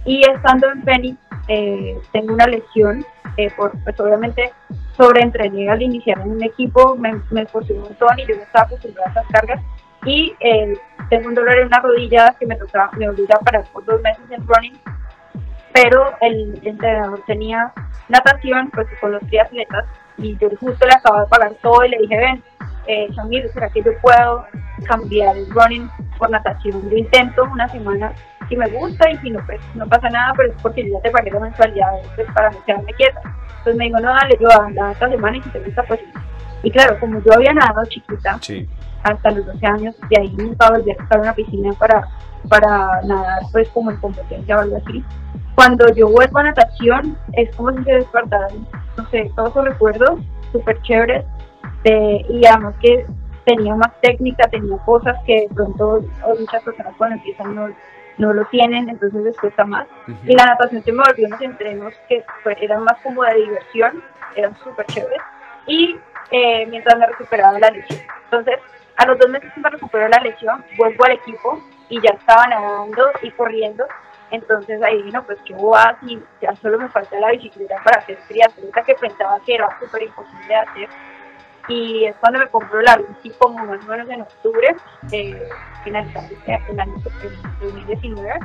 Y 0.05 0.23
estando 0.29 0.71
en 0.71 0.83
Fénix, 0.85 1.19
eh, 1.49 1.99
tengo 2.13 2.35
una 2.35 2.47
lesión, 2.47 3.05
eh, 3.37 3.51
por, 3.57 3.73
pues 3.83 3.99
obviamente 3.99 4.53
sobreentrené 4.97 5.71
al 5.71 5.83
iniciar 5.83 6.21
en 6.21 6.33
un 6.33 6.43
equipo, 6.43 6.95
me, 6.97 7.21
me 7.31 7.43
esforcé 7.43 7.73
un 7.73 7.83
montón 7.83 8.19
y 8.19 8.27
yo 8.27 8.37
no 8.37 8.43
estaba 8.43 8.67
acostumbrada 8.67 9.09
a 9.09 9.13
esas 9.13 9.27
cargas. 9.29 9.61
Y 10.05 10.33
eh, 10.41 10.79
tengo 11.11 11.29
un 11.29 11.35
dolor 11.35 11.59
en 11.59 11.67
una 11.67 11.81
rodilla 11.81 12.35
que 12.39 12.47
me, 12.47 12.57
toca, 12.57 12.91
me 12.97 13.09
obliga 13.09 13.37
a 13.37 13.45
parar 13.45 13.65
por 13.73 13.85
dos 13.85 14.01
meses 14.03 14.25
en 14.31 14.47
running. 14.47 14.79
Pero 15.73 16.15
el 16.21 16.61
entrenador 16.65 17.23
tenía 17.27 17.73
natación 18.09 18.71
pues, 18.71 18.89
con 19.01 19.13
los 19.13 19.23
triatletas 19.23 19.85
y 20.19 20.37
yo 20.39 20.49
justo 20.59 20.87
le 20.87 20.93
acabo 20.93 21.21
de 21.21 21.27
pagar 21.27 21.53
todo 21.63 21.85
y 21.85 21.91
le 21.91 21.99
dije, 21.99 22.17
ven, 22.17 22.43
eh, 22.87 23.09
¿será 23.53 23.69
que 23.69 23.83
yo 23.83 23.93
puedo 24.03 24.47
cambiar 24.87 25.37
el 25.37 25.49
running 25.51 25.89
por 26.19 26.31
natación? 26.31 26.91
Yo 26.91 26.97
intento 26.97 27.45
una 27.45 27.69
semana 27.69 28.13
si 28.49 28.57
me 28.57 28.69
gusta 28.69 29.09
y 29.11 29.17
si 29.19 29.31
no, 29.31 29.41
pues 29.47 29.61
no 29.75 29.87
pasa 29.89 30.11
nada, 30.11 30.33
pero 30.37 30.51
es 30.51 30.57
porque 30.61 30.85
yo 30.85 30.95
ya 30.95 31.03
te 31.03 31.11
pagué 31.11 31.31
la 31.31 31.41
mensualidad 31.41 31.93
pues, 32.17 32.27
para 32.35 32.51
no 32.51 32.65
quedarme 32.65 32.93
quieta. 32.95 33.21
Entonces 33.59 33.77
me 33.77 33.85
dijo, 33.85 34.01
no, 34.01 34.13
dale, 34.13 34.37
yo 34.41 34.49
anda 34.61 34.93
esta 34.93 35.09
semana 35.09 35.37
y 35.37 35.43
si 35.43 35.51
te 35.51 35.61
gusta, 35.61 35.83
pues. 35.85 36.01
Y 36.63 36.71
claro, 36.71 36.99
como 37.01 37.23
yo 37.23 37.33
había 37.35 37.53
nadado 37.53 37.85
chiquita, 37.87 38.39
hasta 39.03 39.31
los 39.31 39.47
12 39.47 39.67
años, 39.67 39.97
de 40.09 40.21
ahí 40.21 40.31
nunca 40.37 40.71
volví 40.71 40.91
a 40.91 40.97
buscar 40.99 41.21
una 41.21 41.35
piscina 41.35 41.73
para, 41.79 42.07
para 42.49 43.01
nadar, 43.03 43.43
pues 43.53 43.69
como 43.71 43.91
en 43.91 43.97
competencia 43.97 44.57
o 44.57 44.61
algo 44.61 44.77
así. 44.77 45.05
Cuando 45.55 45.93
yo 45.95 46.09
vuelvo 46.09 46.39
a 46.39 46.45
natación, 46.45 47.17
es 47.33 47.55
como 47.57 47.73
si 47.73 47.85
se 47.85 47.93
despertaran, 47.93 48.67
no 48.97 49.09
sé, 49.09 49.31
todos 49.37 49.51
esos 49.51 49.65
recuerdos 49.65 50.21
súper 50.53 50.81
chéveres. 50.83 51.25
y 51.85 52.47
además 52.47 52.75
que 52.81 53.07
tenía 53.45 53.75
más 53.75 53.91
técnica, 54.01 54.49
tenía 54.49 54.77
cosas 54.79 55.17
que 55.27 55.47
de 55.49 55.55
pronto 55.55 56.05
muchas 56.39 56.63
personas 56.63 56.95
cuando 56.97 57.17
empiezan 57.17 57.55
no, 57.55 57.69
no 58.19 58.33
lo 58.33 58.45
tienen, 58.47 58.89
entonces 58.89 59.23
les 59.23 59.37
cuesta 59.39 59.65
más. 59.65 59.87
Y 60.25 60.35
la 60.35 60.47
natación 60.47 60.83
se 60.83 60.93
me 60.93 61.03
volvió 61.07 61.27
unos 61.27 61.41
entrenos 61.41 61.95
que 62.09 62.25
eran 62.61 62.85
más 62.85 63.01
como 63.03 63.23
de 63.25 63.35
diversión, 63.35 64.03
eran 64.37 64.57
súper 64.59 64.87
chéveres. 64.87 65.23
Y 65.67 65.97
eh, 66.31 66.67
mientras 66.67 66.99
me 66.99 67.07
recuperaba 67.07 67.59
la 67.59 67.71
lesión. 67.71 68.01
Entonces, 68.25 68.59
a 68.97 69.07
los 69.07 69.19
dos 69.19 69.31
meses 69.31 69.53
que 69.53 69.61
me 69.61 69.71
recuperó 69.71 70.09
la 70.09 70.21
lesión, 70.21 70.65
vuelvo 70.77 71.05
al 71.05 71.13
equipo 71.13 71.61
y 71.89 72.01
ya 72.01 72.11
estaba 72.11 72.47
nadando 72.47 73.11
y 73.23 73.31
corriendo. 73.31 73.87
Entonces 74.31 74.81
ahí 74.83 75.03
vino, 75.03 75.25
pues 75.25 75.39
que 75.45 75.55
voy 75.55 75.81
y 76.03 76.21
ya 76.41 76.55
solo 76.57 76.79
me 76.79 76.89
falta 76.89 77.19
la 77.19 77.31
bicicleta 77.33 77.83
para 77.83 77.99
hacer 77.99 78.17
triatleta 78.29 78.83
que 78.83 78.95
pensaba 78.95 79.41
que 79.45 79.55
era 79.55 79.69
súper 79.81 80.05
imposible 80.05 80.47
de 80.47 80.55
hacer 80.55 80.89
y 81.69 82.05
es 82.05 82.17
cuando 82.17 82.39
me 82.41 82.49
compró 82.49 82.81
la 82.83 82.97
bici 82.97 83.31
como 83.39 83.65
más 83.65 83.85
o 83.85 83.89
menos 83.89 84.09
en 84.09 84.23
octubre, 84.23 84.75
eh, 85.13 85.49
finalizando 85.85 86.35
el 86.47 86.81
año 86.81 86.95
2019. 87.61 88.41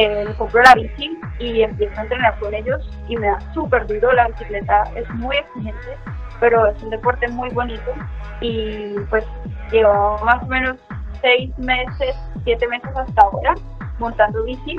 Eh, 0.00 0.32
compro 0.38 0.62
la 0.62 0.74
bici 0.76 1.18
y 1.40 1.62
empiezo 1.62 1.98
a 1.98 2.02
entrenar 2.04 2.38
con 2.38 2.54
ellos 2.54 2.88
y 3.08 3.16
me 3.16 3.26
da 3.26 3.40
súper 3.52 3.84
duro, 3.88 4.12
la 4.12 4.28
bicicleta 4.28 4.84
es 4.94 5.10
muy 5.14 5.36
exigente, 5.36 5.98
pero 6.38 6.68
es 6.68 6.80
un 6.84 6.90
deporte 6.90 7.26
muy 7.26 7.50
bonito 7.50 7.92
y 8.40 8.94
pues 9.10 9.24
llevo 9.72 10.16
más 10.24 10.40
o 10.44 10.46
menos 10.46 10.76
seis 11.20 11.50
meses, 11.58 12.14
siete 12.44 12.68
meses 12.68 12.88
hasta 12.94 13.22
ahora 13.22 13.56
montando 13.98 14.44
bici 14.44 14.76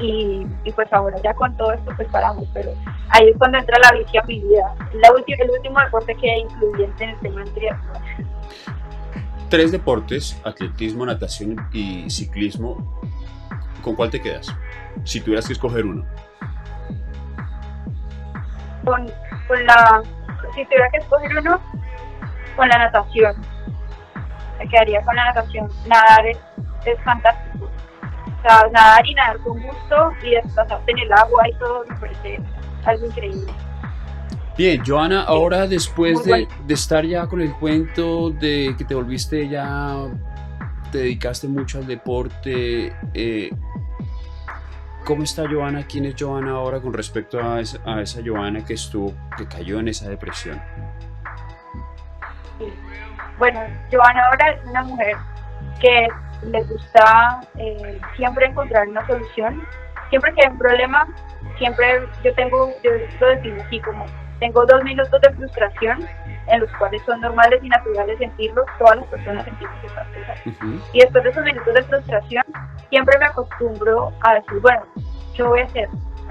y, 0.00 0.44
pues 0.74 0.92
ahora 0.92 1.16
ya 1.22 1.32
con 1.32 1.56
todo 1.56 1.72
esto 1.72 1.90
pues 1.96 2.08
paramos, 2.08 2.46
pero 2.52 2.72
ahí 3.08 3.30
es 3.30 3.38
cuando 3.38 3.56
entra 3.56 3.78
la 3.78 3.98
bici 3.98 4.18
a 4.18 4.22
mi 4.24 4.38
vida. 4.38 4.74
La 4.92 5.08
el 5.08 5.50
último 5.50 5.80
deporte 5.80 6.14
que 6.16 6.40
incluyente 6.40 7.04
en 7.04 7.10
el 7.10 7.20
tema 7.20 7.44
triatlón. 7.54 8.02
Tres 9.48 9.72
deportes, 9.72 10.38
atletismo, 10.44 11.06
natación 11.06 11.56
y 11.72 12.10
ciclismo. 12.10 13.00
¿Con 13.80 13.94
cuál 13.94 14.10
te 14.10 14.20
quedas? 14.20 14.54
Si 15.04 15.20
tuvieras 15.20 15.46
que 15.46 15.52
escoger 15.52 15.84
uno. 15.84 16.04
Con, 18.84 19.10
con 19.46 19.66
la, 19.66 20.02
si 20.54 20.64
tuviera 20.64 20.88
que 20.90 20.98
escoger 20.98 21.38
uno, 21.38 21.60
con 22.56 22.68
la 22.68 22.78
natación. 22.78 23.34
Me 24.58 24.68
quedaría 24.68 25.02
con 25.02 25.16
la 25.16 25.26
natación. 25.26 25.68
Nadar 25.86 26.26
es, 26.26 26.38
es 26.84 27.02
fantástico 27.02 27.64
O 27.64 28.42
sea, 28.42 28.68
nadar 28.72 29.06
y 29.06 29.14
nadar 29.14 29.38
con 29.38 29.60
gusto 29.62 30.12
y 30.22 30.30
desplazarte 30.30 30.90
en 30.92 30.98
el 30.98 31.12
agua 31.12 31.48
y 31.48 31.54
todo 31.54 31.84
me 31.88 31.96
parece 31.96 32.40
algo 32.84 33.06
increíble. 33.06 33.52
Bien, 34.56 34.82
Joana, 34.84 35.22
ahora 35.22 35.66
después 35.66 36.22
de, 36.24 36.46
de, 36.66 36.74
estar 36.74 37.04
ya 37.06 37.26
con 37.26 37.40
el 37.40 37.54
cuento 37.54 38.30
de 38.30 38.74
que 38.76 38.84
te 38.84 38.94
volviste 38.94 39.48
ya, 39.48 39.96
te 40.90 40.98
dedicaste 40.98 41.48
mucho 41.48 41.78
al 41.78 41.86
deporte, 41.86 42.92
eh, 43.14 43.50
¿cómo 45.04 45.22
está 45.22 45.48
Joana? 45.48 45.86
¿Quién 45.86 46.06
es 46.06 46.14
Joana 46.18 46.52
ahora 46.52 46.80
con 46.80 46.92
respecto 46.92 47.42
a 47.42 47.60
esa, 47.60 47.78
a 47.84 48.00
esa 48.02 48.20
Joana 48.24 48.64
que 48.64 48.74
estuvo, 48.74 49.14
que 49.36 49.46
cayó 49.46 49.80
en 49.80 49.88
esa 49.88 50.08
depresión? 50.08 50.60
Bueno, 53.38 53.60
Joana 53.90 54.26
ahora 54.26 54.50
es 54.50 54.64
una 54.66 54.82
mujer 54.82 55.16
que 55.80 56.08
le 56.42 56.62
gusta 56.64 57.40
eh, 57.56 58.00
siempre 58.16 58.46
encontrar 58.46 58.88
una 58.88 59.06
solución. 59.06 59.66
Siempre 60.10 60.34
que 60.34 60.42
hay 60.42 60.52
un 60.52 60.58
problema, 60.58 61.06
siempre 61.58 62.06
yo 62.24 62.34
tengo, 62.34 62.70
yo 62.82 62.90
lo 63.20 63.26
defino 63.28 63.62
así 63.62 63.80
como 63.80 64.04
tengo 64.40 64.64
dos 64.66 64.82
minutos 64.82 65.20
de 65.20 65.30
frustración 65.34 66.08
en 66.50 66.60
los 66.60 66.70
cuales 66.72 67.02
son 67.04 67.20
normales 67.20 67.60
y 67.62 67.68
naturales 67.68 68.18
sentirlos, 68.18 68.64
todas 68.78 68.96
las 68.96 69.06
personas 69.06 69.44
sentimos 69.44 69.74
esas 69.84 70.06
cosas. 70.08 70.40
Y 70.92 71.00
después 71.00 71.24
de 71.24 71.30
esos 71.30 71.44
minutos 71.44 71.74
de 71.74 71.82
frustración, 71.84 72.44
siempre 72.88 73.18
me 73.18 73.26
acostumbro 73.26 74.12
a 74.22 74.34
decir, 74.34 74.58
bueno, 74.60 74.82
¿qué 75.36 75.42
voy 75.42 75.60
a 75.60 75.64
hacer? 75.64 75.88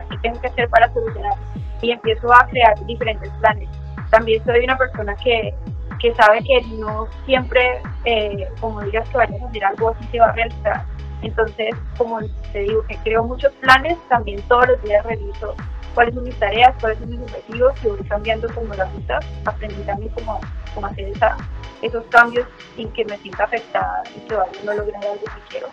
¿Qué 0.09 0.17
tengo 0.21 0.41
que 0.41 0.47
hacer 0.47 0.69
para 0.69 0.91
solucionar? 0.93 1.33
Y 1.81 1.91
empiezo 1.91 2.33
a 2.33 2.45
crear 2.47 2.75
diferentes 2.85 3.29
planes. 3.39 3.69
También 4.09 4.43
soy 4.43 4.63
una 4.63 4.77
persona 4.77 5.15
que, 5.23 5.53
que 5.99 6.13
sabe 6.15 6.43
que 6.43 6.61
no 6.77 7.07
siempre, 7.25 7.81
eh, 8.05 8.47
como 8.59 8.81
digas 8.81 9.07
que 9.09 9.17
vayas 9.17 9.41
a 9.41 9.45
hacer 9.45 9.65
algo 9.65 9.89
así, 9.89 10.05
se 10.11 10.19
va 10.19 10.27
a 10.27 10.31
realizar. 10.33 10.83
Entonces, 11.21 11.75
como 11.97 12.19
te 12.51 12.59
digo, 12.59 12.83
que 12.87 12.97
creo 13.03 13.23
muchos 13.23 13.51
planes, 13.53 13.97
también 14.07 14.41
todos 14.43 14.67
los 14.67 14.81
días 14.83 15.05
reviso 15.05 15.55
cuáles 15.99 16.15
son 16.15 16.23
mis 16.23 16.39
tareas, 16.39 16.73
cuáles 16.79 16.97
son 16.99 17.09
mis 17.09 17.19
objetivos, 17.19 17.73
y 17.83 17.87
voy 17.89 17.99
cambiando 18.07 18.47
como 18.53 18.73
la 18.73 18.85
ruta, 18.85 19.19
aprendí 19.43 19.83
también 19.83 20.09
cómo, 20.13 20.39
cómo 20.73 20.87
hacer 20.87 21.09
esa, 21.09 21.35
esos 21.81 22.05
cambios 22.05 22.47
sin 22.77 22.89
que 22.93 23.03
me 23.03 23.17
sienta 23.17 23.43
afectada 23.43 24.03
y 24.15 24.21
que 24.21 24.33
vaya 24.33 24.51
no 24.63 24.73
lograr 24.75 25.03
algo 25.03 25.25
que 25.25 25.41
quiero. 25.49 25.67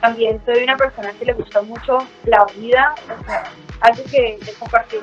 También 0.00 0.40
soy 0.46 0.62
una 0.62 0.76
persona 0.76 1.12
que 1.12 1.24
le 1.24 1.32
gusta 1.32 1.60
mucho 1.62 1.98
la 2.26 2.46
vida, 2.56 2.94
o 3.20 3.24
sea, 3.24 3.50
algo 3.80 4.04
que 4.04 4.38
he 4.46 4.52
compartido 4.60 5.02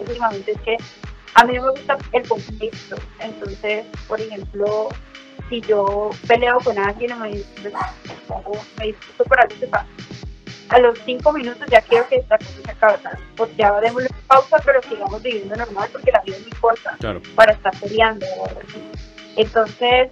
últimamente 0.00 0.50
es 0.50 0.60
que 0.62 0.76
a 1.34 1.44
mí 1.44 1.54
no 1.54 1.62
me 1.62 1.70
gusta 1.70 1.96
el 2.10 2.28
conflicto, 2.28 2.96
entonces, 3.20 3.86
por 4.08 4.20
ejemplo, 4.20 4.88
si 5.48 5.60
yo 5.60 6.10
peleo 6.26 6.58
con 6.58 6.76
alguien 6.76 7.12
o 7.12 7.16
me, 7.18 7.30
me 7.30 8.84
discuto 8.84 9.24
por 9.28 9.40
algo 9.40 9.54
que 9.60 9.66
pasa, 9.68 9.86
a 10.68 10.78
los 10.78 10.98
cinco 11.04 11.32
minutos 11.32 11.66
ya 11.70 11.80
quiero 11.82 12.08
que 12.08 12.16
esta 12.16 12.38
cosa 12.38 12.50
se 12.64 12.70
acabe. 12.70 12.98
Pues 13.36 13.50
ya 13.56 13.72
démosle 13.80 14.08
pausa, 14.26 14.58
pero 14.64 14.82
sigamos 14.82 15.22
viviendo 15.22 15.54
normal 15.56 15.88
porque 15.92 16.12
la 16.12 16.20
vida 16.20 16.36
es 16.36 16.42
muy 16.42 16.52
corta 16.52 16.96
para 17.34 17.52
estar 17.52 17.76
peleando. 17.78 18.26
Entonces, 19.36 20.10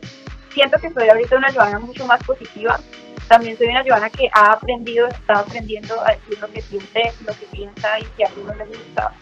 siento 0.52 0.78
que 0.78 0.90
soy 0.90 1.08
ahorita 1.08 1.36
una 1.36 1.52
Joana 1.52 1.78
mucho 1.78 2.06
más 2.06 2.22
positiva. 2.24 2.80
También 3.28 3.56
soy 3.56 3.68
una 3.68 3.84
Joana 3.84 4.10
que 4.10 4.28
ha 4.32 4.52
aprendido, 4.52 5.06
está 5.06 5.40
aprendiendo 5.40 6.00
a 6.00 6.12
decir 6.12 6.38
lo 6.40 6.50
que 6.50 6.62
siente, 6.62 7.12
lo 7.26 7.32
que 7.34 7.46
piensa 7.46 7.98
y 8.00 8.06
si 8.16 8.24
a 8.24 8.30
uno 8.36 8.52
no 8.54 8.64
le 8.64 8.76
gusta, 8.76 9.12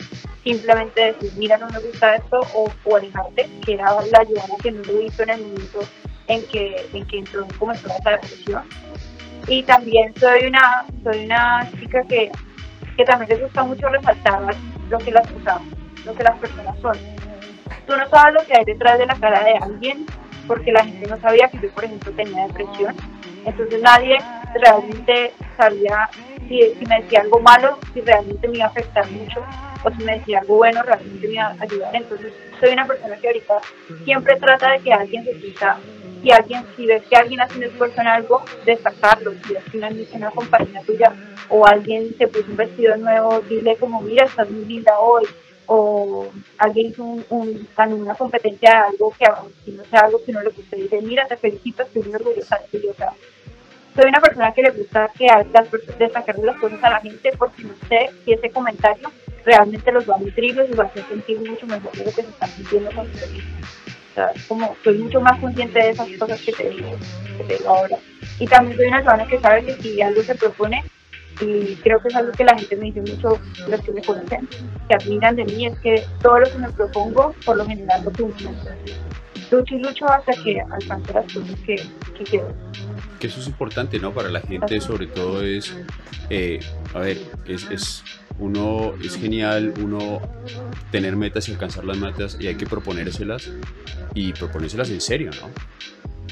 simplemente 0.42 1.12
decir, 1.12 1.30
mira, 1.36 1.58
no 1.58 1.68
me 1.68 1.78
gusta 1.78 2.16
esto 2.16 2.40
o, 2.54 2.70
o 2.84 2.96
alejarte, 2.96 3.50
que 3.64 3.74
era 3.74 3.92
la 4.10 4.24
Joana 4.24 4.54
que 4.62 4.72
no 4.72 4.82
lo 4.82 5.00
hizo 5.02 5.22
en 5.24 5.30
el 5.30 5.40
momento 5.42 5.80
en 6.28 6.42
que, 6.46 6.88
en 6.92 7.06
que 7.06 7.18
entró, 7.18 7.46
comenzó 7.58 7.88
esa 7.88 8.10
depresión 8.12 8.62
y 9.48 9.62
también 9.62 10.14
soy 10.16 10.46
una 10.46 10.84
soy 11.02 11.24
una 11.24 11.68
chica 11.78 12.02
que, 12.08 12.30
que 12.96 13.04
también 13.04 13.30
les 13.30 13.40
gusta 13.40 13.64
mucho 13.64 13.88
resaltar 13.88 14.54
lo 14.90 14.98
que 14.98 15.10
las 15.10 15.26
lo 16.04 16.14
que 16.14 16.22
las 16.22 16.38
personas 16.38 16.78
son. 16.80 16.96
Tú 17.86 17.96
no 17.96 18.08
sabes 18.08 18.34
lo 18.34 18.46
que 18.46 18.54
hay 18.54 18.64
detrás 18.64 18.98
de 18.98 19.06
la 19.06 19.14
cara 19.14 19.42
de 19.44 19.54
alguien 19.54 20.06
porque 20.46 20.72
la 20.72 20.84
gente 20.84 21.06
no 21.06 21.18
sabía 21.18 21.48
que 21.48 21.58
yo, 21.58 21.70
por 21.70 21.84
ejemplo, 21.84 22.12
tenía 22.12 22.46
depresión. 22.46 22.94
Entonces 23.44 23.82
nadie 23.82 24.18
realmente 24.54 25.32
sabía 25.56 26.08
si, 26.48 26.60
si 26.78 26.86
me 26.86 27.02
decía 27.02 27.20
algo 27.20 27.40
malo, 27.40 27.78
si 27.92 28.00
realmente 28.00 28.48
me 28.48 28.56
iba 28.56 28.66
a 28.66 28.68
afectar 28.68 29.10
mucho 29.10 29.44
o 29.84 29.90
si 29.90 30.04
me 30.04 30.18
decía 30.18 30.40
algo 30.40 30.56
bueno, 30.56 30.82
realmente 30.82 31.26
me 31.26 31.34
iba 31.34 31.46
a 31.46 31.56
ayudar. 31.62 31.94
Entonces 31.94 32.32
soy 32.60 32.72
una 32.72 32.86
persona 32.86 33.16
que 33.16 33.26
ahorita 33.26 33.54
siempre 34.04 34.36
trata 34.36 34.72
de 34.72 34.80
que 34.80 34.92
alguien 34.92 35.24
se 35.24 35.38
sienta 35.40 35.78
si 36.22 36.30
alguien, 36.30 36.64
si 36.76 36.86
ves 36.86 37.02
que 37.06 37.16
alguien 37.16 37.40
hace 37.40 37.58
un 37.58 37.64
esfuerzo 37.64 38.00
en 38.00 38.06
algo, 38.06 38.42
destacarlo, 38.64 39.32
si 39.46 39.54
ves 39.54 39.64
que 39.70 39.78
una, 39.78 39.90
una 40.12 40.30
compañía 40.30 40.82
tuya 40.82 41.12
o 41.48 41.66
alguien 41.66 42.14
se 42.16 42.28
puso 42.28 42.46
un 42.48 42.56
vestido 42.56 42.96
nuevo, 42.96 43.40
dile 43.48 43.76
como, 43.76 44.00
mira, 44.00 44.24
estás 44.24 44.50
muy 44.50 44.64
linda 44.64 44.98
hoy, 44.98 45.24
o 45.66 46.26
alguien 46.56 46.86
hizo 46.88 47.04
un, 47.04 47.24
un, 47.28 47.68
una 47.92 48.14
competencia 48.14 48.70
de 48.70 48.76
algo 48.76 49.14
que 49.18 49.26
si 49.64 49.72
no 49.72 49.84
sea 49.84 50.00
algo 50.00 50.24
que 50.24 50.32
no 50.32 50.42
le 50.42 50.50
guste, 50.50 50.76
dice, 50.76 51.00
mira, 51.02 51.26
te 51.26 51.36
felicito, 51.36 51.82
estoy 51.82 52.02
muy 52.02 52.14
orgullosa 52.14 52.58
de 52.58 52.78
ti, 52.78 52.86
o 52.86 52.94
sea, 52.94 53.12
soy 53.94 54.08
una 54.08 54.20
persona 54.20 54.52
que 54.54 54.62
le 54.62 54.70
gusta 54.70 55.10
que 55.16 55.26
destacarle 55.98 56.46
las 56.46 56.56
cosas 56.58 56.82
a 56.82 56.90
la 56.90 57.00
gente 57.00 57.32
porque 57.36 57.64
no 57.64 57.74
sé 57.88 58.10
si 58.24 58.32
ese 58.32 58.50
comentario 58.50 59.10
realmente 59.44 59.90
los 59.92 60.08
va 60.08 60.14
a 60.14 60.18
nutrir 60.18 60.50
y 60.50 60.54
los 60.54 60.78
va 60.78 60.84
a 60.84 60.86
hacer 60.86 61.04
sentir 61.08 61.40
mucho 61.40 61.66
mejor 61.66 61.92
de 61.92 62.04
lo 62.04 62.10
que 62.12 62.22
se 62.22 62.28
están 62.28 62.50
sintiendo 62.50 62.90
con 62.92 63.06
su 63.12 63.18
como 64.46 64.76
soy 64.84 64.98
mucho 64.98 65.20
más 65.20 65.38
consciente 65.40 65.78
de 65.78 65.90
esas 65.90 66.08
cosas 66.18 66.40
que 66.40 66.52
te 66.52 66.70
digo, 66.70 66.96
ahora. 67.66 67.96
Y 68.38 68.46
también 68.46 68.76
soy 68.76 68.86
una 68.86 69.02
persona 69.02 69.26
que 69.26 69.40
sabe 69.40 69.64
que 69.64 69.74
si 69.74 70.02
algo 70.02 70.22
se 70.22 70.34
propone, 70.34 70.84
y 71.40 71.76
creo 71.76 72.00
que 72.00 72.08
es 72.08 72.16
algo 72.16 72.32
que 72.32 72.44
la 72.44 72.58
gente 72.58 72.76
me 72.76 72.86
dice 72.86 73.00
mucho, 73.00 73.40
los 73.68 73.80
que 73.80 73.92
me 73.92 74.02
conocen, 74.02 74.48
que 74.88 74.94
admiran 74.94 75.36
de 75.36 75.44
mí, 75.44 75.66
es 75.66 75.78
que 75.80 76.04
todo 76.22 76.40
lo 76.40 76.50
que 76.50 76.58
me 76.58 76.70
propongo, 76.70 77.34
por 77.44 77.56
lo 77.56 77.66
general 77.66 78.04
lo 78.04 78.12
cumplo. 78.12 78.50
Lucho 79.50 79.74
y 79.76 79.78
lucho 79.78 80.06
hasta 80.06 80.32
que 80.42 80.60
alcance 80.60 81.12
las 81.12 81.32
cosas 81.32 81.58
que, 81.64 81.76
que 82.16 82.24
quiero 82.24 82.54
que 83.18 83.26
eso 83.26 83.40
es 83.40 83.46
importante, 83.46 83.98
¿no? 83.98 84.12
Para 84.12 84.28
la 84.28 84.40
gente 84.40 84.80
sobre 84.80 85.06
todo 85.06 85.42
es, 85.42 85.74
eh, 86.30 86.60
a 86.94 87.00
ver, 87.00 87.18
es, 87.46 87.70
es, 87.70 88.04
uno, 88.38 88.94
es 89.02 89.16
genial 89.16 89.74
uno 89.82 90.20
tener 90.90 91.16
metas 91.16 91.48
y 91.48 91.52
alcanzar 91.52 91.84
las 91.84 91.98
metas 91.98 92.36
y 92.40 92.46
hay 92.46 92.54
que 92.54 92.66
proponérselas 92.66 93.50
y 94.14 94.32
proponérselas 94.32 94.90
en 94.90 95.00
serio, 95.00 95.30
¿no? 95.40 95.48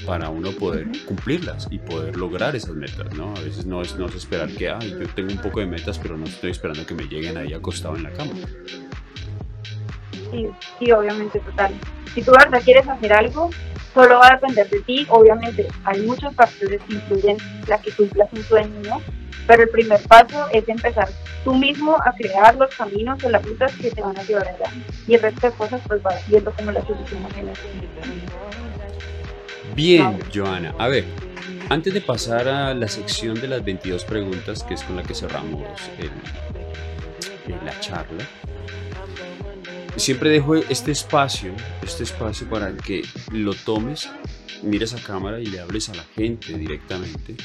Para 0.07 0.29
uno 0.29 0.53
poder 0.53 0.87
cumplirlas 1.05 1.69
y 1.71 1.79
poder 1.79 2.17
lograr 2.17 2.55
esas 2.55 2.75
metas, 2.75 3.13
¿no? 3.15 3.35
A 3.37 3.41
veces 3.41 3.67
no 3.67 3.83
es, 3.83 3.97
no 3.97 4.07
es 4.07 4.15
esperar 4.15 4.51
que, 4.51 4.71
ay, 4.71 4.97
yo 5.01 5.09
tengo 5.15 5.33
un 5.33 5.39
poco 5.39 5.61
de 5.61 5.67
metas, 5.67 5.99
pero 5.99 6.17
no 6.17 6.27
estoy 6.27 6.51
esperando 6.53 6.87
que 6.87 6.95
me 6.95 7.05
lleguen 7.05 7.37
ahí 7.37 7.53
acostado 7.53 7.97
en 7.97 8.05
la 8.05 8.13
cama. 8.13 8.33
Sí, 10.31 10.47
sí, 10.79 10.93
obviamente, 10.93 11.41
total. 11.41 11.75
Si 12.15 12.23
tú 12.23 12.33
verdad 12.33 12.63
quieres 12.65 12.87
hacer 12.89 13.13
algo, 13.13 13.51
solo 13.97 14.19
va 14.19 14.29
a 14.29 14.33
depender 14.33 14.69
de 14.69 14.81
ti. 14.81 15.07
Obviamente, 15.09 15.67
hay 15.85 16.03
muchos 16.03 16.35
factores 16.35 16.83
que 16.83 16.95
influyen 16.95 17.39
la 17.67 17.81
que 17.81 17.91
cumplas 17.93 18.29
un 18.33 18.43
sueño. 18.45 19.01
Pero 19.47 19.63
el 19.63 19.69
primer 19.71 20.01
paso 20.03 20.49
es 20.53 20.69
empezar 20.69 21.09
tú 21.45 21.55
mismo 21.55 21.97
a 22.05 22.13
crear 22.13 22.57
los 22.57 22.75
caminos 22.75 23.23
o 23.23 23.31
las 23.31 23.43
rutas 23.45 23.73
que 23.77 23.91
te 23.91 24.03
van 24.03 24.19
a 24.19 24.23
llevar 24.25 24.49
allá. 24.49 24.71
Y 25.07 25.15
el 25.15 25.23
resto 25.23 25.47
de 25.47 25.53
cosas 25.53 25.81
pues 25.87 26.03
vas 26.03 26.29
viendo 26.29 26.51
como 26.53 26.73
la 26.73 26.85
solución 26.85 27.25
en 27.37 27.53
Bien, 29.75 30.19
Joana. 30.35 30.75
A 30.79 30.89
ver, 30.89 31.05
antes 31.71 31.95
de 31.95 32.01
pasar 32.01 32.49
a 32.49 32.75
la 32.75 32.89
sección 32.89 33.41
de 33.41 33.47
las 33.49 33.65
22 33.65 34.05
preguntas, 34.05 34.65
que 34.65 34.75
es 34.75 34.83
con 34.83 34.97
la 34.97 35.05
que 35.05 35.15
cerramos 35.15 35.63
la 37.65 37.81
charla, 37.81 38.25
siempre 39.97 40.31
dejo 40.31 40.55
este 40.55 40.93
espacio, 40.93 41.55
este 41.83 42.05
espacio 42.05 42.49
para 42.49 42.77
que 42.77 43.03
lo 43.33 43.55
tomes, 43.55 44.09
mires 44.63 44.95
a 44.95 44.99
cámara 44.99 45.41
y 45.41 45.47
le 45.47 45.61
hables 45.61 45.89
a 45.89 45.95
la 45.95 46.05
gente 46.05 46.57
directamente. 46.57 47.37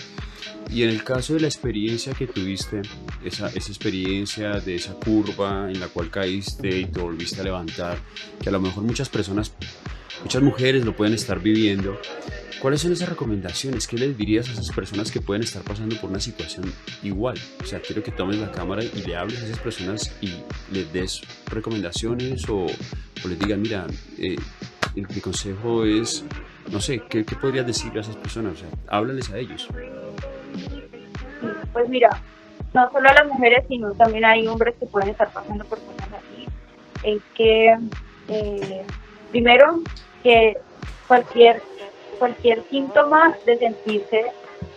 Y 0.69 0.83
en 0.83 0.89
el 0.89 1.03
caso 1.03 1.33
de 1.33 1.41
la 1.41 1.47
experiencia 1.47 2.13
que 2.13 2.27
tuviste, 2.27 2.81
esa, 3.25 3.47
esa 3.49 3.71
experiencia 3.71 4.59
de 4.59 4.75
esa 4.75 4.93
curva 4.93 5.69
en 5.69 5.79
la 5.79 5.87
cual 5.87 6.09
caíste 6.09 6.79
y 6.79 6.85
te 6.85 6.99
volviste 6.99 7.41
a 7.41 7.43
levantar, 7.43 7.97
que 8.41 8.49
a 8.49 8.51
lo 8.51 8.61
mejor 8.61 8.83
muchas 8.83 9.09
personas, 9.09 9.53
muchas 10.23 10.41
mujeres 10.41 10.85
lo 10.85 10.95
pueden 10.95 11.13
estar 11.13 11.41
viviendo, 11.41 11.99
¿cuáles 12.61 12.81
son 12.81 12.91
esas 12.91 13.09
recomendaciones? 13.09 13.87
¿Qué 13.87 13.97
les 13.97 14.17
dirías 14.17 14.47
a 14.49 14.53
esas 14.53 14.71
personas 14.71 15.11
que 15.11 15.19
pueden 15.19 15.43
estar 15.43 15.63
pasando 15.63 15.95
por 15.97 16.09
una 16.09 16.19
situación 16.19 16.71
igual? 17.01 17.37
O 17.61 17.65
sea, 17.65 17.81
quiero 17.81 18.03
que 18.03 18.11
tomes 18.11 18.37
la 18.37 18.51
cámara 18.51 18.83
y 18.83 19.01
le 19.01 19.15
hables 19.15 19.41
a 19.41 19.45
esas 19.45 19.59
personas 19.59 20.15
y 20.21 20.43
les 20.71 20.91
des 20.93 21.21
recomendaciones 21.47 22.47
o, 22.49 22.67
les 23.27 23.39
digan, 23.39 23.61
mira, 23.61 23.87
eh, 24.17 24.35
mi 24.95 25.21
consejo 25.21 25.85
es, 25.85 26.23
no 26.71 26.79
sé, 26.79 27.01
¿qué, 27.09 27.25
¿qué 27.25 27.35
podrías 27.35 27.65
decirle 27.65 27.99
a 27.99 28.01
esas 28.03 28.17
personas? 28.17 28.53
O 28.53 28.57
sea, 28.57 28.69
háblales 28.87 29.29
a 29.31 29.37
ellos. 29.37 29.67
Pues 31.73 31.89
mira, 31.89 32.09
no 32.73 32.91
solo 32.91 33.09
a 33.09 33.13
las 33.13 33.27
mujeres, 33.27 33.65
sino 33.67 33.91
también 33.93 34.25
hay 34.25 34.47
hombres 34.47 34.75
que 34.79 34.85
pueden 34.85 35.09
estar 35.09 35.31
pasando 35.31 35.65
por 35.65 35.79
cosas 35.79 36.07
así. 36.13 36.47
Es 37.03 37.21
que, 37.35 37.77
eh, 38.27 38.85
primero, 39.31 39.81
que 40.23 40.57
cualquier, 41.07 41.61
cualquier 42.21 42.63
síntoma 42.69 43.35
de 43.45 43.57
sentirse 43.57 44.19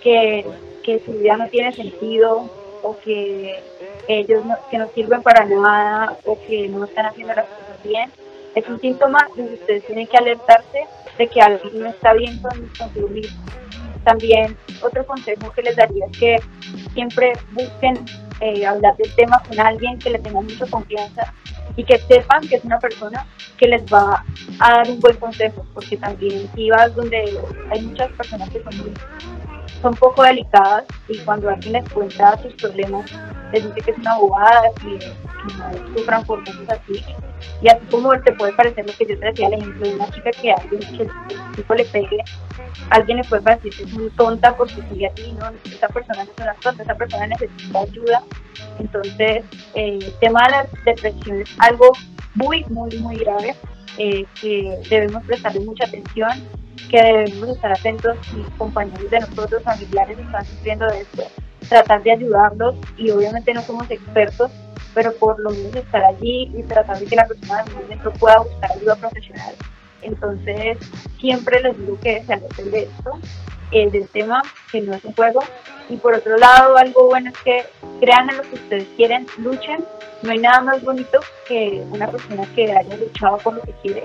que 0.03 0.45
que 0.85 1.01
su 1.05 1.13
vida 1.13 1.37
no 1.37 1.49
tiene 1.49 1.73
sentido 1.73 2.49
o 2.83 2.97
que 3.01 3.59
ellos 4.07 4.45
no, 4.45 4.55
que 4.71 4.79
no 4.79 4.89
sirven 4.95 5.23
para 5.23 5.45
nada 5.47 6.17
o 6.25 6.39
que 6.47 6.69
no 6.69 6.85
están 6.85 7.07
haciendo 7.07 7.35
las 7.35 7.47
cosas 7.47 7.83
bien, 7.83 8.11
es 8.55 8.69
un 8.69 8.79
síntoma 8.81 9.27
de 9.35 9.47
que 9.49 9.55
ustedes 9.55 9.87
tienen 9.87 10.07
que 10.07 10.17
alertarse 10.19 10.85
de 11.19 11.27
que 11.27 11.41
algo 11.41 11.71
no 11.73 11.89
está 11.89 12.13
bien 12.13 12.41
con, 12.41 12.93
su 12.93 13.09
mismo. 13.09 13.43
También 14.05 14.57
otro 14.83 15.07
consejo 15.07 15.51
que 15.53 15.63
les 15.63 15.77
daría 15.77 16.05
es 16.07 16.19
que 16.19 16.37
siempre 16.93 17.33
busquen 17.53 18.05
eh, 18.41 18.67
hablar 18.67 18.97
del 18.97 19.15
tema 19.15 19.43
con 19.49 19.59
alguien 19.61 19.99
que 19.99 20.11
le 20.11 20.19
tenga 20.19 20.41
mucha 20.41 20.67
confianza 20.67 21.33
y 21.77 21.85
que 21.85 21.99
sepan 21.99 22.47
que 22.49 22.57
es 22.57 22.65
una 22.65 22.79
persona 22.79 23.27
que 23.57 23.69
les 23.69 23.83
va 23.85 24.25
a 24.61 24.71
dar 24.71 24.91
un 24.91 25.01
buen 25.01 25.17
consejo, 25.17 25.65
porque 25.75 25.97
también 25.97 26.49
si 26.55 26.71
vas 26.71 26.95
donde 26.95 27.39
hay 27.71 27.83
muchas 27.83 28.11
personas 28.13 28.49
que 28.51 28.63
son 28.63 28.95
son 29.85 29.95
poco 29.97 30.23
delicadas 30.23 30.85
y 31.09 31.19
cuando 31.19 31.51
alguien 31.51 31.75
les 31.75 31.89
cuenta 31.91 32.39
sus 32.39 32.55
problemas, 32.55 33.05
les 33.53 33.65
dice 33.67 33.81
que 33.83 33.91
es 33.91 33.99
una 33.99 34.17
bobada, 34.17 34.63
que, 34.81 34.99
no 35.59 35.95
sufran 35.95 36.25
por 36.25 36.43
cosas 36.43 36.81
así. 36.81 37.05
Y 37.61 37.69
así 37.69 37.85
como 37.91 38.19
te 38.19 38.33
puede 38.33 38.55
parecer 38.55 38.87
lo 38.87 38.93
que 38.95 39.05
yo 39.05 39.19
te 39.21 39.27
decía, 39.27 39.49
el 39.49 39.55
ejemplo 39.55 39.87
de 39.87 39.95
una 39.97 40.11
chica 40.11 40.31
que 40.31 40.53
alguien 40.53 40.81
que 40.81 41.03
el 41.03 41.11
tipo 41.55 41.75
le 41.75 41.85
pegue, 41.85 42.17
alguien 42.91 43.19
le 43.19 43.25
puede 43.25 43.43
parecer 43.43 43.73
que 43.73 43.83
es 43.85 43.93
muy 43.93 44.11
tonta 44.11 44.57
porque 44.57 44.83
sigue 44.91 45.07
así, 45.07 45.33
¿no? 45.39 45.47
Esa 45.65 45.89
persona 45.89 46.25
no 46.25 46.31
es 46.31 46.39
una 46.41 46.55
tonta, 46.55 46.83
esa 46.83 46.95
persona 46.95 47.27
necesita 47.27 47.81
ayuda. 47.81 48.23
Entonces, 48.79 49.45
eh, 49.75 49.99
el 50.01 50.15
tema 50.21 50.45
de 50.45 50.51
la 50.51 50.67
depresión 50.85 51.41
es 51.41 51.51
algo 51.59 51.93
muy, 52.35 52.65
muy, 52.69 52.97
muy 52.99 53.17
grave 53.17 53.55
eh, 53.99 54.25
que 54.41 54.79
debemos 54.91 55.23
prestarle 55.25 55.61
mucha 55.61 55.85
atención 55.85 56.31
que 56.89 57.03
debemos 57.03 57.49
estar 57.51 57.73
atentos 57.73 58.17
y 58.37 58.43
compañeros 58.57 59.11
de 59.11 59.21
nosotros, 59.21 59.63
familiares 59.63 60.19
están 60.19 60.45
sufriendo 60.45 60.87
de 60.87 61.01
esto, 61.01 61.25
tratar 61.69 62.03
de 62.03 62.13
ayudarlos 62.13 62.77
y 62.97 63.11
obviamente 63.11 63.55
no 63.55 63.63
somos 63.63 63.91
expertos, 63.91 64.51
pero 64.95 65.13
por 65.15 65.41
lo 65.41 65.51
menos 65.51 65.75
estar 65.75 66.05
allí 66.05 66.53
y 66.57 66.63
tratar 66.63 66.99
de 66.99 67.07
que 67.07 67.17
la 67.17 67.27
persona 67.27 67.65
del 67.65 67.75
momento 67.75 68.13
pueda 68.13 68.39
buscar 68.39 68.73
ayuda 68.73 68.97
profesional. 68.97 69.55
Entonces, 70.05 70.79
siempre 71.19 71.61
les 71.61 71.79
digo 71.79 71.99
que 72.01 72.23
se 72.25 72.35
alejen 72.35 72.71
de 72.71 72.83
esto, 72.83 73.19
eh, 73.73 73.91
del 73.91 74.09
tema, 74.09 74.43
que 74.71 74.81
no 74.81 74.95
es 74.95 75.05
un 75.05 75.15
juego. 75.15 75.41
Y 75.89 75.97
por 75.97 76.15
otro 76.15 76.37
lado, 76.37 76.77
algo 76.77 77.07
bueno 77.07 77.31
es 77.31 77.39
que 77.39 77.65
crean 78.01 78.31
en 78.31 78.37
lo 78.39 78.43
que 78.43 78.55
ustedes 78.55 78.87
quieren, 78.97 79.27
luchen. 79.39 79.85
No 80.23 80.31
hay 80.31 80.39
nada 80.39 80.61
más 80.61 80.83
bonito 80.83 81.21
que 81.47 81.83
una 81.91 82.09
persona 82.09 82.47
que 82.55 82.73
haya 82.73 82.97
luchado 82.97 83.39
por 83.39 83.55
lo 83.55 83.63
que 83.63 83.73
quiere 83.83 84.05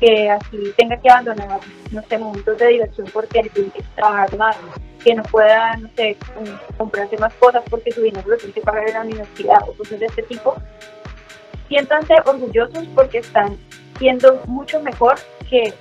que 0.00 0.30
así 0.30 0.74
tenga 0.76 0.96
que 0.98 1.10
abandonar, 1.10 1.60
no 1.90 2.02
sé, 2.02 2.18
momentos 2.18 2.58
de 2.58 2.66
diversión 2.66 3.08
porque 3.12 3.42
tiene 3.54 3.70
que 3.70 3.82
trabajar 3.94 4.36
más, 4.36 4.56
que 5.02 5.14
no 5.14 5.22
pueda, 5.22 5.76
no 5.76 5.88
sé, 5.96 6.16
comprarse 6.76 7.16
más 7.18 7.32
cosas 7.34 7.62
porque 7.70 7.92
su 7.92 8.02
dinero 8.02 8.28
lo 8.28 8.36
tiene 8.36 8.52
que 8.52 8.60
pagar 8.60 8.88
en 8.88 8.94
la 8.94 9.00
universidad 9.02 9.58
o 9.66 9.72
cosas 9.74 10.00
de 10.00 10.06
este 10.06 10.22
tipo. 10.24 10.54
Siéntanse 11.68 12.14
orgullosos 12.24 12.86
porque 12.94 13.18
están 13.18 13.56
siendo 13.98 14.40
mucho 14.46 14.80
mejor 14.82 15.16
que 15.48 15.72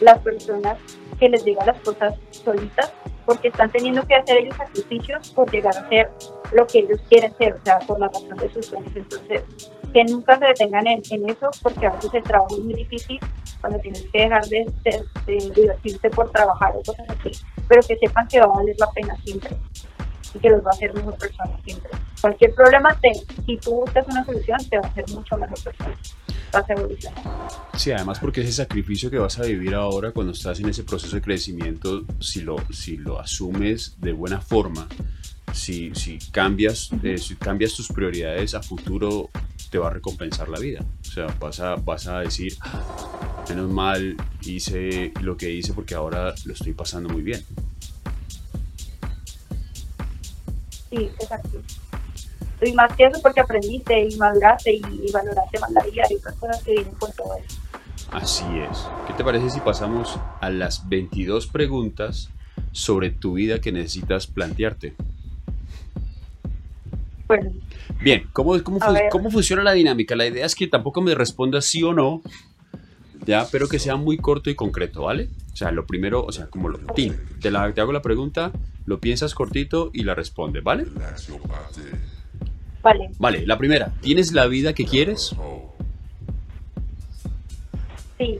las 0.00 0.18
personas 0.20 0.78
que 1.18 1.28
les 1.28 1.44
llegan 1.44 1.66
las 1.66 1.80
cosas 1.80 2.14
solitas 2.30 2.92
porque 3.24 3.48
están 3.48 3.70
teniendo 3.70 4.06
que 4.06 4.14
hacer 4.14 4.38
ellos 4.38 4.56
sacrificios 4.56 5.30
por 5.30 5.50
llegar 5.50 5.76
a 5.76 5.88
ser 5.88 6.10
lo 6.52 6.66
que 6.66 6.80
ellos 6.80 7.00
quieren 7.08 7.34
ser, 7.36 7.54
o 7.54 7.64
sea, 7.64 7.78
por 7.80 7.98
la 7.98 8.08
razón 8.08 8.36
de 8.36 8.52
sus 8.52 8.66
sueños. 8.66 8.92
Entonces, 8.94 9.42
que 9.92 10.04
nunca 10.04 10.38
se 10.38 10.46
detengan 10.46 10.86
en, 10.86 11.02
en 11.10 11.30
eso, 11.30 11.50
porque 11.62 11.86
a 11.86 11.90
veces 11.90 12.12
el 12.14 12.22
trabajo 12.22 12.56
es 12.56 12.64
muy 12.64 12.74
difícil 12.74 13.18
cuando 13.60 13.78
tienes 13.78 14.02
que 14.12 14.18
dejar 14.18 14.44
de, 14.46 14.66
divertirte 15.54 16.10
por 16.10 16.30
trabajar 16.30 16.74
o 16.76 16.82
cosas 16.82 17.06
así, 17.08 17.30
pero 17.68 17.80
que 17.80 17.96
sepan 17.96 18.28
que 18.28 18.40
va 18.40 18.46
a 18.46 18.48
valer 18.48 18.76
la 18.78 18.90
pena 18.90 19.16
siempre 19.24 19.56
y 20.34 20.38
que 20.38 20.50
los 20.50 20.62
va 20.62 20.70
a 20.70 20.74
hacer 20.74 20.92
mejor 20.94 21.16
persona 21.16 21.58
siempre. 21.64 21.90
Cualquier 22.20 22.54
problema, 22.54 22.98
te, 23.00 23.12
si 23.46 23.56
tú 23.56 23.76
buscas 23.76 24.06
una 24.08 24.24
solución, 24.24 24.58
te 24.68 24.78
va 24.78 24.86
a 24.86 24.90
hacer 24.90 25.08
mucho 25.10 25.36
mejor 25.36 25.62
persona. 25.62 25.96
Sí, 27.76 27.90
además 27.90 28.18
porque 28.18 28.42
ese 28.42 28.52
sacrificio 28.52 29.10
que 29.10 29.18
vas 29.18 29.38
a 29.38 29.42
vivir 29.42 29.74
ahora 29.74 30.12
cuando 30.12 30.32
estás 30.32 30.60
en 30.60 30.68
ese 30.68 30.84
proceso 30.84 31.16
de 31.16 31.22
crecimiento, 31.22 32.04
si 32.20 32.42
lo, 32.42 32.56
si 32.70 32.96
lo 32.96 33.18
asumes 33.18 33.96
de 33.98 34.12
buena 34.12 34.40
forma, 34.40 34.86
si, 35.52 35.94
si, 35.94 36.18
cambias, 36.30 36.90
eh, 37.02 37.18
si 37.18 37.36
cambias 37.36 37.74
tus 37.74 37.88
prioridades 37.88 38.54
a 38.54 38.62
futuro, 38.62 39.30
te 39.70 39.78
va 39.78 39.88
a 39.88 39.90
recompensar 39.90 40.48
la 40.48 40.58
vida. 40.58 40.84
O 41.02 41.04
sea, 41.04 41.26
vas 41.40 41.60
a, 41.60 41.76
vas 41.76 42.06
a 42.06 42.20
decir, 42.20 42.56
menos 43.48 43.70
mal 43.70 44.16
hice 44.42 45.12
lo 45.20 45.36
que 45.36 45.50
hice 45.50 45.72
porque 45.72 45.94
ahora 45.94 46.34
lo 46.44 46.52
estoy 46.52 46.72
pasando 46.74 47.08
muy 47.08 47.22
bien. 47.22 47.44
Sí, 50.90 51.10
exacto. 51.18 51.60
Y 52.62 52.72
más 52.72 52.94
que 52.96 53.04
eso 53.04 53.20
porque 53.20 53.40
aprendiste 53.40 54.08
y 54.08 54.16
maduraste 54.16 54.74
y 54.74 55.12
valoraste 55.12 55.58
más 55.60 55.70
la 55.72 55.82
vida 55.84 56.02
y 56.10 56.14
otras 56.14 56.34
cosas 56.36 56.62
que 56.62 56.72
vienen 56.72 56.94
con 56.94 57.12
todo 57.12 57.36
eso. 57.36 57.60
Así 58.10 58.44
es. 58.70 58.86
¿Qué 59.06 59.12
te 59.14 59.24
parece 59.24 59.50
si 59.50 59.60
pasamos 59.60 60.18
a 60.40 60.50
las 60.50 60.88
22 60.88 61.46
preguntas 61.48 62.30
sobre 62.72 63.10
tu 63.10 63.34
vida 63.34 63.60
que 63.60 63.72
necesitas 63.72 64.26
plantearte? 64.26 64.94
Bueno. 67.26 67.50
Bien, 68.00 68.28
¿cómo, 68.32 68.62
cómo, 68.62 68.78
¿cómo 69.10 69.30
funciona 69.30 69.62
la 69.62 69.72
dinámica? 69.72 70.14
La 70.14 70.26
idea 70.26 70.46
es 70.46 70.54
que 70.54 70.66
tampoco 70.66 71.00
me 71.00 71.14
respondas 71.14 71.64
sí 71.64 71.82
o 71.82 71.92
no, 71.92 72.22
ya, 73.24 73.46
pero 73.50 73.68
que 73.68 73.78
sea 73.78 73.96
muy 73.96 74.18
corto 74.18 74.50
y 74.50 74.54
concreto, 74.54 75.02
¿vale? 75.02 75.28
O 75.52 75.56
sea, 75.56 75.70
lo 75.70 75.86
primero, 75.86 76.24
o 76.24 76.32
sea, 76.32 76.46
como 76.46 76.68
lo 76.68 76.78
te, 76.78 77.12
te, 77.40 77.50
la, 77.50 77.72
te 77.72 77.80
hago 77.80 77.92
la 77.92 78.02
pregunta, 78.02 78.52
lo 78.86 79.00
piensas 79.00 79.34
cortito 79.34 79.90
y 79.92 80.02
la 80.04 80.14
respondes, 80.14 80.62
¿vale? 80.62 80.86
Vale. 82.84 83.10
Vale, 83.18 83.46
la 83.46 83.56
primera, 83.56 83.94
¿tienes 84.02 84.32
la 84.32 84.46
vida 84.46 84.74
que 84.74 84.84
quieres? 84.84 85.34
Sí. 88.18 88.38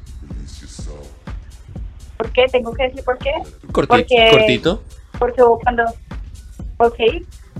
¿Por 2.19 2.31
qué? 2.31 2.45
¿Tengo 2.53 2.75
que 2.75 2.83
decir 2.85 3.03
por 3.03 3.17
qué? 3.19 3.33
cortito. 3.73 4.83
Porque 5.19 5.43
cuando... 5.63 5.85
Ok, 6.77 6.99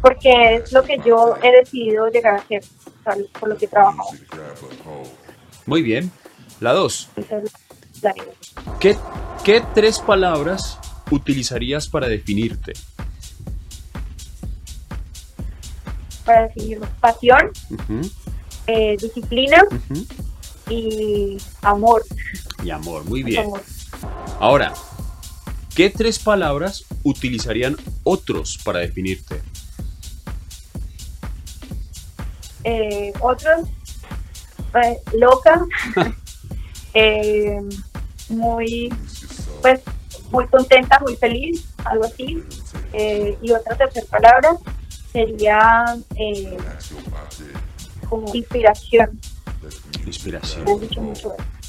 porque 0.03 0.57
es 0.57 0.73
lo 0.73 0.83
que 0.83 0.99
yo 1.05 1.37
he 1.43 1.53
decidido 1.53 2.09
llegar 2.09 2.35
a 2.35 2.47
ser, 2.47 2.63
por 3.41 3.49
lo 3.49 3.57
que 3.57 3.65
he 3.65 3.69
trabajado. 3.69 4.11
Muy 5.65 5.81
bien. 5.81 6.11
La 6.61 6.75
dos. 6.75 7.09
¿Qué, 8.79 8.97
¿Qué 9.43 9.63
tres 9.75 10.01
palabras 10.01 10.79
utilizarías 11.11 11.89
para 11.89 12.09
definirte? 12.09 12.75
Para 16.25 16.49
definir 16.49 16.81
pasión, 17.01 17.51
eh, 18.67 18.97
disciplina 18.99 19.63
y 20.69 21.37
amor. 21.63 22.03
Y 22.63 22.71
amor, 22.71 23.05
muy 23.05 23.23
bien. 23.23 23.51
Ahora, 24.41 24.73
¿qué 25.75 25.91
tres 25.91 26.19
palabras 26.19 26.85
utilizarían 27.03 27.77
otros 28.05 28.59
para 28.65 28.79
definirte? 28.81 29.43
Eh, 32.65 33.13
otros, 33.21 33.69
eh, 34.83 34.99
loca. 35.15 35.65
Eh, 36.97 37.59
muy, 38.29 38.89
pues, 39.61 39.81
muy 40.31 40.47
contenta, 40.47 41.01
muy 41.01 41.17
feliz, 41.17 41.67
algo 41.85 42.05
así. 42.05 42.41
Y 43.43 43.51
otra 43.51 43.77
tercera 43.77 44.07
palabra 44.09 44.57
sería 45.15 45.85
eh, 46.17 46.57
como 48.09 48.35
inspiración. 48.35 49.21
Inspiración. 50.05 50.65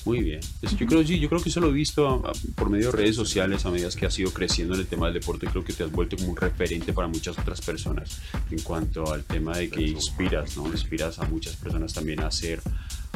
Muy 0.03 0.19
bien. 0.21 0.39
yo, 0.61 0.85
creo, 0.85 1.01
yo 1.01 1.29
creo 1.29 1.41
que 1.41 1.49
eso 1.49 1.59
lo 1.59 1.69
he 1.69 1.73
visto 1.73 2.21
por 2.55 2.69
medio 2.69 2.91
de 2.91 2.97
redes 2.97 3.15
sociales 3.15 3.65
a 3.65 3.71
medida 3.71 3.89
que 3.89 4.05
has 4.05 4.17
ido 4.19 4.31
creciendo 4.31 4.73
en 4.73 4.81
el 4.81 4.87
tema 4.87 5.07
del 5.07 5.19
deporte. 5.19 5.47
Creo 5.47 5.63
que 5.63 5.73
te 5.73 5.83
has 5.83 5.91
vuelto 5.91 6.17
como 6.17 6.29
un 6.29 6.35
referente 6.35 6.91
para 6.91 7.07
muchas 7.07 7.37
otras 7.37 7.61
personas 7.61 8.19
en 8.51 8.61
cuanto 8.61 9.11
al 9.11 9.23
tema 9.23 9.57
de 9.57 9.69
que 9.69 9.81
inspiras, 9.81 10.57
¿no? 10.57 10.67
Inspiras 10.67 11.19
a 11.19 11.25
muchas 11.25 11.55
personas 11.55 11.93
también 11.93 12.21
a 12.21 12.27
hacer, 12.27 12.61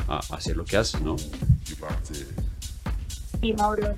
a 0.07 0.19
hacer 0.35 0.55
lo 0.55 0.65
que 0.65 0.77
haces, 0.77 1.01
¿no? 1.01 1.15
Sí, 3.41 3.53
Mauro. 3.53 3.95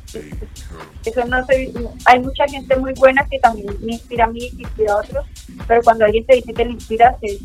Eso 1.06 1.26
no 1.26 1.46
sé, 1.46 1.74
hay 2.06 2.20
mucha 2.20 2.48
gente 2.48 2.76
muy 2.76 2.94
buena 2.94 3.28
que 3.28 3.40
también 3.40 3.76
me 3.82 3.94
inspira 3.94 4.26
a 4.26 4.28
mí 4.28 4.52
y 4.54 4.62
inspira 4.62 4.94
a 4.94 4.98
otros, 4.98 5.26
pero 5.68 5.82
cuando 5.82 6.06
alguien 6.06 6.26
te 6.26 6.36
dice 6.36 6.54
que 6.54 6.66
le 6.66 6.72
inspiras 6.72 7.16
es, 7.22 7.40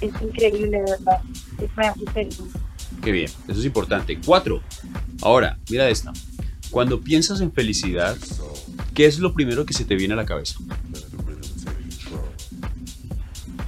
es 0.00 0.22
increíble, 0.22 0.68
de 0.68 0.80
verdad. 0.80 1.20
Es 1.58 1.96
muy 1.96 2.06
feliz. 2.06 2.40
Qué 3.02 3.12
bien, 3.12 3.30
eso 3.48 3.58
es 3.58 3.64
importante. 3.64 4.18
Cuatro. 4.24 4.62
Ahora, 5.22 5.58
mira 5.70 5.88
esta. 5.88 6.12
Cuando 6.70 7.00
piensas 7.00 7.40
en 7.40 7.52
felicidad, 7.52 8.16
¿qué 8.94 9.06
es 9.06 9.18
lo 9.18 9.32
primero 9.32 9.64
que 9.64 9.72
se 9.72 9.84
te 9.84 9.94
viene 9.94 10.14
a 10.14 10.16
la 10.18 10.26
cabeza? 10.26 10.58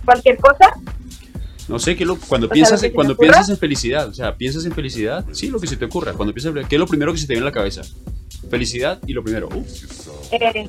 Cualquier 0.05 0.37
cosa. 0.37 0.75
No 1.71 1.79
sé, 1.79 1.95
¿qué 1.95 2.05
lo, 2.05 2.19
cuando, 2.19 2.49
piensas, 2.49 2.85
cuando 2.93 3.17
piensas 3.17 3.49
en 3.49 3.57
felicidad, 3.57 4.09
o 4.09 4.13
sea, 4.13 4.35
piensas 4.35 4.65
en 4.65 4.73
felicidad, 4.73 5.25
sí, 5.31 5.51
lo 5.51 5.61
que 5.61 5.69
se 5.69 5.77
te 5.77 5.85
ocurra. 5.85 6.15
Cuando 6.15 6.35
piensas 6.35 6.53
¿qué 6.69 6.75
es 6.75 6.81
lo 6.81 6.87
primero 6.89 7.13
que 7.13 7.19
se 7.19 7.29
te 7.29 7.35
viene 7.35 7.47
a 7.47 7.51
la 7.51 7.55
cabeza? 7.55 7.83
Felicidad 8.51 8.99
y 9.07 9.13
lo 9.13 9.23
primero. 9.23 9.49
Uh. 9.49 9.65
Eh, 10.33 10.69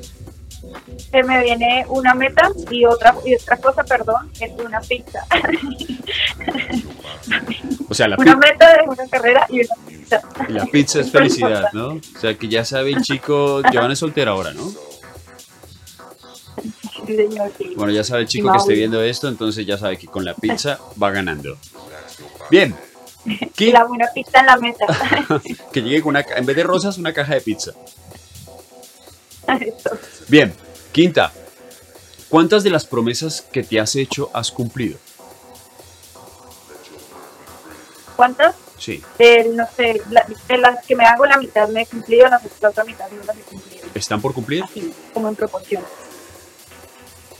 se 1.10 1.22
me 1.24 1.42
viene 1.42 1.84
una 1.88 2.14
meta 2.14 2.48
y 2.70 2.84
otra 2.84 3.16
y 3.26 3.34
otra 3.34 3.56
cosa, 3.56 3.82
perdón, 3.82 4.30
es 4.40 4.52
una 4.64 4.80
pizza. 4.80 5.26
O 7.88 7.94
sea, 7.94 8.08
la 8.08 8.16
una 8.16 8.36
meta 8.36 8.72
de 8.72 8.88
una 8.88 9.06
carrera 9.06 9.46
y 9.50 9.60
una 9.60 9.74
pizza. 9.86 10.22
La 10.48 10.66
pizza 10.66 11.00
es 11.00 11.10
felicidad, 11.10 11.68
¿no? 11.72 11.88
O 11.94 12.18
sea, 12.20 12.34
que 12.34 12.48
ya 12.48 12.64
sabe 12.64 12.90
el 12.90 13.02
chico, 13.02 13.60
Giovanna 13.70 13.92
es 13.92 13.98
soltera 13.98 14.30
ahora, 14.30 14.52
¿no? 14.52 14.72
Sí, 17.12 17.28
señor, 17.28 17.52
sí. 17.58 17.72
Bueno, 17.76 17.92
ya 17.92 18.04
sabe 18.04 18.22
el 18.22 18.28
chico 18.28 18.50
que 18.50 18.58
esté 18.58 18.74
viendo 18.74 19.02
esto, 19.02 19.28
entonces 19.28 19.66
ya 19.66 19.76
sabe 19.76 19.98
que 19.98 20.06
con 20.06 20.24
la 20.24 20.34
pizza 20.34 20.78
va 21.02 21.10
ganando. 21.10 21.58
Bien. 22.50 22.74
¿Qué? 23.54 23.70
La 23.70 23.84
buena 23.84 24.08
pizza 24.12 24.40
en 24.40 24.46
la 24.46 24.56
meta. 24.56 24.86
que 25.72 25.82
llegue 25.82 26.02
con 26.02 26.10
una, 26.10 26.24
en 26.36 26.46
vez 26.46 26.56
de 26.56 26.62
rosas, 26.62 26.98
una 26.98 27.12
caja 27.12 27.34
de 27.34 27.40
pizza. 27.40 27.72
Bien, 30.28 30.52
quinta. 30.92 31.32
¿Cuántas 32.28 32.64
de 32.64 32.70
las 32.70 32.86
promesas 32.86 33.42
que 33.42 33.62
te 33.62 33.78
has 33.78 33.94
hecho 33.94 34.30
has 34.32 34.50
cumplido? 34.50 34.98
¿Cuántas? 38.16 38.54
Sí. 38.78 39.02
no 39.54 39.64
sé, 39.76 40.02
de 40.48 40.58
las 40.58 40.84
que 40.84 40.96
me 40.96 41.04
hago 41.04 41.24
la 41.26 41.36
mitad 41.36 41.68
me 41.68 41.82
he 41.82 41.86
cumplido, 41.86 42.26
la 42.26 42.40
otra 42.68 42.84
mitad 42.84 43.08
no 43.10 43.22
las 43.24 43.36
he 43.36 43.42
cumplido. 43.42 43.86
¿Están 43.94 44.20
por 44.20 44.34
cumplir? 44.34 44.64
Así, 44.64 44.92
como 45.12 45.28
en 45.28 45.36
proporción. 45.36 45.84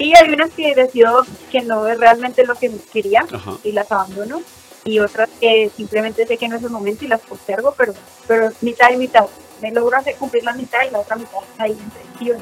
Sí, 0.03 0.13
hay 0.17 0.33
unas 0.33 0.51
que 0.51 0.75
decido 0.75 1.25
que 1.53 1.61
no 1.61 1.87
es 1.87 1.97
realmente 1.97 2.45
lo 2.45 2.57
que 2.57 2.73
quería 2.93 3.25
y 3.63 3.71
las 3.71 3.93
abandono. 3.93 4.43
Y 4.85 4.99
otras 4.99 5.31
que 5.41 5.71
simplemente 5.77 6.27
sé 6.27 6.37
que 6.37 6.49
no 6.49 6.57
es 6.57 6.63
el 6.65 6.71
momento 6.71 7.05
y 7.05 7.09
las 7.09 7.21
postergo, 7.21 7.73
pero, 7.79 7.95
pero 8.27 8.51
mitad 8.63 8.91
y 8.93 8.97
mitad 8.97 9.27
me 9.61 9.71
logro 9.71 9.97
hacer 9.97 10.17
cumplir 10.17 10.43
la 10.43 10.55
mitad 10.55 10.81
y 10.89 10.91
la 10.91 10.99
otra 10.99 11.15
mitad 11.15 11.39
ahí 11.59 11.79
en 12.27 12.37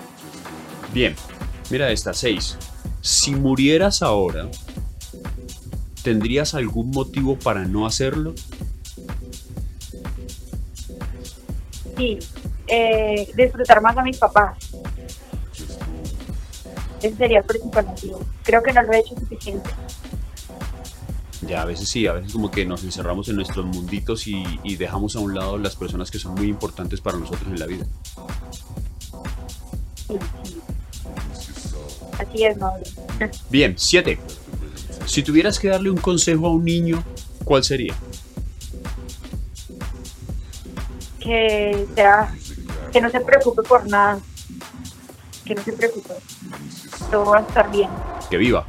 Bien, 0.90 1.14
mira 1.68 1.90
esta, 1.90 2.14
6. 2.14 2.56
Si 3.02 3.34
murieras 3.34 4.00
ahora, 4.00 4.48
¿tendrías 6.02 6.54
algún 6.54 6.90
motivo 6.92 7.38
para 7.38 7.66
no 7.66 7.86
hacerlo? 7.86 8.32
Sí, 11.98 12.18
eh, 12.68 13.30
disfrutar 13.36 13.82
más 13.82 13.98
a 13.98 14.02
mis 14.02 14.16
papás. 14.16 14.56
Ese 17.03 17.16
sería 17.16 17.38
el 17.38 17.44
principal 17.44 17.86
motivo. 17.86 18.20
Creo 18.42 18.62
que 18.62 18.72
no 18.72 18.82
lo 18.82 18.92
he 18.92 18.98
hecho 19.01 19.14
suficiente. 19.18 19.70
Ya, 21.42 21.62
a 21.62 21.64
veces 21.64 21.88
sí, 21.88 22.07
a 22.07 22.12
veces 22.12 22.32
como 22.32 22.51
que 22.51 22.66
nos 22.66 22.84
encerramos 22.84 23.28
en 23.28 23.36
nuestros 23.36 23.64
munditos 23.64 24.26
y, 24.26 24.44
dejamos 24.76 25.16
a 25.16 25.20
un 25.20 25.34
lado 25.34 25.57
las 25.57 25.74
personas 25.74 26.11
que 26.11 26.18
son 26.18 26.34
muy 26.34 26.48
importantes 26.48 27.01
para 27.01 27.16
nosotros 27.16 27.46
en 27.46 27.59
la 27.59 27.66
vida. 27.66 27.86
Así 32.18 32.44
es, 32.44 32.59
Mauro. 32.59 32.84
Bien, 33.51 33.74
siete. 33.78 34.18
Si 35.07 35.22
tuvieras 35.22 35.59
que 35.59 35.68
darle 35.68 35.90
un 35.90 35.96
consejo 35.96 36.46
a 36.46 36.51
un 36.51 36.64
niño, 36.64 37.03
¿cuál 37.44 37.64
sería? 37.64 37.94
Que 41.18 41.86
sea, 41.94 42.34
que 42.92 43.01
no 43.01 43.11
se 43.11 43.20
preocupe 43.20 43.62
por 43.62 43.88
nada. 43.88 44.20
Que 45.44 45.55
no 45.55 45.62
se 45.62 45.72
preocupe. 45.72 46.14
Todo 47.11 47.30
va 47.30 47.38
a 47.38 47.40
estar 47.42 47.70
bien. 47.70 47.90
Que 48.28 48.36
viva 48.36 48.64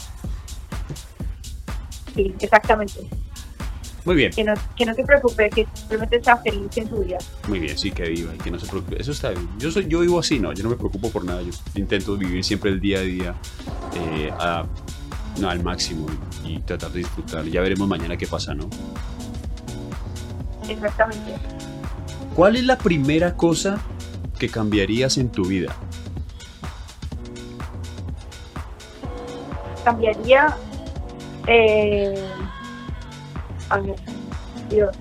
sí, 2.13 2.33
exactamente. 2.39 3.07
Muy 4.03 4.15
bien. 4.15 4.31
Que 4.31 4.43
no, 4.43 4.53
que 4.75 4.85
no 4.85 4.95
se 4.95 5.03
preocupe, 5.03 5.49
que 5.49 5.67
simplemente 5.73 6.23
sea 6.23 6.37
feliz 6.37 6.75
en 6.75 6.89
su 6.89 6.97
vida. 6.97 7.17
Muy 7.47 7.59
bien, 7.59 7.77
sí, 7.77 7.91
que 7.91 8.09
viva 8.09 8.33
y 8.33 8.37
que 8.37 8.49
no 8.49 8.59
se 8.59 8.65
preocupe. 8.65 8.99
Eso 8.99 9.11
está 9.11 9.29
bien. 9.29 9.47
Yo, 9.59 9.71
soy, 9.71 9.87
yo 9.87 9.99
vivo 9.99 10.19
así, 10.19 10.39
¿no? 10.39 10.53
Yo 10.53 10.63
no 10.63 10.71
me 10.71 10.75
preocupo 10.75 11.11
por 11.11 11.23
nada. 11.23 11.41
Yo 11.41 11.51
intento 11.75 12.17
vivir 12.17 12.43
siempre 12.43 12.71
el 12.71 12.79
día 12.79 12.99
a 12.99 13.01
día 13.01 13.35
eh, 13.95 14.31
no, 15.39 15.49
al 15.49 15.63
máximo 15.63 16.07
y, 16.45 16.59
tratar 16.59 16.91
de 16.91 16.99
disfrutar. 16.99 17.45
Ya 17.45 17.61
veremos 17.61 17.87
mañana 17.87 18.17
qué 18.17 18.25
pasa, 18.25 18.55
¿no? 18.55 18.69
Exactamente. 20.67 21.35
¿Cuál 22.35 22.55
es 22.55 22.63
la 22.63 22.77
primera 22.77 23.35
cosa 23.35 23.79
que 24.39 24.49
cambiarías 24.49 25.17
en 25.19 25.29
tu 25.29 25.45
vida? 25.45 25.75
Cambiaría 29.83 30.55
eh, 31.47 32.23
a 33.69 33.77
ver, 33.79 33.95
Dios. 34.69 34.95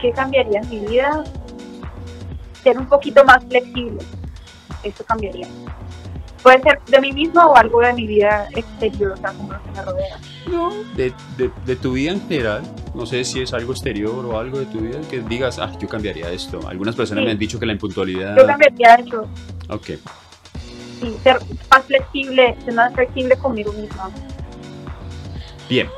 ¿Qué 0.00 0.12
cambiaría 0.12 0.60
en 0.60 0.68
mi 0.68 0.78
vida? 0.80 1.24
Ser 2.62 2.78
un 2.78 2.86
poquito 2.86 3.24
más 3.24 3.44
flexible. 3.44 4.04
Eso 4.82 5.04
cambiaría. 5.04 5.46
Puede 6.42 6.60
ser 6.62 6.80
de 6.86 7.00
mí 7.00 7.12
mismo 7.12 7.40
o 7.40 7.56
algo 7.56 7.80
de 7.80 7.92
mi 7.92 8.06
vida 8.06 8.48
exterior, 8.52 9.12
o 9.12 9.16
sea, 9.16 9.32
como 9.32 9.52
lo 9.52 9.62
que 9.62 9.70
me 9.70 9.82
rodea. 9.82 10.18
No, 10.50 10.72
de, 10.96 11.12
de, 11.64 11.76
tu 11.76 11.92
vida 11.92 12.12
en 12.12 12.28
general. 12.28 12.62
No 12.94 13.06
sé 13.06 13.24
si 13.24 13.40
es 13.40 13.52
algo 13.54 13.72
exterior 13.72 14.26
o 14.26 14.38
algo 14.38 14.58
de 14.58 14.66
tu 14.66 14.80
vida 14.80 15.00
que 15.08 15.20
digas, 15.20 15.60
ah, 15.60 15.70
yo 15.80 15.88
cambiaría 15.88 16.30
esto. 16.30 16.58
Algunas 16.66 16.96
personas 16.96 17.24
me 17.24 17.30
han 17.30 17.38
dicho 17.38 17.60
que 17.60 17.66
la 17.66 17.72
impuntualidad. 17.72 18.36
Yo 18.36 18.44
cambiaría 18.44 18.96
eso. 18.96 19.28
Ok 19.68 19.90
ser 21.22 21.38
más 21.70 21.84
flexible, 21.86 22.56
ser 22.64 22.74
más 22.74 22.92
flexible 22.94 23.36
conmigo 23.36 23.72
misma. 23.72 24.10
Bien. 25.68 25.88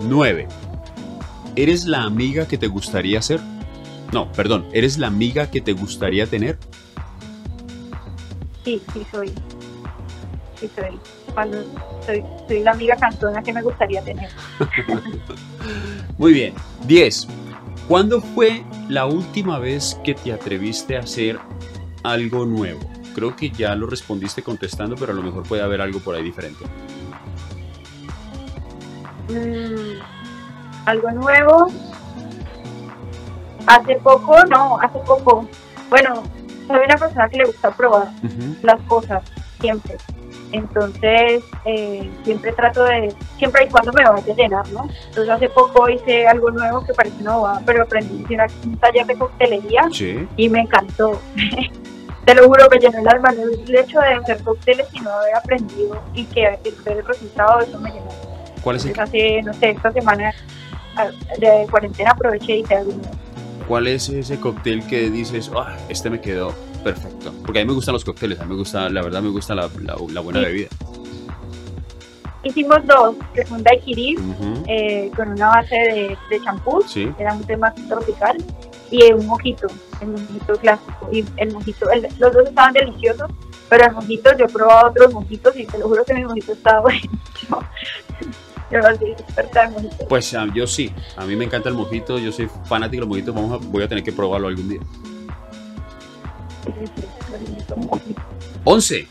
9. 0.00 0.46
¿Eres 1.56 1.86
la 1.86 2.02
amiga 2.04 2.46
que 2.46 2.56
te 2.56 2.68
gustaría 2.68 3.20
ser? 3.20 3.40
No, 4.12 4.30
perdón, 4.32 4.66
¿eres 4.72 4.96
la 4.98 5.08
amiga 5.08 5.50
que 5.50 5.60
te 5.60 5.72
gustaría 5.72 6.26
tener? 6.26 6.58
Sí, 8.64 8.80
sí 8.92 9.06
soy. 9.10 9.32
Sí 10.60 10.70
soy, 10.74 12.24
soy 12.48 12.60
la 12.60 12.72
amiga 12.72 12.96
cantona 12.96 13.42
que 13.42 13.52
me 13.52 13.62
gustaría 13.62 14.02
tener. 14.02 14.28
Muy 16.18 16.32
bien. 16.32 16.54
10. 16.86 17.28
¿Cuándo 17.86 18.20
fue 18.20 18.64
la 18.88 19.06
última 19.06 19.58
vez 19.58 19.98
que 20.04 20.14
te 20.14 20.32
atreviste 20.32 20.96
a 20.96 21.00
hacer 21.00 21.38
algo 22.02 22.44
nuevo? 22.44 22.80
Creo 23.18 23.34
que 23.34 23.50
ya 23.50 23.74
lo 23.74 23.86
respondiste 23.86 24.42
contestando, 24.42 24.94
pero 24.94 25.12
a 25.12 25.14
lo 25.14 25.22
mejor 25.22 25.42
puede 25.42 25.62
haber 25.62 25.80
algo 25.80 25.98
por 25.98 26.14
ahí 26.14 26.22
diferente. 26.22 26.64
Mm, 29.28 29.98
algo 30.86 31.10
nuevo. 31.10 31.66
Hace 33.66 33.96
poco, 33.96 34.44
no, 34.46 34.78
hace 34.80 34.98
poco. 35.00 35.48
Bueno, 35.90 36.22
soy 36.68 36.78
una 36.84 36.96
persona 36.96 37.28
que 37.28 37.38
le 37.38 37.44
gusta 37.46 37.70
probar 37.72 38.08
las 38.62 38.80
cosas, 38.82 39.24
siempre. 39.60 39.96
Entonces, 40.52 41.42
eh, 41.64 42.08
siempre 42.24 42.52
trato 42.52 42.84
de, 42.84 43.14
siempre 43.36 43.64
y 43.64 43.68
cuando 43.68 43.92
me 43.92 44.04
vaya 44.04 44.32
a 44.32 44.34
llenar, 44.34 44.66
¿no? 44.70 44.88
Entonces, 45.08 45.28
hace 45.28 45.48
poco 45.50 45.88
hice 45.90 46.26
algo 46.26 46.50
nuevo 46.52 46.86
que 46.86 46.94
parece 46.94 47.22
nuevo, 47.22 47.50
pero 47.66 47.82
aprendí 47.82 48.34
a 48.36 48.44
hacer 48.44 48.68
un 48.68 48.78
taller 48.78 49.06
de 49.06 49.18
coctelería 49.18 49.88
y 50.36 50.48
me 50.48 50.60
encantó. 50.60 51.20
te 52.28 52.34
lo 52.34 52.46
juro 52.46 52.68
que 52.68 52.78
llenó 52.78 52.98
el 52.98 53.08
alma, 53.08 53.32
no 53.32 53.42
el 53.44 53.74
hecho 53.74 54.00
de 54.00 54.12
hacer 54.12 54.42
cócteles, 54.42 54.86
sino 54.92 55.10
haber 55.10 55.34
aprendido 55.34 55.98
y 56.12 56.26
que 56.26 56.42
ver 56.42 56.98
el 56.98 57.06
resultado, 57.06 57.60
eso 57.60 57.80
me 57.80 57.88
llenó. 57.88 58.08
¿Cuál 58.62 58.76
es 58.76 58.84
el... 58.84 59.00
hace, 59.00 59.40
no 59.42 59.54
sé, 59.54 59.70
esta 59.70 59.90
semana 59.92 60.34
de 61.38 61.66
cuarentena 61.70 62.10
aproveché 62.10 62.56
y 62.56 62.60
hice 62.60 62.74
algo 62.74 62.92
¿Cuál 63.66 63.86
es 63.86 64.10
ese 64.10 64.38
cóctel 64.38 64.86
que 64.86 65.08
dices, 65.08 65.50
ah, 65.56 65.74
este 65.88 66.10
me 66.10 66.20
quedó 66.20 66.52
perfecto? 66.84 67.32
Porque 67.46 67.60
a 67.60 67.62
mí 67.62 67.68
me 67.68 67.74
gustan 67.74 67.94
los 67.94 68.04
cócteles, 68.04 68.38
a 68.40 68.44
mí 68.44 68.50
me 68.50 68.56
gusta, 68.56 68.90
la 68.90 69.00
verdad 69.00 69.22
me 69.22 69.30
gusta 69.30 69.54
la, 69.54 69.70
la, 69.80 70.20
buena 70.20 70.40
bebida. 70.40 70.68
Hicimos 72.42 72.84
dos, 72.84 73.16
que 73.32 73.46
son 73.46 73.62
daiquiri, 73.62 74.16
eh, 74.66 75.10
con 75.16 75.28
una 75.30 75.48
base 75.48 76.14
de 76.28 76.40
champú, 76.44 76.84
era 77.18 77.32
un 77.32 77.44
tema 77.44 77.72
tropical, 77.88 78.36
y 78.90 79.12
un 79.12 79.26
mojito, 79.26 79.66
el 80.00 80.08
mojito 80.08 80.56
clásico. 80.56 81.08
Y 81.12 81.24
el 81.36 81.52
mojito, 81.52 81.86
los 82.18 82.32
dos 82.32 82.48
estaban 82.48 82.72
deliciosos, 82.72 83.30
pero 83.68 83.86
el 83.86 83.92
mojito, 83.92 84.36
yo 84.36 84.46
he 84.46 84.48
probado 84.48 84.90
otros 84.90 85.12
mojitos 85.12 85.56
y 85.56 85.66
te 85.66 85.78
lo 85.78 85.88
juro 85.88 86.04
que 86.04 86.14
mi 86.14 86.24
mojito 86.24 86.52
estaba 86.52 86.80
buenísimo. 86.82 87.62
Yo 88.70 88.80
no 88.80 88.96
soy 88.96 89.10
experta 89.12 89.64
en 89.64 89.72
mojitos. 89.72 90.06
Pues 90.08 90.34
ah, 90.34 90.46
yo 90.54 90.66
sí, 90.66 90.92
a 91.16 91.24
mí 91.24 91.36
me 91.36 91.44
encanta 91.44 91.68
el 91.68 91.74
mojito, 91.74 92.18
yo 92.18 92.32
soy 92.32 92.48
fanático 92.64 93.02
del 93.02 93.08
mojito, 93.08 93.32
vamos 93.32 93.60
a, 93.60 93.66
voy 93.66 93.82
a 93.82 93.88
tener 93.88 94.04
que 94.04 94.12
probarlo 94.12 94.48
algún 94.48 94.68
día. 94.68 94.80
11. 98.64 99.08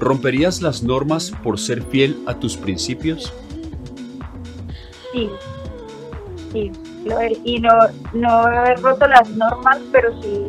¿Romperías 0.00 0.60
las 0.60 0.82
normas 0.82 1.30
por 1.42 1.58
ser 1.58 1.82
fiel 1.82 2.22
a 2.26 2.34
tus 2.34 2.56
principios? 2.56 3.32
Sí, 5.12 5.30
sí 6.52 6.72
y 7.44 7.58
no, 7.60 7.70
no 8.12 8.48
he 8.48 8.74
roto 8.76 9.06
las 9.06 9.28
normas, 9.30 9.78
pero 9.92 10.20
sí 10.22 10.46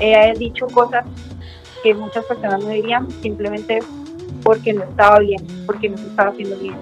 he 0.00 0.32
dicho 0.38 0.66
cosas 0.68 1.04
que 1.82 1.94
muchas 1.94 2.24
personas 2.24 2.62
no 2.62 2.70
dirían 2.70 3.10
simplemente 3.22 3.80
porque 4.42 4.72
no 4.72 4.84
estaba 4.84 5.18
bien, 5.18 5.44
porque 5.66 5.88
no 5.88 5.98
se 5.98 6.06
estaba 6.06 6.30
haciendo 6.30 6.56
bien. 6.56 6.76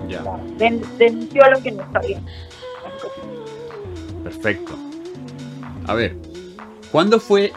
denunció 0.99 1.51
lo 1.51 1.63
que 1.63 1.73
no 1.73 1.83
está 1.83 2.01
bien. 2.01 2.25
Perfecto. 4.23 4.75
A 5.87 5.95
ver, 5.95 6.17
¿cuándo 6.91 7.21
fue 7.21 7.53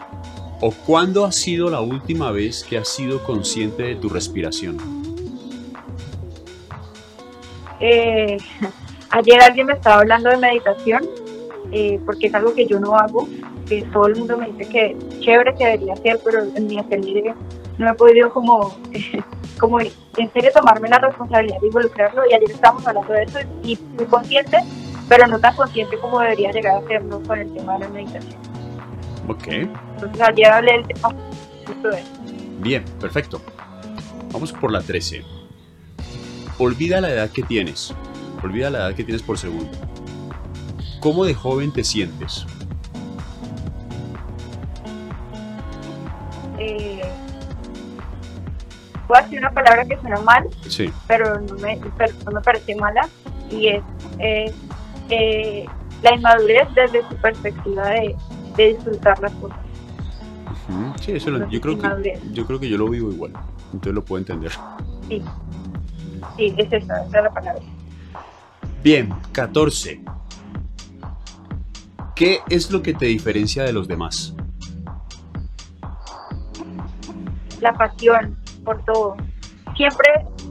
¿O 0.62 0.72
cuándo 0.72 1.24
ha 1.24 1.32
sido 1.32 1.70
la 1.70 1.80
última 1.80 2.32
vez 2.32 2.64
que 2.64 2.76
has 2.76 2.88
sido 2.88 3.22
consciente 3.22 3.82
de 3.82 3.96
tu 3.96 4.10
respiración? 4.10 4.76
Eh, 7.80 8.36
ayer 9.10 9.40
alguien 9.40 9.68
me 9.68 9.72
estaba 9.72 10.00
hablando 10.00 10.28
de 10.28 10.36
meditación, 10.36 11.08
eh, 11.72 12.00
porque 12.04 12.26
es 12.28 12.34
algo 12.34 12.54
que 12.54 12.66
yo 12.66 12.80
no 12.80 12.96
hago, 12.96 13.28
que 13.66 13.82
todo 13.92 14.06
el 14.06 14.16
mundo 14.16 14.36
me 14.36 14.50
dice 14.50 14.68
que 14.68 14.96
chévere 15.20 15.54
que 15.54 15.64
debería 15.64 15.94
hacer, 15.94 16.20
pero 16.24 16.42
en 16.54 16.66
mi 16.66 16.78
atelier 16.78 17.34
no 17.78 17.90
he 17.90 17.94
podido 17.94 18.30
como, 18.32 18.76
como 19.58 19.80
en 19.80 20.32
serio 20.32 20.50
tomarme 20.54 20.88
la 20.88 20.98
responsabilidad 20.98 21.60
de 21.60 21.66
involucrarlo 21.66 22.22
y 22.30 22.34
ayer 22.34 22.50
estábamos 22.50 22.86
hablando 22.86 23.12
de 23.12 23.22
eso 23.22 23.38
y 23.62 23.76
fui 23.76 24.06
consciente, 24.06 24.58
pero 25.08 25.26
no 25.26 25.38
tan 25.38 25.54
consciente 25.56 25.98
como 25.98 26.20
debería 26.20 26.50
llegar 26.52 26.82
a 26.82 26.86
serlo 26.86 27.22
con 27.22 27.38
el 27.38 27.52
tema 27.54 27.74
de 27.74 27.78
la 27.80 27.88
meditación. 27.88 28.40
Ok. 29.28 29.48
Entonces 29.48 30.20
ayer 30.20 30.46
hablé 30.46 30.72
del 30.72 30.86
tema 30.88 31.14
Bien, 32.58 32.84
perfecto. 33.00 33.40
Vamos 34.32 34.52
por 34.52 34.72
la 34.72 34.80
13. 34.80 35.24
Olvida 36.58 37.00
la 37.00 37.10
edad 37.10 37.30
que 37.30 37.42
tienes. 37.42 37.94
Olvida 38.42 38.70
la 38.70 38.78
edad 38.78 38.94
que 38.94 39.04
tienes 39.04 39.22
por 39.22 39.38
segundo. 39.38 39.70
¿Cómo 41.00 41.24
de 41.24 41.34
joven 41.34 41.72
te 41.72 41.82
sientes? 41.82 42.46
Eh, 46.58 47.00
voy 49.08 49.18
a 49.18 49.22
decir 49.22 49.38
una 49.38 49.50
palabra 49.50 49.86
que 49.86 49.98
suena 49.98 50.20
mal, 50.20 50.46
sí. 50.68 50.92
pero, 51.08 51.40
no 51.40 51.54
me, 51.54 51.76
no 51.76 52.32
me 52.32 52.40
parece 52.42 52.76
mala, 52.76 53.08
y 53.50 53.68
es 53.68 53.82
eh, 54.18 55.66
la 56.02 56.14
inmadurez 56.14 56.68
desde 56.74 57.08
su 57.08 57.16
perspectiva 57.16 57.88
de, 57.88 58.16
disfrutar 58.56 59.18
las 59.20 59.32
cosas. 59.32 59.58
Sí, 61.00 61.12
eso 61.12 61.30
yo, 61.48 61.60
creo 61.62 61.78
que, 61.78 62.20
yo 62.32 62.46
creo 62.46 62.60
que 62.60 62.68
yo 62.68 62.76
lo 62.76 62.88
vivo 62.88 63.10
igual, 63.10 63.32
entonces 63.72 63.94
lo 63.94 64.04
puedo 64.04 64.18
entender. 64.18 64.52
Sí, 65.08 65.22
sí, 66.36 66.54
es 66.58 66.72
esa, 66.72 67.04
esa 67.06 67.18
es 67.18 67.24
la 67.24 67.30
palabra. 67.30 67.62
Bien, 68.82 69.12
14. 69.32 70.02
¿Qué 72.20 72.42
es 72.50 72.70
lo 72.70 72.82
que 72.82 72.92
te 72.92 73.06
diferencia 73.06 73.62
de 73.62 73.72
los 73.72 73.88
demás? 73.88 74.34
La 77.62 77.72
pasión 77.72 78.36
por 78.62 78.84
todo. 78.84 79.16
Siempre 79.74 80.06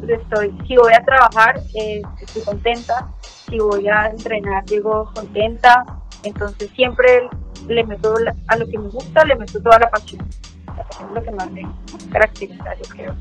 estoy, 0.07 0.51
si 0.67 0.75
voy 0.77 0.93
a 0.93 1.05
trabajar, 1.05 1.61
eh, 1.75 2.01
estoy 2.21 2.41
contenta, 2.41 3.07
si 3.21 3.59
voy 3.59 3.87
a 3.87 4.07
entrenar, 4.07 4.65
llego 4.65 5.11
contenta, 5.13 5.85
entonces 6.23 6.71
siempre 6.75 7.29
le 7.67 7.83
meto 7.83 8.15
a 8.47 8.57
lo 8.57 8.67
que 8.67 8.79
me 8.79 8.89
gusta, 8.89 9.23
le 9.25 9.35
meto 9.35 9.61
toda 9.61 9.77
la 9.77 9.91
pasión. 9.91 10.27
La 10.75 10.83
pasión 10.83 11.09
es 11.09 11.15
lo 11.17 11.23
que 11.23 11.31
más 11.33 11.51
me 11.51 11.67
caracteriza, 12.11 12.75
yo 12.81 12.89
creo. 12.89 13.15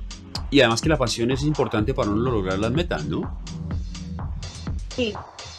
Y 0.49 0.61
además 0.61 0.81
que 0.81 0.89
la 0.89 0.97
pasión 0.97 1.31
es 1.33 1.43
importante 1.43 1.93
para 1.93 2.09
uno 2.09 2.31
lograr 2.31 2.59
las 2.59 2.71
metas, 2.71 3.05
¿no? 3.05 3.43
Sí, 4.89 5.15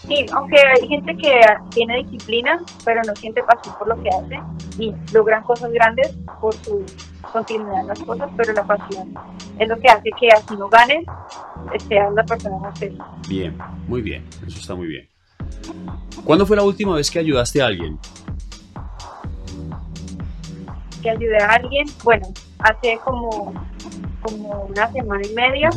sí, 0.07 0.25
aunque 0.33 0.57
hay 0.57 0.87
gente 0.87 1.15
que 1.17 1.41
tiene 1.71 2.03
disciplina, 2.03 2.59
pero 2.85 3.01
no 3.05 3.15
siente 3.15 3.43
pasión 3.43 3.75
por 3.77 3.87
lo 3.87 4.01
que 4.01 4.09
hace 4.09 4.39
y 4.77 4.93
logran 5.13 5.43
cosas 5.43 5.71
grandes 5.71 6.15
por 6.39 6.53
su 6.53 6.85
continuidad 7.31 7.81
en 7.81 7.87
las 7.87 7.99
cosas, 7.99 8.29
pero 8.37 8.53
la 8.53 8.63
pasión 8.63 9.13
es 9.57 9.67
lo 9.67 9.77
que 9.77 9.87
hace 9.89 10.09
que 10.19 10.29
así 10.29 10.55
no 10.55 10.69
ganes, 10.69 11.05
seas 11.87 12.13
la 12.13 12.23
persona 12.23 12.57
más 12.57 12.79
feliz. 12.79 12.99
Bien, 13.27 13.57
muy 13.87 14.01
bien, 14.01 14.25
eso 14.47 14.59
está 14.59 14.75
muy 14.75 14.87
bien. 14.87 15.07
¿Cuándo 16.23 16.45
fue 16.45 16.57
la 16.57 16.63
última 16.63 16.95
vez 16.95 17.09
que 17.09 17.19
ayudaste 17.19 17.61
a 17.61 17.67
alguien? 17.67 17.97
Que 21.01 21.09
ayudé 21.09 21.37
a 21.37 21.53
alguien, 21.53 21.87
bueno, 22.03 22.27
hace 22.59 22.99
como, 23.03 23.53
como 24.21 24.65
una 24.69 24.91
semana 24.91 25.21
y 25.25 25.33
media. 25.33 25.69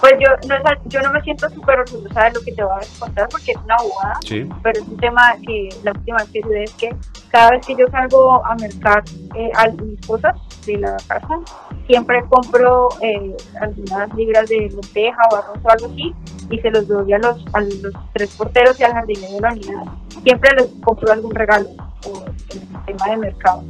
Pues 0.00 0.12
yo 0.20 0.28
no, 0.48 0.56
yo 0.86 1.00
no 1.00 1.12
me 1.12 1.22
siento 1.22 1.48
súper 1.50 1.80
orgullosa 1.80 2.24
de 2.24 2.30
lo 2.32 2.40
que 2.40 2.52
te 2.52 2.62
voy 2.62 2.74
a 2.74 2.98
contar 3.00 3.28
porque 3.30 3.52
es 3.52 3.58
una 3.64 3.74
abogada, 3.76 4.20
pero 4.62 4.80
es 4.80 4.88
un 4.88 4.96
tema 4.98 5.36
que 5.46 5.68
la 5.82 5.92
última 5.92 6.18
vez 6.18 6.28
que 6.30 6.38
ayudé 6.38 6.64
es 6.64 6.74
que 6.74 6.96
cada 7.30 7.50
vez 7.50 7.66
que 7.66 7.74
yo 7.76 7.86
salgo 7.88 8.44
a 8.44 8.54
mercar 8.56 9.02
eh, 9.34 9.50
mis 9.82 10.06
cosas 10.06 10.36
de 10.66 10.78
la 10.78 10.96
casa, 11.08 11.40
siempre 11.86 12.22
compro 12.28 12.88
eh, 13.00 13.36
algunas 13.60 14.14
libras 14.14 14.48
de 14.48 14.68
lenteja 14.70 15.18
o 15.30 15.36
arroz 15.36 15.58
o 15.62 15.70
algo 15.70 15.86
así 15.86 16.14
y 16.50 16.58
se 16.58 16.70
los 16.70 16.86
doy 16.86 17.12
a 17.12 17.18
los, 17.18 17.44
a 17.52 17.60
los 17.60 17.92
tres 18.12 18.34
porteros 18.36 18.78
y 18.80 18.84
al 18.84 18.92
jardinero 18.92 19.34
de 19.34 19.40
la 19.40 19.52
unidad. 19.52 19.82
Siempre 20.22 20.50
les 20.56 20.66
compro 20.82 21.12
algún 21.12 21.34
regalo 21.34 21.68
o 22.06 22.24
el 22.52 22.84
tema 22.84 23.06
de 23.10 23.16
mercado. 23.16 23.64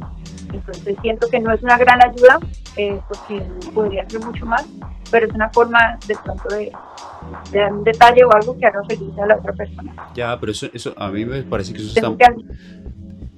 Entonces 0.53 0.95
siento 1.01 1.27
que 1.29 1.39
no 1.39 1.51
es 1.51 1.61
una 1.63 1.77
gran 1.77 1.99
ayuda 2.03 2.39
eh, 2.75 2.99
porque 3.07 3.41
podría 3.73 4.09
ser 4.09 4.23
mucho 4.23 4.45
más, 4.45 4.65
pero 5.11 5.27
es 5.27 5.33
una 5.33 5.49
forma 5.49 5.97
de 6.07 6.15
pronto 6.23 6.49
de, 6.49 6.71
dar 7.51 7.73
un 7.73 7.83
detalle 7.83 8.23
o 8.23 8.33
algo 8.33 8.57
que 8.57 8.65
haga 8.65 8.83
feliz 8.85 9.17
a 9.21 9.25
la 9.25 9.35
otra 9.35 9.53
persona. 9.53 9.93
Ya, 10.15 10.39
pero 10.39 10.51
eso, 10.51 10.67
eso 10.73 10.93
a 10.97 11.09
mí 11.09 11.25
me 11.25 11.43
parece 11.43 11.73
que 11.73 11.79
eso 11.79 11.93
está... 11.95 12.33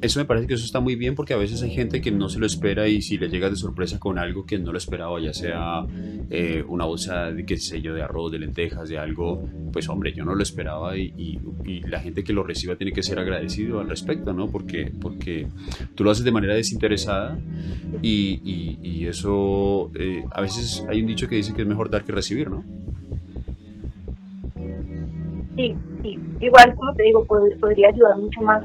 Eso 0.02 0.20
me 0.22 0.26
parece 0.26 0.48
que 0.48 0.54
eso 0.54 0.64
está 0.64 0.80
muy 0.80 0.96
bien 0.96 1.14
porque 1.14 1.34
a 1.34 1.38
veces 1.38 1.62
hay 1.62 1.72
gente 1.72 2.00
que 2.00 2.10
no 2.10 2.30
se 2.30 2.40
lo 2.40 2.46
espera 2.46 2.88
y 2.88 3.02
si 3.02 3.18
le 3.18 3.28
llega 3.28 3.50
de 3.50 3.58
sorpresa 3.58 4.00
con 4.00 4.18
algo 4.18 4.46
que 4.46 4.58
no 4.58 4.72
lo 4.72 4.78
esperaba, 4.78 5.20
ya 5.20 5.34
sea 5.34 5.86
eh, 6.30 6.64
una 6.70 6.86
bolsa 6.86 7.34
de 7.34 7.46
qué 7.46 7.58
sé 7.58 7.82
yo, 7.82 7.94
de 7.94 8.02
arroz, 8.02 8.32
de 8.32 8.40
lentejas, 8.40 8.88
de 8.88 8.98
algo, 8.98 9.44
pues 9.74 9.90
hombre, 9.90 10.14
yo 10.14 10.24
no 10.24 10.36
lo 10.36 10.44
esperaba 10.44 10.98
y, 10.98 11.40
la 11.88 12.00
gente 12.00 12.24
que 12.24 12.34
lo 12.34 12.44
reciba 12.44 12.76
tiene 12.76 12.94
que 12.94 13.04
ser 13.04 13.20
agradecido 13.20 13.80
al 13.80 13.90
respecto, 13.90 14.34
¿no? 14.34 14.48
Porque, 14.48 14.92
porque 15.00 15.48
tú 15.94 16.04
lo 16.04 16.12
haces 16.12 16.26
de 16.26 16.32
manera 16.32 16.56
desinteresada 16.56 17.38
y, 18.02 19.06
eso, 19.06 19.92
eh, 19.96 20.24
a 20.32 20.42
veces 20.42 20.86
hay 20.88 21.02
un 21.02 21.08
dicho 21.08 21.28
que 21.28 21.36
dice 21.36 21.54
que 21.54 21.62
es 21.62 21.68
mejor 21.68 21.90
dar 21.90 22.04
que 22.04 22.12
recibir, 22.12 22.50
¿no? 22.50 22.64
Sí, 25.56 25.76
sí. 26.04 26.20
Igual, 26.40 26.76
como 26.76 26.94
te 26.96 27.04
digo, 27.04 27.26
podría 27.26 27.90
ayudar 27.90 28.18
mucho 28.18 28.42
más 28.42 28.64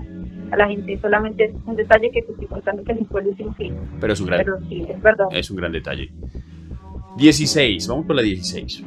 a 0.54 0.56
la 0.56 0.68
gente. 0.68 0.98
Solamente 1.00 1.44
es 1.44 1.52
un 1.66 1.76
detalle 1.76 2.10
que 2.10 2.20
estoy 2.20 2.46
contando 2.46 2.82
que 2.84 2.94
fue 3.04 3.20
el 3.20 3.28
último 3.28 3.54
fin. 3.54 3.76
Pero 4.00 4.12
es 4.12 4.20
un 4.20 4.26
gran, 4.26 4.38
Pero 4.38 4.58
sí, 4.68 4.86
es 4.88 5.02
verdad. 5.02 5.26
Es 5.30 5.50
un 5.50 5.56
gran 5.56 5.72
detalle. 5.72 6.10
16, 7.16 7.88
vamos 7.88 8.06
por 8.06 8.16
la 8.16 8.22
16. 8.22 8.82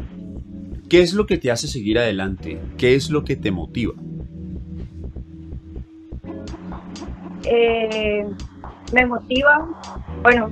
¿Qué 0.89 1.01
es 1.01 1.13
lo 1.13 1.25
que 1.25 1.37
te 1.37 1.51
hace 1.51 1.67
seguir 1.67 1.99
adelante? 1.99 2.59
¿Qué 2.77 2.95
es 2.95 3.09
lo 3.09 3.23
que 3.23 3.35
te 3.35 3.51
motiva? 3.51 3.93
Eh, 7.45 8.25
me 8.93 9.05
motiva, 9.05 9.67
bueno, 10.21 10.49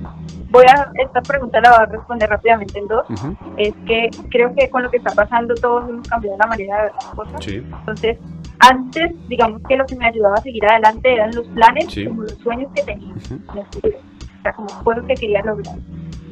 voy 0.50 0.64
a, 0.66 0.90
esta 1.02 1.22
pregunta 1.22 1.60
la 1.60 1.70
voy 1.70 1.78
a 1.80 1.86
responder 1.86 2.28
rápidamente 2.28 2.78
en 2.78 2.86
dos. 2.86 3.06
Es 3.56 3.74
que 3.86 4.10
creo 4.30 4.54
que 4.54 4.68
con 4.70 4.82
lo 4.82 4.90
que 4.90 4.98
está 4.98 5.14
pasando 5.14 5.54
todos 5.54 5.88
hemos 5.88 6.08
cambiado 6.08 6.36
la 6.38 6.46
manera 6.46 6.76
de 6.76 6.82
ver 6.84 6.92
las 6.94 7.04
cosas. 7.06 7.44
Sí. 7.44 7.56
Entonces, 7.56 8.18
antes, 8.58 9.12
digamos 9.28 9.60
que 9.68 9.76
lo 9.76 9.86
que 9.86 9.96
me 9.96 10.06
ayudaba 10.06 10.36
a 10.36 10.42
seguir 10.42 10.64
adelante 10.66 11.12
eran 11.12 11.34
los 11.34 11.46
planes, 11.48 11.94
como 12.06 12.22
los 12.22 12.34
sueños 12.38 12.70
que 12.74 12.82
tenía 12.82 13.14
O 13.14 14.42
sea, 14.42 14.52
como 14.52 14.68
fue 14.68 14.96
lo 14.96 15.06
que 15.06 15.14
quería 15.14 15.42
lograr. 15.42 15.76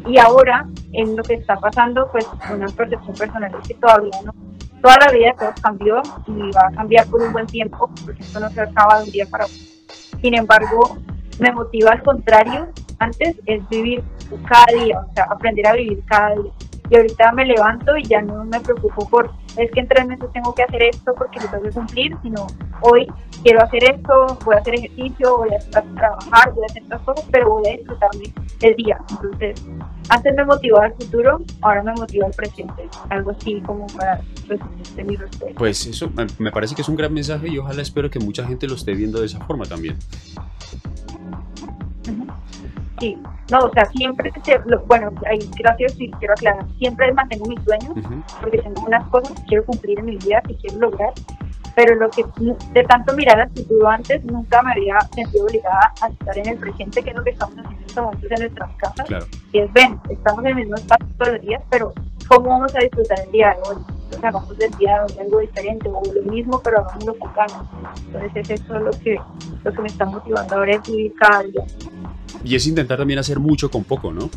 Y 0.07 0.19
ahora, 0.19 0.67
en 0.93 1.17
lo 1.17 1.23
que 1.23 1.35
está 1.35 1.57
pasando, 1.57 2.11
pues 2.13 2.27
una 2.53 2.67
percepción 2.67 3.17
personal 3.17 3.55
es 3.61 3.69
que 3.69 3.75
todavía 3.75 4.13
no. 4.25 4.35
Toda 4.83 4.99
la 4.99 5.13
vida 5.13 5.29
de 5.29 5.35
todos 5.39 5.61
cambió 5.63 6.03
y 6.27 6.51
va 6.53 6.69
a 6.69 6.73
cambiar 6.73 7.07
por 7.07 7.23
un 7.23 7.33
buen 7.33 7.47
tiempo, 7.47 7.91
porque 8.05 8.23
esto 8.23 8.39
no 8.39 8.51
se 8.51 8.61
acaba 8.61 8.99
de 8.99 9.05
un 9.05 9.11
día 9.11 9.27
para 9.31 9.47
otro. 9.47 9.57
Sin 10.21 10.35
embargo, 10.35 10.99
me 11.41 11.53
motiva 11.53 11.93
al 11.93 12.03
contrario, 12.03 12.69
antes 12.99 13.41
es 13.47 13.67
vivir 13.71 14.03
cada 14.47 14.67
día, 14.79 15.01
o 15.01 15.15
sea, 15.15 15.25
aprender 15.25 15.67
a 15.67 15.73
vivir 15.73 16.03
cada 16.07 16.35
día 16.35 16.53
ahorita 16.97 17.33
me 17.33 17.45
levanto 17.47 17.97
y 17.97 18.05
ya 18.05 18.23
no 18.23 18.45
me 18.45 18.61
preocupo 18.61 19.09
por, 19.09 19.31
es 19.57 19.71
que 19.71 19.81
en 19.81 19.89
tres 19.89 20.07
meses 20.07 20.27
tengo 20.33 20.55
que 20.55 20.63
hacer 20.63 20.83
esto 20.83 21.15
porque 21.17 21.41
lo 21.41 21.49
tengo 21.49 21.63
que 21.65 21.71
cumplir, 21.71 22.17
sino 22.23 22.47
hoy 22.81 23.07
quiero 23.43 23.63
hacer 23.63 23.85
esto, 23.85 24.39
voy 24.45 24.55
a 24.57 24.59
hacer 24.59 24.75
ejercicio, 24.75 25.39
voy 25.39 25.51
a 25.55 25.59
trabajar, 25.95 26.53
voy 26.53 26.65
a 26.65 26.67
hacer 26.67 26.83
otras 26.85 27.03
cosas, 27.03 27.25
pero 27.31 27.51
voy 27.51 27.69
a 27.69 27.77
disfrutarme 27.77 28.33
el 28.63 28.77
día. 28.77 28.99
Entonces, 29.11 29.65
antes 30.09 30.35
me 30.35 30.45
motivaba 30.45 30.87
el 30.87 30.95
futuro, 30.95 31.43
ahora 31.63 31.83
me 31.83 31.93
motiva 31.93 32.27
el 32.27 32.33
presente. 32.33 32.89
Algo 33.11 33.31
así 33.31 33.61
como 33.63 33.87
para 33.89 34.21
mi 35.05 35.17
respeto. 35.17 35.55
Pues 35.57 35.87
eso 35.87 36.11
me 36.39 36.51
parece 36.51 36.75
que 36.75 36.83
es 36.83 36.89
un 36.89 36.97
gran 36.97 37.13
mensaje 37.13 37.49
y 37.49 37.59
ojalá 37.59 37.83
espero 37.83 38.11
que 38.11 38.19
mucha 38.19 38.47
gente 38.47 38.67
lo 38.67 38.75
esté 38.75 38.95
viendo 38.95 39.21
de 39.21 39.27
esa 39.27 39.41
forma 39.41 39.65
también. 39.65 39.97
Sí, 43.01 43.19
no, 43.51 43.59
o 43.59 43.71
sea, 43.73 43.85
siempre, 43.87 44.33
bueno, 44.87 45.13
ahí 45.29 45.39
gracias 45.59 45.95
y 45.99 46.11
quiero 46.13 46.35
aclarar, 46.35 46.65
siempre 46.79 47.13
mantengo 47.13 47.47
mis 47.47 47.63
sueños, 47.65 47.93
porque 48.41 48.59
tengo 48.59 48.83
unas 48.87 49.07
cosas 49.09 49.33
que 49.41 49.47
quiero 49.47 49.65
cumplir 49.65 49.99
en 49.99 50.05
mi 50.07 50.17
vida, 50.17 50.41
que 50.43 50.57
quiero 50.57 50.79
lograr, 50.79 51.13
pero 51.75 51.97
lo 51.97 52.09
que 52.11 52.25
de 52.73 52.85
tanto 52.85 53.15
mirar 53.15 53.41
al 53.41 53.51
futuro 53.51 53.89
antes, 53.89 54.25
nunca 54.25 54.63
me 54.63 54.73
había 54.73 55.01
sentido 55.13 55.45
obligada 55.45 55.93
a 56.01 56.09
estar 56.09 56.39
en 56.39 56.49
el 56.49 56.59
presente, 56.59 57.03
que 57.03 57.11
es 57.11 57.17
lo 57.17 57.25
que 57.25 57.31
estamos 57.31 57.57
haciendo 57.59 57.79
en 57.79 57.85
estos 57.85 58.05
momentos 58.05 58.31
en 58.31 58.41
nuestras 58.41 58.71
casas. 58.77 59.29
Y 59.53 59.59
es, 59.59 59.73
ven, 59.73 60.01
estamos 60.09 60.41
en 60.41 60.47
el 60.47 60.55
mismo 60.55 60.77
espacio 60.77 61.07
todos 61.19 61.33
los 61.33 61.43
días, 61.43 61.63
pero 61.71 61.93
¿cómo 62.29 62.49
vamos 62.49 62.75
a 62.77 62.79
disfrutar 62.79 63.19
el 63.25 63.33
día 63.33 63.51
de 63.51 63.69
hoy? 63.69 63.83
Entonces 63.89 64.25
hagamos 64.25 64.59
del 64.59 64.71
día 64.73 64.99
de 64.99 65.13
hoy 65.13 65.19
algo 65.19 65.39
diferente, 65.41 65.89
o 65.89 66.03
lo 66.15 66.33
mismo, 66.33 66.61
pero 66.63 66.81
hagámoslo 66.81 67.19
con 67.19 67.33
ganas. 67.35 67.63
Entonces 68.07 68.31
es 68.37 68.51
eso 68.51 68.79
lo 68.79 68.91
que, 68.93 69.19
lo 69.65 69.73
que 69.73 69.81
me 69.83 69.89
está 69.89 70.05
motivando 70.05 70.55
ahora 70.55 70.77
es 70.77 70.83
vivir 70.85 71.13
cada 71.19 71.43
día. 71.43 71.65
Y 72.43 72.55
es 72.55 72.67
intentar 72.67 72.99
también 72.99 73.19
hacer 73.19 73.39
mucho 73.39 73.71
con 73.71 73.85
poco, 73.85 74.13
¿no? 74.13 74.31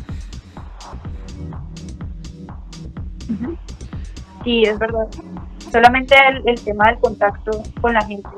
Sí, 4.44 4.62
es 4.62 4.78
verdad. 4.78 5.06
Solamente 5.70 6.14
el, 6.46 6.60
tema 6.60 6.86
del 6.86 6.98
contacto 6.98 7.62
con 7.80 7.92
la 7.92 8.04
gente. 8.04 8.28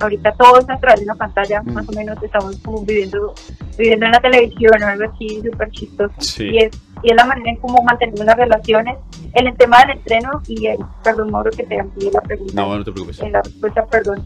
Ahorita 0.00 0.32
todo 0.32 0.58
es 0.58 0.68
a 0.68 0.78
través 0.78 1.00
de 1.00 1.04
una 1.04 1.14
pantalla, 1.14 1.62
mm. 1.62 1.72
más 1.72 1.88
o 1.88 1.92
menos 1.92 2.20
estamos 2.22 2.56
como 2.60 2.82
viviendo, 2.84 3.34
viviendo 3.76 4.06
en 4.06 4.12
la 4.12 4.20
televisión 4.20 4.82
o 4.82 4.86
algo 4.86 5.12
así 5.12 5.42
súper 5.42 5.70
chistoso. 5.70 6.14
Y, 6.42 6.58
es, 6.58 6.70
y 7.02 7.10
es 7.10 7.16
la 7.16 7.24
manera 7.24 7.50
en 7.50 7.56
cómo 7.56 7.82
mantenemos 7.82 8.24
las 8.24 8.36
relaciones. 8.36 8.96
En 9.34 9.46
el 9.46 9.56
tema 9.56 9.80
del 9.80 9.98
entreno, 9.98 10.42
y 10.48 10.66
el, 10.66 10.78
perdón, 11.04 11.30
Mauro, 11.30 11.50
que 11.50 11.64
te 11.64 11.78
amplié 11.78 12.10
la 12.10 12.20
pregunta. 12.20 12.54
No, 12.54 12.76
no 12.76 12.84
te 12.84 12.92
preocupes. 12.92 13.20
En 13.20 13.32
la 13.32 13.42
respuesta, 13.42 13.84
perdón 13.86 14.24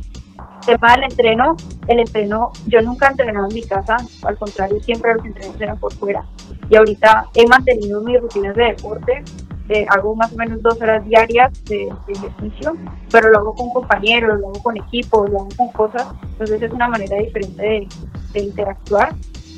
tema 0.67 0.95
del 0.95 1.05
entreno, 1.05 1.57
el 1.89 2.01
entreno, 2.01 2.53
yo 2.67 2.83
nunca 2.83 3.07
he 3.07 3.11
entrenado 3.11 3.49
en 3.49 3.55
mi 3.55 3.63
casa, 3.63 3.97
al 4.23 4.37
contrario, 4.37 4.83
siempre 4.83 5.15
los 5.15 5.25
entrenos 5.25 5.61
eran 5.61 5.79
por 5.79 5.93
fuera. 5.95 6.27
Y 6.69 6.77
ahorita 6.77 7.29
he 7.35 7.47
mantenido 7.47 8.03
mis 8.03 8.21
rutinas 8.21 8.55
de 8.57 8.65
deporte, 8.65 9.25
eh, 9.69 9.85
hago 9.89 10.15
más 10.15 10.33
o 10.33 10.37
menos 10.37 10.63
dos 10.63 10.81
horas 10.81 11.05
diarias 11.05 11.53
de, 11.65 11.93
ejercicio, 12.09 12.77
pero 13.11 13.31
lo 13.31 13.39
hago 13.39 13.55
con 13.55 13.71
compañeros, 13.71 14.39
lo 14.39 14.49
hago 14.49 14.63
con 14.63 14.77
equipos, 14.77 15.29
lo 15.31 15.41
hago 15.41 15.49
con 15.57 15.69
cosas, 15.73 16.07
entonces 16.23 16.63
es 16.63 16.73
una 16.73 16.89
manera 16.89 17.17
diferente 17.17 17.89
de, 18.33 18.41
interactuar. 18.41 19.15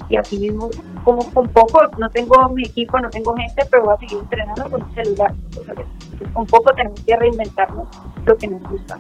Y 0.09 0.17
así 0.17 0.39
mismo, 0.39 0.71
como 1.05 1.29
con 1.33 1.49
poco, 1.49 1.81
no 1.99 2.09
tengo 2.09 2.49
mi 2.51 2.63
equipo, 2.63 2.99
no 3.01 3.11
tengo 3.11 3.35
gente, 3.35 3.67
pero 3.69 3.85
voy 3.85 3.95
a 3.95 3.99
seguir 3.99 4.19
entrenando 4.19 4.71
con 4.71 4.83
un 4.83 4.95
celular. 4.95 5.35
con 6.33 6.47
poco 6.47 6.73
tenemos 6.73 7.01
que 7.01 7.17
reinventarnos 7.17 7.89
lo 8.25 8.37
que 8.37 8.47
nos 8.47 8.63
gusta. 8.63 8.97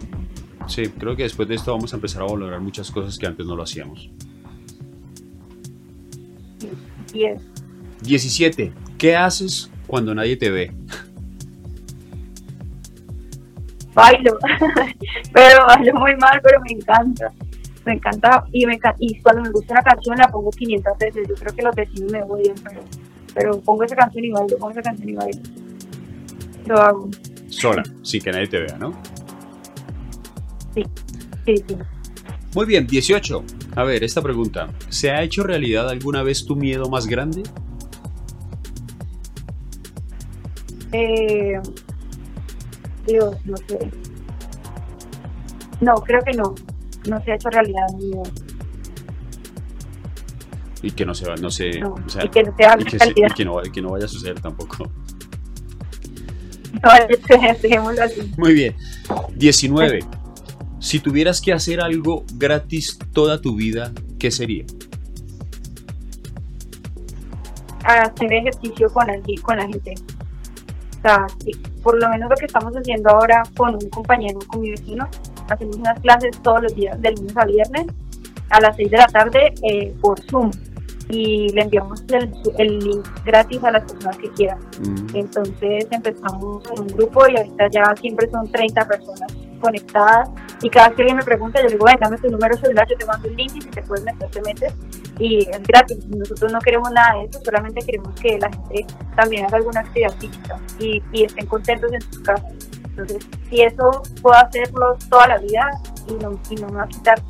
Sí, 0.68 0.88
creo 0.88 1.16
que 1.16 1.22
después 1.24 1.48
de 1.48 1.54
esto 1.54 1.72
vamos 1.72 1.92
a 1.92 1.96
empezar 1.96 2.22
a 2.22 2.26
valorar 2.26 2.60
muchas 2.60 2.90
cosas 2.90 3.18
que 3.18 3.26
antes 3.26 3.44
no 3.46 3.56
lo 3.56 3.62
hacíamos. 3.62 4.10
10. 7.12 7.42
17. 8.02 8.72
¿Qué 8.98 9.16
haces 9.16 9.70
cuando 9.86 10.14
nadie 10.14 10.36
te 10.36 10.50
ve? 10.50 10.72
Bailo, 13.94 14.38
pero 15.32 15.66
bailo 15.66 15.94
muy 15.94 16.14
mal, 16.16 16.40
pero 16.42 16.60
me 16.60 16.72
encanta. 16.72 17.32
Me 17.84 17.94
encanta 17.94 18.44
y, 18.52 18.66
me, 18.66 18.78
y 18.98 19.18
cuando 19.22 19.42
me 19.42 19.50
gusta 19.50 19.72
una 19.72 19.82
canción 19.82 20.18
la 20.18 20.28
pongo 20.28 20.50
500 20.50 20.98
veces. 20.98 21.28
Yo 21.28 21.34
creo 21.34 21.54
que 21.54 21.62
los 21.62 21.74
vecinos 21.74 22.12
me 22.12 22.22
odian, 22.22 22.54
pero, 22.62 22.80
pero 23.34 23.60
pongo 23.62 23.84
esa 23.84 23.96
canción 23.96 24.24
y 24.24 24.30
bailo, 24.30 24.58
pongo 24.58 24.70
esa 24.72 24.82
canción 24.82 25.08
y 25.08 25.14
bailo. 25.14 25.40
Lo 26.66 26.76
hago. 26.76 27.08
Sola, 27.48 27.82
sin 28.02 28.20
que 28.20 28.30
nadie 28.30 28.46
te 28.46 28.60
vea, 28.60 28.76
¿no? 28.78 28.92
Sí, 31.46 31.56
sí, 31.66 31.76
Muy 32.54 32.66
bien, 32.66 32.86
18. 32.86 33.44
A 33.76 33.84
ver, 33.84 34.04
esta 34.04 34.22
pregunta. 34.22 34.68
¿Se 34.88 35.10
ha 35.10 35.22
hecho 35.22 35.42
realidad 35.42 35.88
alguna 35.88 36.22
vez 36.22 36.44
tu 36.44 36.56
miedo 36.56 36.88
más 36.88 37.06
grande? 37.06 37.42
Eh, 40.92 41.60
Dios, 43.06 43.36
no 43.44 43.56
sé. 43.56 43.90
No, 45.80 45.94
creo 45.96 46.20
que 46.22 46.32
no. 46.32 46.54
No 47.08 47.22
se 47.22 47.32
ha 47.32 47.34
hecho 47.36 47.50
realidad 47.50 47.86
mi 47.96 48.06
miedo. 48.06 48.22
Y 50.82 50.90
que 50.92 51.04
no 51.04 51.14
se 51.14 51.28
va, 51.28 51.36
no 51.36 51.50
sé. 51.50 51.80
No, 51.80 51.94
y 52.22 52.28
que 52.28 52.42
no 52.44 52.54
se 52.56 52.62
y 52.62 52.84
que, 52.84 52.96
y 52.96 53.34
que, 53.34 53.44
no, 53.44 53.60
que 53.62 53.82
no 53.82 53.90
vaya 53.90 54.06
a 54.06 54.08
suceder 54.08 54.40
tampoco. 54.40 54.90
No, 56.82 56.90
dejémoslo 57.62 58.02
así. 58.02 58.32
Muy 58.36 58.54
bien. 58.54 58.76
19. 59.34 60.00
Si 60.80 61.00
tuvieras 61.00 61.40
que 61.40 61.52
hacer 61.52 61.80
algo 61.80 62.24
gratis 62.34 62.98
toda 63.12 63.40
tu 63.40 63.56
vida, 63.56 63.92
¿qué 64.18 64.30
sería? 64.30 64.64
Hacer 67.84 68.32
ejercicio 68.32 68.88
con, 68.92 69.06
con 69.42 69.56
la 69.56 69.66
gente. 69.66 69.94
O 70.98 71.00
sea, 71.02 71.26
por 71.82 72.00
lo 72.00 72.08
menos 72.08 72.30
lo 72.30 72.36
que 72.36 72.46
estamos 72.46 72.72
haciendo 72.74 73.10
ahora 73.10 73.42
con 73.56 73.74
un 73.74 73.88
compañero, 73.88 74.38
con 74.46 74.60
mi 74.60 74.70
vecino, 74.70 75.08
hacemos 75.48 75.76
unas 75.76 75.98
clases 76.00 76.40
todos 76.42 76.62
los 76.62 76.74
días, 76.74 77.00
de 77.00 77.12
lunes 77.12 77.36
a 77.36 77.44
viernes, 77.44 77.86
a 78.50 78.60
las 78.60 78.76
6 78.76 78.90
de 78.90 78.96
la 78.96 79.06
tarde 79.06 79.54
eh, 79.62 79.94
por 80.00 80.20
Zoom 80.22 80.50
y 81.10 81.48
le 81.50 81.62
enviamos 81.62 82.04
el, 82.58 82.78
link 82.78 83.06
gratis 83.24 83.64
a 83.64 83.70
las 83.70 83.90
personas 83.90 84.18
que 84.18 84.30
quieran. 84.32 84.58
Mm. 84.58 85.16
Entonces 85.16 85.86
empezamos 85.90 86.62
en 86.70 86.82
un 86.82 86.88
grupo 86.88 87.26
y 87.28 87.36
ahorita 87.36 87.68
ya 87.70 87.94
siempre 87.98 88.30
son 88.30 88.50
30 88.50 88.86
personas 88.86 89.47
conectadas 89.58 90.30
y 90.62 90.70
cada 90.70 90.88
vez 90.88 90.96
que 90.96 91.02
alguien 91.02 91.16
me 91.16 91.24
pregunta 91.24 91.60
yo 91.60 91.66
le 91.66 91.72
digo, 91.74 91.86
dame 92.00 92.18
tu 92.18 92.30
número 92.30 92.56
celular, 92.56 92.86
yo 92.88 92.96
te 92.96 93.06
mando 93.06 93.28
un 93.28 93.36
link 93.36 93.52
y 93.56 93.62
si 93.62 93.68
te 93.68 93.82
puedes 93.82 94.04
meter, 94.04 94.30
te 94.30 94.42
metes 94.42 94.74
y 95.18 95.48
es 95.48 95.62
gratis. 95.62 96.06
Nosotros 96.06 96.52
no 96.52 96.60
queremos 96.60 96.90
nada 96.90 97.18
de 97.18 97.24
eso, 97.26 97.40
solamente 97.44 97.84
queremos 97.84 98.14
que 98.20 98.38
la 98.38 98.50
gente 98.50 98.86
también 99.16 99.46
haga 99.46 99.58
alguna 99.58 99.80
actividad 99.80 100.12
física 100.18 100.58
y, 100.78 101.02
y 101.12 101.24
estén 101.24 101.46
contentos 101.46 101.92
en 101.92 102.00
sus 102.00 102.18
casas. 102.20 102.52
Entonces, 102.90 103.28
si 103.48 103.60
eso 103.62 104.02
puedo 104.20 104.36
hacerlo 104.36 104.96
toda 105.08 105.28
la 105.28 105.38
vida 105.38 105.70
y 106.08 106.14
no, 106.14 106.40
y 106.50 106.54
no 106.56 106.68
me 106.68 106.78
va 106.78 106.84
a 106.84 106.88
quitar 106.88 107.22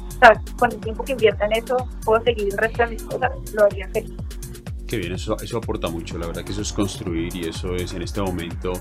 con 0.58 0.72
el 0.72 0.80
tiempo 0.80 1.04
que 1.04 1.12
invierta 1.12 1.46
en 1.46 1.52
eso, 1.52 1.76
puedo 2.04 2.22
seguir 2.24 2.48
el 2.52 2.58
resto 2.58 2.84
de 2.84 2.90
mis 2.90 3.02
cosas, 3.02 3.30
lo 3.52 3.64
haría 3.64 3.88
feliz. 3.88 4.14
Qué 4.86 4.96
bien, 4.96 5.12
eso, 5.12 5.36
eso 5.38 5.58
aporta 5.58 5.88
mucho, 5.88 6.16
la 6.16 6.26
verdad 6.26 6.42
que 6.42 6.52
eso 6.52 6.62
es 6.62 6.72
construir 6.72 7.36
y 7.36 7.48
eso 7.48 7.74
es 7.74 7.92
en 7.92 8.00
este 8.00 8.22
momento, 8.22 8.72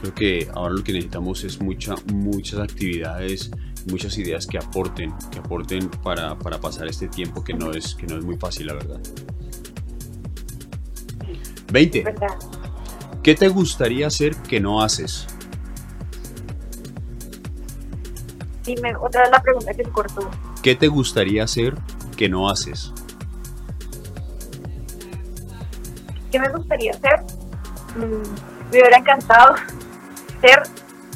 creo 0.00 0.14
que 0.14 0.48
ahora 0.54 0.74
lo 0.74 0.84
que 0.84 0.92
necesitamos 0.92 1.44
es 1.44 1.60
mucha, 1.60 1.94
muchas 2.12 2.60
actividades, 2.60 3.50
muchas 3.90 4.16
ideas 4.18 4.46
que 4.46 4.58
aporten, 4.58 5.12
que 5.30 5.38
aporten 5.38 5.88
para, 5.88 6.38
para 6.38 6.60
pasar 6.60 6.86
este 6.88 7.08
tiempo 7.08 7.42
que 7.42 7.54
no, 7.54 7.72
es, 7.72 7.94
que 7.94 8.06
no 8.06 8.16
es 8.16 8.24
muy 8.24 8.36
fácil, 8.36 8.66
la 8.68 8.74
verdad. 8.74 9.00
20. 11.72 12.04
¿Qué 13.22 13.34
te 13.34 13.48
gustaría 13.48 14.06
hacer 14.06 14.34
que 14.36 14.60
no 14.60 14.82
haces? 14.82 15.26
Dime 18.64 18.94
otra 18.96 19.22
vez 19.22 19.30
la 19.30 19.42
pregunta 19.42 19.74
que 19.74 19.84
se 19.84 19.90
cortó. 19.90 20.30
¿Qué 20.62 20.74
te 20.74 20.88
gustaría 20.88 21.44
hacer 21.44 21.74
que 22.16 22.28
no 22.28 22.48
haces? 22.48 22.92
¿Qué 26.30 26.38
me 26.38 26.48
gustaría 26.50 26.92
hacer? 26.92 27.22
Mm, 27.96 28.70
me 28.70 28.80
hubiera 28.80 28.98
encantado 28.98 29.54
ser, 30.40 30.62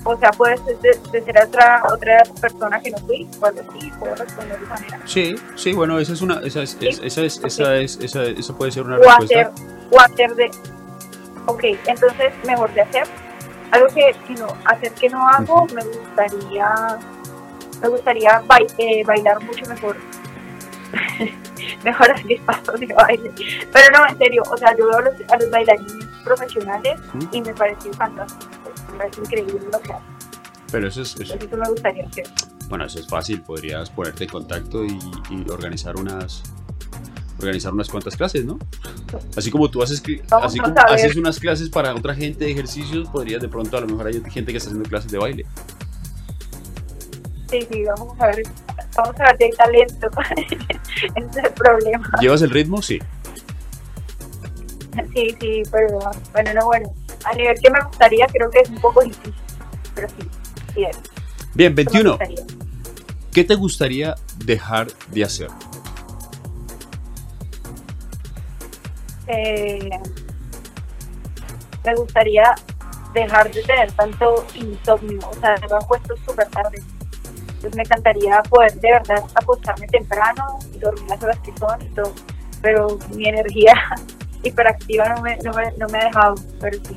o 0.05 0.17
sea, 0.17 0.31
puedes 0.31 0.65
de, 0.67 0.95
ser 0.95 1.43
otra, 1.47 1.83
otra 1.93 2.23
persona 2.41 2.81
que 2.81 2.91
no 2.91 2.99
fui, 2.99 3.29
cuando 3.39 3.63
sí, 3.79 3.93
puedo 3.99 4.15
responder 4.15 4.61
de 4.61 4.67
manera. 4.67 5.01
Sí, 5.05 5.35
sí, 5.55 5.73
bueno, 5.73 5.99
esa 5.99 6.13
es 6.13 6.23
una, 6.23 6.41
esa 6.41 6.63
es, 6.63 6.77
esa 6.81 7.23
es, 7.23 7.41
esa 7.45 7.77
es, 7.77 7.99
esa, 8.01 8.25
esa 8.25 8.55
puede 8.55 8.73
ser 8.73 8.85
una 8.85 8.97
o 8.97 8.99
respuesta. 8.99 9.41
Hacer, 9.41 9.51
o 9.91 10.01
hacer 10.01 10.35
de, 10.35 10.51
ok, 11.47 11.65
entonces 11.87 12.33
mejor 12.47 12.73
de 12.75 12.83
hacer 12.83 13.05
algo 13.71 13.87
que, 13.89 14.15
que 14.27 14.35
no, 14.35 14.49
hacer 14.65 14.93
que 14.93 15.09
no 15.09 15.29
hago, 15.29 15.67
me 15.75 15.83
gustaría 15.85 16.99
me 17.83 17.89
gustaría 17.89 18.43
eh, 18.79 19.05
bailar 19.05 19.43
mucho 19.43 19.67
mejor. 19.67 19.97
mejor 21.85 22.25
mis 22.25 22.41
pasos 22.43 22.79
de 22.79 22.87
baile. 22.87 23.33
Pero 23.73 23.99
no, 23.99 24.07
en 24.09 24.19
serio, 24.19 24.43
o 24.51 24.57
sea, 24.57 24.77
yo 24.77 24.89
veo 24.89 24.99
a 24.99 25.03
los, 25.03 25.15
a 25.31 25.37
los 25.39 25.51
bailarines 25.51 26.07
profesionales 26.25 27.01
y 27.33 27.43
me 27.43 27.53
parece 27.55 27.93
fantástico. 27.93 28.62
Parece 28.97 29.21
increíble 29.21 29.61
lo 29.73 29.81
que 29.81 29.93
hacen. 29.93 30.07
Pero 30.71 30.89
eso 30.89 31.03
es. 31.03 31.21
Eso, 31.21 31.37
me 31.37 31.69
gustaría 31.69 32.07
hacer. 32.07 32.25
Bueno, 32.69 32.87
eso 32.87 32.99
es 32.99 33.07
fácil. 33.07 33.43
Podrías 33.43 33.91
ponerte 33.91 34.25
en 34.25 34.31
contacto 34.31 34.85
y, 34.85 34.99
organizar 35.51 35.97
unas 35.97 36.43
organizar 37.39 37.73
unas 37.73 37.89
cuantas 37.89 38.17
clases, 38.17 38.45
¿no? 38.45 38.59
Así 39.37 39.51
como 39.51 39.69
tú 39.69 39.83
haces, 39.83 40.01
así 40.31 40.59
como 40.59 40.75
haces 40.79 41.17
unas 41.17 41.41
clases 41.41 41.69
para 41.69 41.93
otra 41.93 42.15
gente 42.15 42.45
de 42.45 42.53
ejercicios, 42.53 43.09
podrías 43.09 43.43
de 43.43 43.49
pronto 43.49 43.77
a 43.77 43.81
lo 43.81 43.89
mejor 43.89 44.07
hay 44.07 44.15
gente 44.31 44.53
que 44.53 44.59
está 44.59 44.71
haciendo 44.71 44.89
clases 44.89 45.11
de 45.11 45.19
baile. 45.19 45.47
Sí, 47.51 47.67
sí, 47.71 47.85
vamos 47.85 48.19
a 48.21 48.29
ver, 48.29 48.43
vamos 48.97 49.21
a 49.21 49.25
ver 49.25 49.37
si 49.39 49.45
hay 49.45 49.51
talento. 49.51 50.09
Ese 51.17 51.31
es 51.31 51.45
el 51.45 51.53
problema. 51.53 52.11
¿Llevas 52.21 52.43
el 52.43 52.51
ritmo? 52.51 52.81
Sí. 52.81 53.01
Sí, 55.15 55.37
sí, 55.41 55.63
pero 55.71 55.99
bueno, 56.33 56.55
no, 56.55 56.67
bueno. 56.67 56.95
A 57.25 57.35
nivel 57.35 57.59
que 57.61 57.71
me 57.71 57.81
gustaría, 57.81 58.27
creo 58.27 58.51
que 58.51 58.61
es 58.61 58.69
un 58.69 58.81
poco 58.81 59.03
difícil. 59.03 59.35
Pero 59.95 60.09
sí, 60.75 60.85
es. 60.85 60.99
Bien, 61.55 61.75
21. 61.75 62.19
¿Qué 63.33 63.45
te 63.45 63.55
gustaría 63.55 64.15
dejar 64.45 64.89
de 65.09 65.25
hacer? 65.25 65.49
Eh, 69.27 69.91
me 71.85 71.95
gustaría 71.95 72.55
dejar 73.15 73.51
de 73.51 73.63
tener 73.63 73.93
tanto 73.93 74.45
insomnio. 74.55 75.21
O 75.29 75.35
sea, 75.35 75.57
me 75.57 75.77
han 75.77 75.87
puesto 75.87 76.15
súper 76.27 76.49
tarde. 76.49 76.83
Entonces 77.47 77.77
me 77.77 77.83
encantaría 77.83 78.43
poder 78.43 78.73
de 78.75 78.93
verdad 78.93 79.25
acostarme 79.35 79.87
temprano 79.87 80.59
y 80.75 80.79
dormir 80.79 81.05
las 81.09 81.23
horas 81.23 81.39
que 81.41 81.53
son 81.57 81.81
y 81.81 81.89
todo. 81.91 82.13
Pero 82.61 82.99
mi 83.15 83.29
energía 83.29 83.75
hiperactiva 84.43 85.09
no 85.11 85.23
me, 85.23 85.37
no 85.39 85.53
me, 85.53 85.73
no 85.79 85.87
me 85.89 85.99
ha 85.99 86.05
dejado, 86.05 86.35
pero 86.61 86.79
sí. 86.85 86.97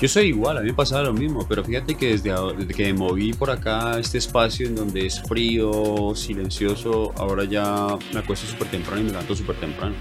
Yo 0.00 0.08
soy 0.08 0.26
igual, 0.26 0.58
a 0.58 0.60
mí 0.60 0.68
me 0.68 0.74
pasaba 0.74 1.02
lo 1.02 1.12
mismo, 1.12 1.46
pero 1.48 1.64
fíjate 1.64 1.94
que 1.94 2.10
desde, 2.10 2.32
desde 2.56 2.74
que 2.74 2.84
me 2.84 2.92
moví 2.92 3.32
por 3.32 3.50
acá 3.50 3.94
a 3.94 3.98
este 4.00 4.18
espacio 4.18 4.66
en 4.66 4.76
donde 4.76 5.06
es 5.06 5.20
frío, 5.22 6.14
silencioso, 6.14 7.12
ahora 7.16 7.44
ya 7.44 7.96
me 8.12 8.20
acuesto 8.20 8.46
súper 8.46 8.68
temprano 8.68 9.00
y 9.00 9.04
me 9.04 9.10
levanto 9.10 9.34
súper 9.34 9.56
temprano. 9.56 9.94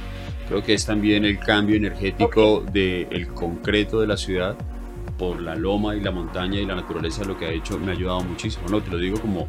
Creo 0.47 0.63
que 0.63 0.73
es 0.73 0.85
también 0.85 1.25
el 1.25 1.39
cambio 1.39 1.75
energético 1.75 2.63
del 2.71 3.27
concreto 3.33 3.99
de 3.99 4.07
la 4.07 4.15
ciudad 4.15 4.55
por 5.17 5.41
la 5.41 5.55
loma 5.55 5.95
y 5.95 5.99
la 5.99 6.11
montaña 6.11 6.59
y 6.59 6.65
la 6.65 6.75
naturaleza 6.75 7.23
lo 7.25 7.37
que 7.37 7.45
ha 7.45 7.51
hecho 7.51 7.77
me 7.77 7.91
ha 7.91 7.95
ayudado 7.95 8.21
muchísimo. 8.21 8.67
No, 8.69 8.81
te 8.81 8.91
lo 8.91 8.97
digo 8.97 9.19
como, 9.19 9.47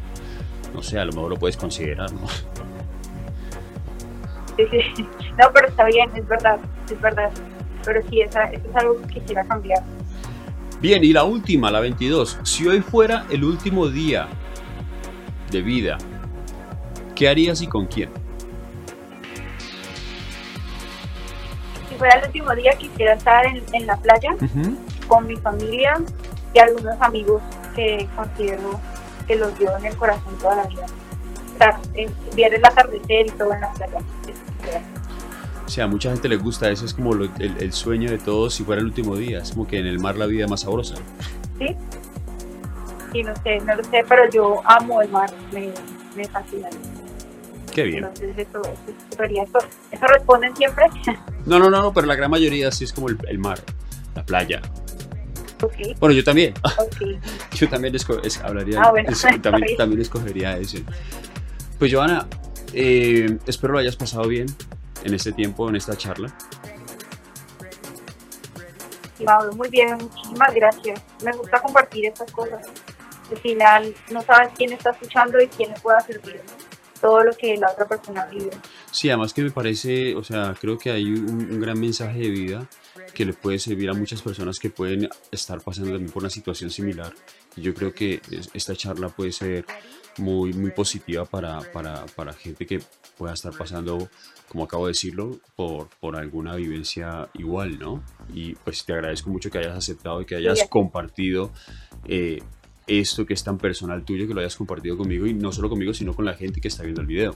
no 0.73 0.81
sé, 0.81 0.99
a 0.99 1.05
lo 1.05 1.13
mejor 1.13 1.29
lo 1.29 1.37
puedes 1.37 1.55
considerar, 1.55 2.11
¿no? 2.11 2.27
Sí, 4.57 4.65
sí. 4.95 5.07
No, 5.37 5.49
pero 5.53 5.67
está 5.67 5.85
bien, 5.85 6.09
es 6.15 6.27
verdad, 6.27 6.59
es 6.91 6.99
verdad. 6.99 7.31
Pero 7.85 8.01
sí, 8.09 8.21
esa, 8.21 8.45
eso 8.45 8.67
es 8.69 8.75
algo 8.75 9.01
que 9.01 9.19
quisiera 9.19 9.43
cambiar. 9.45 9.83
Bien, 10.81 11.03
y 11.03 11.11
la 11.11 11.23
última, 11.23 11.71
la 11.71 11.79
22. 11.81 12.39
Si 12.43 12.67
hoy 12.67 12.81
fuera 12.81 13.25
el 13.29 13.43
último 13.43 13.87
día 13.89 14.27
de 15.51 15.61
vida, 15.61 15.97
¿qué 17.15 17.27
harías 17.27 17.61
y 17.61 17.67
con 17.67 17.85
quién? 17.87 18.09
Si 21.89 21.95
fuera 21.95 22.19
el 22.19 22.27
último 22.27 22.55
día, 22.55 22.71
quisiera 22.77 23.13
estar 23.13 23.45
en, 23.45 23.61
en 23.73 23.87
la 23.87 23.97
playa 23.97 24.35
con 25.07 25.27
mi 25.27 25.35
familia 25.35 26.01
y 26.53 26.59
algunos 26.59 26.95
amigos 27.01 27.41
que 27.75 28.07
considero 28.15 28.79
que 29.27 29.35
los 29.35 29.57
llevo 29.59 29.77
en 29.77 29.85
el 29.85 29.95
corazón 29.97 30.37
toda 30.39 30.55
la 30.55 30.63
vida. 30.63 30.85
Estar, 31.51 31.77
ver 32.35 32.53
el 32.53 32.65
atardecer 32.65 33.27
y 33.27 33.31
todo 33.31 33.53
en 33.53 33.61
la 33.61 33.71
playa. 33.73 33.99
O 35.69 35.71
sea, 35.71 35.83
a 35.83 35.87
mucha 35.87 36.09
gente 36.09 36.27
le 36.27 36.37
gusta, 36.37 36.67
eso 36.71 36.83
es 36.83 36.95
como 36.95 37.13
el, 37.13 37.73
sueño 37.73 38.09
de 38.09 38.17
todos 38.17 38.55
si 38.55 38.63
fuera 38.63 38.81
el 38.81 38.87
último 38.87 39.15
día, 39.15 39.37
es 39.37 39.51
como 39.51 39.67
que 39.67 39.77
en 39.77 39.85
el 39.85 39.99
mar 39.99 40.17
la 40.17 40.25
vida 40.25 40.45
es 40.45 40.49
más 40.49 40.61
sabrosa. 40.61 40.95
Sí, 41.59 41.75
sí, 43.11 43.21
no 43.21 43.35
sé, 43.43 43.59
no 43.59 43.75
lo 43.75 43.83
sé, 43.83 44.03
pero 44.09 44.27
yo 44.31 44.63
amo 44.65 44.99
el 45.03 45.09
mar, 45.09 45.29
me, 45.53 45.69
me 46.15 46.27
fascina. 46.27 46.69
Qué 47.71 47.83
bien. 47.83 47.97
Entonces 48.03 48.35
eso, 48.35 48.61
eso, 49.11 49.59
eso, 49.91 50.07
responden 50.07 50.55
siempre. 50.55 50.85
No, 51.45 51.59
no, 51.59 51.69
no, 51.69 51.93
pero 51.93 52.07
la 52.07 52.15
gran 52.15 52.31
mayoría 52.31 52.71
sí 52.71 52.85
es 52.85 52.91
como 52.91 53.09
el, 53.09 53.37
mar, 53.37 53.59
la 54.15 54.25
playa. 54.25 54.63
Okay. 55.61 55.95
Bueno, 55.99 56.15
yo 56.15 56.23
también. 56.23 56.55
Okay. 56.79 57.19
yo 57.53 57.69
también 57.69 57.95
hablaría, 58.43 58.81
ah, 58.81 58.91
también, 59.39 59.77
también, 59.77 60.01
escogería 60.01 60.57
ese. 60.57 60.83
Pues 61.77 61.93
Joana, 61.93 62.25
eh, 62.73 63.37
espero 63.45 63.73
lo 63.73 63.79
hayas 63.79 63.95
pasado 63.95 64.27
bien 64.27 64.47
en 65.03 65.13
este 65.13 65.31
tiempo, 65.31 65.69
en 65.69 65.75
esta 65.75 65.95
charla. 65.95 66.33
muy 69.55 69.69
bien, 69.69 69.97
muchísimas 69.97 70.53
gracias. 70.53 71.01
Me 71.23 71.31
gusta 71.33 71.61
compartir 71.61 72.05
estas 72.05 72.31
cosas. 72.31 72.65
Al 73.29 73.37
final 73.37 73.95
no 74.11 74.21
sabes 74.21 74.49
quién 74.57 74.73
está 74.73 74.91
escuchando 74.91 75.39
y 75.39 75.47
quién 75.47 75.71
le 75.71 75.79
pueda 75.79 75.99
servir 76.01 76.41
todo 76.99 77.23
lo 77.23 77.33
que 77.33 77.55
la 77.57 77.71
otra 77.71 77.87
persona 77.87 78.25
vive. 78.25 78.51
Sí, 78.91 79.09
además 79.09 79.33
que 79.33 79.43
me 79.43 79.51
parece, 79.51 80.15
o 80.15 80.23
sea, 80.23 80.55
creo 80.59 80.77
que 80.77 80.91
hay 80.91 81.05
un, 81.05 81.59
gran 81.59 81.79
mensaje 81.79 82.19
de 82.19 82.29
vida 82.29 82.69
que 83.13 83.25
le 83.25 83.33
puede 83.33 83.59
servir 83.59 83.89
a 83.89 83.93
muchas 83.93 84.21
personas 84.21 84.59
que 84.59 84.69
pueden 84.69 85.09
estar 85.31 85.61
pasando 85.61 85.91
también 85.91 86.11
por 86.11 86.23
una 86.23 86.29
situación 86.29 86.69
similar. 86.69 87.13
Y 87.55 87.61
yo 87.61 87.73
creo 87.73 87.93
que 87.93 88.21
esta 88.53 88.75
charla 88.75 89.09
puede 89.09 89.31
ser 89.31 89.65
muy, 90.17 90.53
muy 90.53 90.71
positiva 90.71 91.25
para, 91.25 91.59
para, 91.71 92.05
para 92.07 92.33
gente 92.33 92.65
que 92.65 92.81
pueda 93.17 93.33
estar 93.33 93.55
pasando, 93.57 94.09
como 94.49 94.63
acabo 94.63 94.87
de 94.87 94.91
decirlo, 94.91 95.37
por, 95.55 95.87
por 95.99 96.15
alguna 96.15 96.55
vivencia 96.55 97.29
igual, 97.35 97.79
¿no? 97.79 98.03
Y 98.33 98.55
pues 98.55 98.83
te 98.83 98.93
agradezco 98.93 99.29
mucho 99.29 99.49
que 99.49 99.59
hayas 99.59 99.77
aceptado 99.77 100.21
y 100.21 100.25
que 100.25 100.35
hayas 100.35 100.67
compartido 100.67 101.51
eh, 102.05 102.41
esto 102.87 103.25
que 103.25 103.33
es 103.33 103.43
tan 103.43 103.57
personal 103.57 104.03
tuyo, 104.03 104.27
que 104.27 104.33
lo 104.33 104.41
hayas 104.41 104.55
compartido 104.55 104.97
conmigo 104.97 105.27
y 105.27 105.33
no 105.33 105.51
solo 105.51 105.69
conmigo, 105.69 105.93
sino 105.93 106.13
con 106.13 106.25
la 106.25 106.33
gente 106.33 106.59
que 106.59 106.67
está 106.67 106.83
viendo 106.83 107.01
el 107.01 107.07
video. 107.07 107.35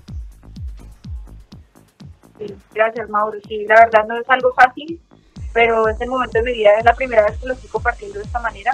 gracias, 2.73 3.09
Mauro. 3.09 3.39
Sí, 3.47 3.65
la 3.65 3.75
verdad 3.85 4.05
no 4.07 4.19
es 4.19 4.27
algo 4.27 4.53
fácil, 4.53 4.99
pero 5.53 5.87
es 5.87 6.01
el 6.01 6.09
momento 6.09 6.39
de 6.39 6.43
mi 6.43 6.53
vida, 6.53 6.71
es 6.77 6.85
la 6.85 6.95
primera 6.95 7.23
vez 7.25 7.37
que 7.37 7.47
lo 7.47 7.53
estoy 7.53 7.69
compartiendo 7.69 8.19
de 8.19 8.25
esta 8.25 8.39
manera 8.39 8.71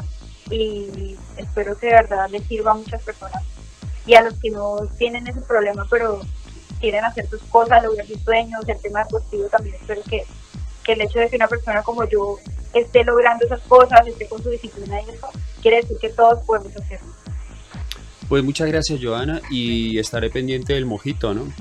y 0.50 1.16
espero 1.38 1.78
que 1.78 1.88
de 1.88 1.94
verdad 1.94 2.30
le 2.30 2.40
sirva 2.40 2.72
a 2.72 2.76
muchas 2.76 3.04
personas 3.04 3.44
y 4.06 4.16
a 4.16 4.24
los 4.24 4.34
que 4.40 4.50
no 4.50 4.88
tienen 4.98 5.28
ese 5.28 5.42
problema, 5.42 5.86
pero 5.90 6.22
quieren 6.80 7.04
hacer 7.04 7.28
sus 7.28 7.42
cosas, 7.44 7.84
lograr 7.84 8.06
sus 8.06 8.22
sueños, 8.22 8.62
el 8.68 8.80
tema 8.82 9.04
deportivo 9.04 9.48
también 9.48 9.76
espero 9.76 10.02
que, 10.10 10.24
que 10.84 10.94
el 10.94 11.02
hecho 11.02 11.20
de 11.20 11.30
que 11.30 11.36
una 11.36 11.48
persona 11.48 11.84
como 11.84 12.08
yo 12.08 12.38
esté 12.74 13.04
logrando 13.04 13.46
esas 13.46 13.62
cosas, 13.62 14.06
esté 14.08 14.28
con 14.28 14.42
su 14.42 14.50
disciplina 14.50 15.02
y 15.02 15.10
eso, 15.10 15.30
quiere 15.62 15.78
decir 15.78 15.98
que 16.00 16.10
todos 16.10 16.44
podemos 16.46 16.76
hacerlo. 16.76 17.08
Pues 18.28 18.44
muchas 18.44 18.68
gracias 18.68 19.00
Joana 19.02 19.42
y 19.50 19.98
estaré 19.98 20.30
pendiente 20.30 20.74
del 20.74 20.86
mojito, 20.86 21.34
¿no? 21.34 21.52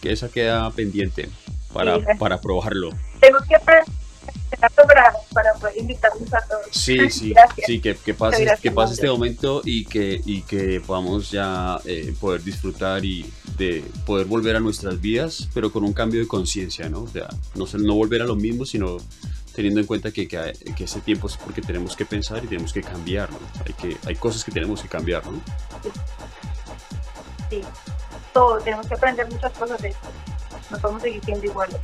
Que 0.00 0.12
esa 0.12 0.28
queda 0.28 0.70
pendiente 0.72 1.28
para, 1.72 1.98
para 2.18 2.40
probarlo. 2.40 2.90
Tengo 3.20 3.38
que 3.48 3.54
para, 4.86 5.12
para 5.32 5.54
poder 5.54 5.76
invitarnos 5.78 6.32
a 6.32 6.40
todos. 6.42 6.66
Sí, 6.70 6.98
sí, 7.10 7.34
sí, 7.66 7.80
que, 7.80 7.96
que 7.96 8.14
pase, 8.14 8.46
que 8.60 8.70
pase 8.70 8.94
este 8.94 9.08
momento 9.08 9.62
y 9.64 9.84
que, 9.84 10.20
y 10.24 10.42
que 10.42 10.80
podamos 10.80 11.30
ya 11.30 11.78
eh, 11.84 12.14
poder 12.20 12.42
disfrutar 12.42 13.04
y 13.04 13.30
de 13.56 13.84
poder 14.04 14.26
volver 14.26 14.56
a 14.56 14.60
nuestras 14.60 15.00
vidas, 15.00 15.48
pero 15.54 15.72
con 15.72 15.84
un 15.84 15.92
cambio 15.92 16.20
de 16.20 16.28
conciencia, 16.28 16.88
¿no? 16.88 17.02
O 17.02 17.08
sea, 17.08 17.28
no, 17.54 17.66
no 17.78 17.94
volver 17.94 18.22
a 18.22 18.26
lo 18.26 18.36
mismo, 18.36 18.64
sino 18.64 18.98
teniendo 19.54 19.80
en 19.80 19.86
cuenta 19.86 20.10
que, 20.10 20.28
que, 20.28 20.52
que, 20.76 20.84
ese 20.84 21.00
tiempo 21.00 21.28
es 21.28 21.36
porque 21.38 21.62
tenemos 21.62 21.96
que 21.96 22.04
pensar 22.04 22.44
y 22.44 22.46
tenemos 22.46 22.74
que 22.74 22.82
cambiar, 22.82 23.30
¿no? 23.30 23.38
Hay, 23.64 23.72
que, 23.72 23.96
hay 24.06 24.14
cosas 24.14 24.44
que 24.44 24.52
tenemos 24.52 24.82
que 24.82 24.88
cambiar, 24.88 25.24
¿no? 25.26 25.40
Sí, 27.48 27.62
todo, 28.34 28.58
tenemos 28.58 28.86
que 28.86 28.94
aprender 28.94 29.26
muchas 29.30 29.52
cosas 29.52 29.80
de 29.80 29.88
esto. 29.88 30.08
No 30.70 30.78
podemos 30.78 31.02
seguir 31.02 31.24
siendo 31.24 31.46
iguales. 31.46 31.78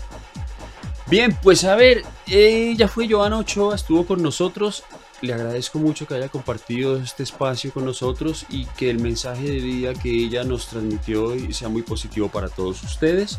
Bien, 1.09 1.37
pues 1.43 1.65
a 1.65 1.75
ver, 1.75 2.05
ella 2.27 2.89
fue 2.89 3.09
Joana 3.09 3.39
Ochoa, 3.39 3.75
estuvo 3.75 4.07
con 4.07 4.23
nosotros. 4.23 4.85
Le 5.21 5.33
agradezco 5.33 5.79
mucho 5.79 6.07
que 6.07 6.15
haya 6.15 6.29
compartido 6.29 6.97
este 6.97 7.23
espacio 7.23 7.73
con 7.73 7.85
nosotros 7.85 8.45
y 8.49 8.67
que 8.67 8.91
el 8.91 8.99
mensaje 8.99 9.45
de 9.45 9.61
vida 9.61 9.95
que 9.95 10.11
ella 10.11 10.43
nos 10.43 10.67
transmitió 10.67 11.27
hoy 11.27 11.53
sea 11.53 11.69
muy 11.69 11.83
positivo 11.83 12.29
para 12.29 12.49
todos 12.49 12.83
ustedes. 12.83 13.39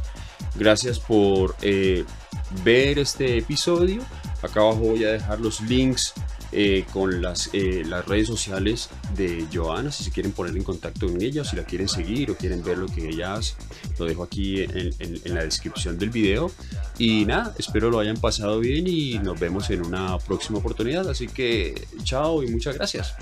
Gracias 0.55 0.99
por 0.99 1.55
eh, 1.61 2.05
ver 2.63 2.99
este 2.99 3.37
episodio. 3.37 4.01
Acá 4.41 4.61
abajo 4.61 4.79
voy 4.79 5.03
a 5.03 5.11
dejar 5.11 5.41
los 5.41 5.59
links 5.61 6.13
eh, 6.53 6.85
con 6.93 7.21
las, 7.21 7.49
eh, 7.53 7.83
las 7.85 8.05
redes 8.05 8.27
sociales 8.27 8.89
de 9.15 9.47
Joana, 9.51 9.91
si 9.91 10.03
se 10.03 10.11
quieren 10.11 10.31
poner 10.31 10.55
en 10.55 10.63
contacto 10.63 11.07
con 11.07 11.21
ella, 11.21 11.43
si 11.43 11.55
la 11.55 11.63
quieren 11.63 11.89
seguir 11.89 12.31
o 12.31 12.35
quieren 12.35 12.63
ver 12.63 12.77
lo 12.77 12.87
que 12.87 13.09
ella 13.09 13.35
hace, 13.35 13.55
lo 13.97 14.05
dejo 14.05 14.23
aquí 14.23 14.61
en, 14.61 14.93
en, 14.99 15.21
en 15.23 15.33
la 15.35 15.43
descripción 15.43 15.97
del 15.97 16.09
video. 16.09 16.51
Y 16.97 17.25
nada, 17.25 17.53
espero 17.57 17.89
lo 17.89 17.99
hayan 17.99 18.17
pasado 18.17 18.59
bien 18.59 18.87
y 18.87 19.19
nos 19.19 19.39
vemos 19.39 19.69
en 19.69 19.85
una 19.85 20.17
próxima 20.19 20.59
oportunidad. 20.59 21.09
Así 21.09 21.27
que 21.27 21.87
chao 22.03 22.43
y 22.43 22.47
muchas 22.47 22.75
gracias. 22.75 23.15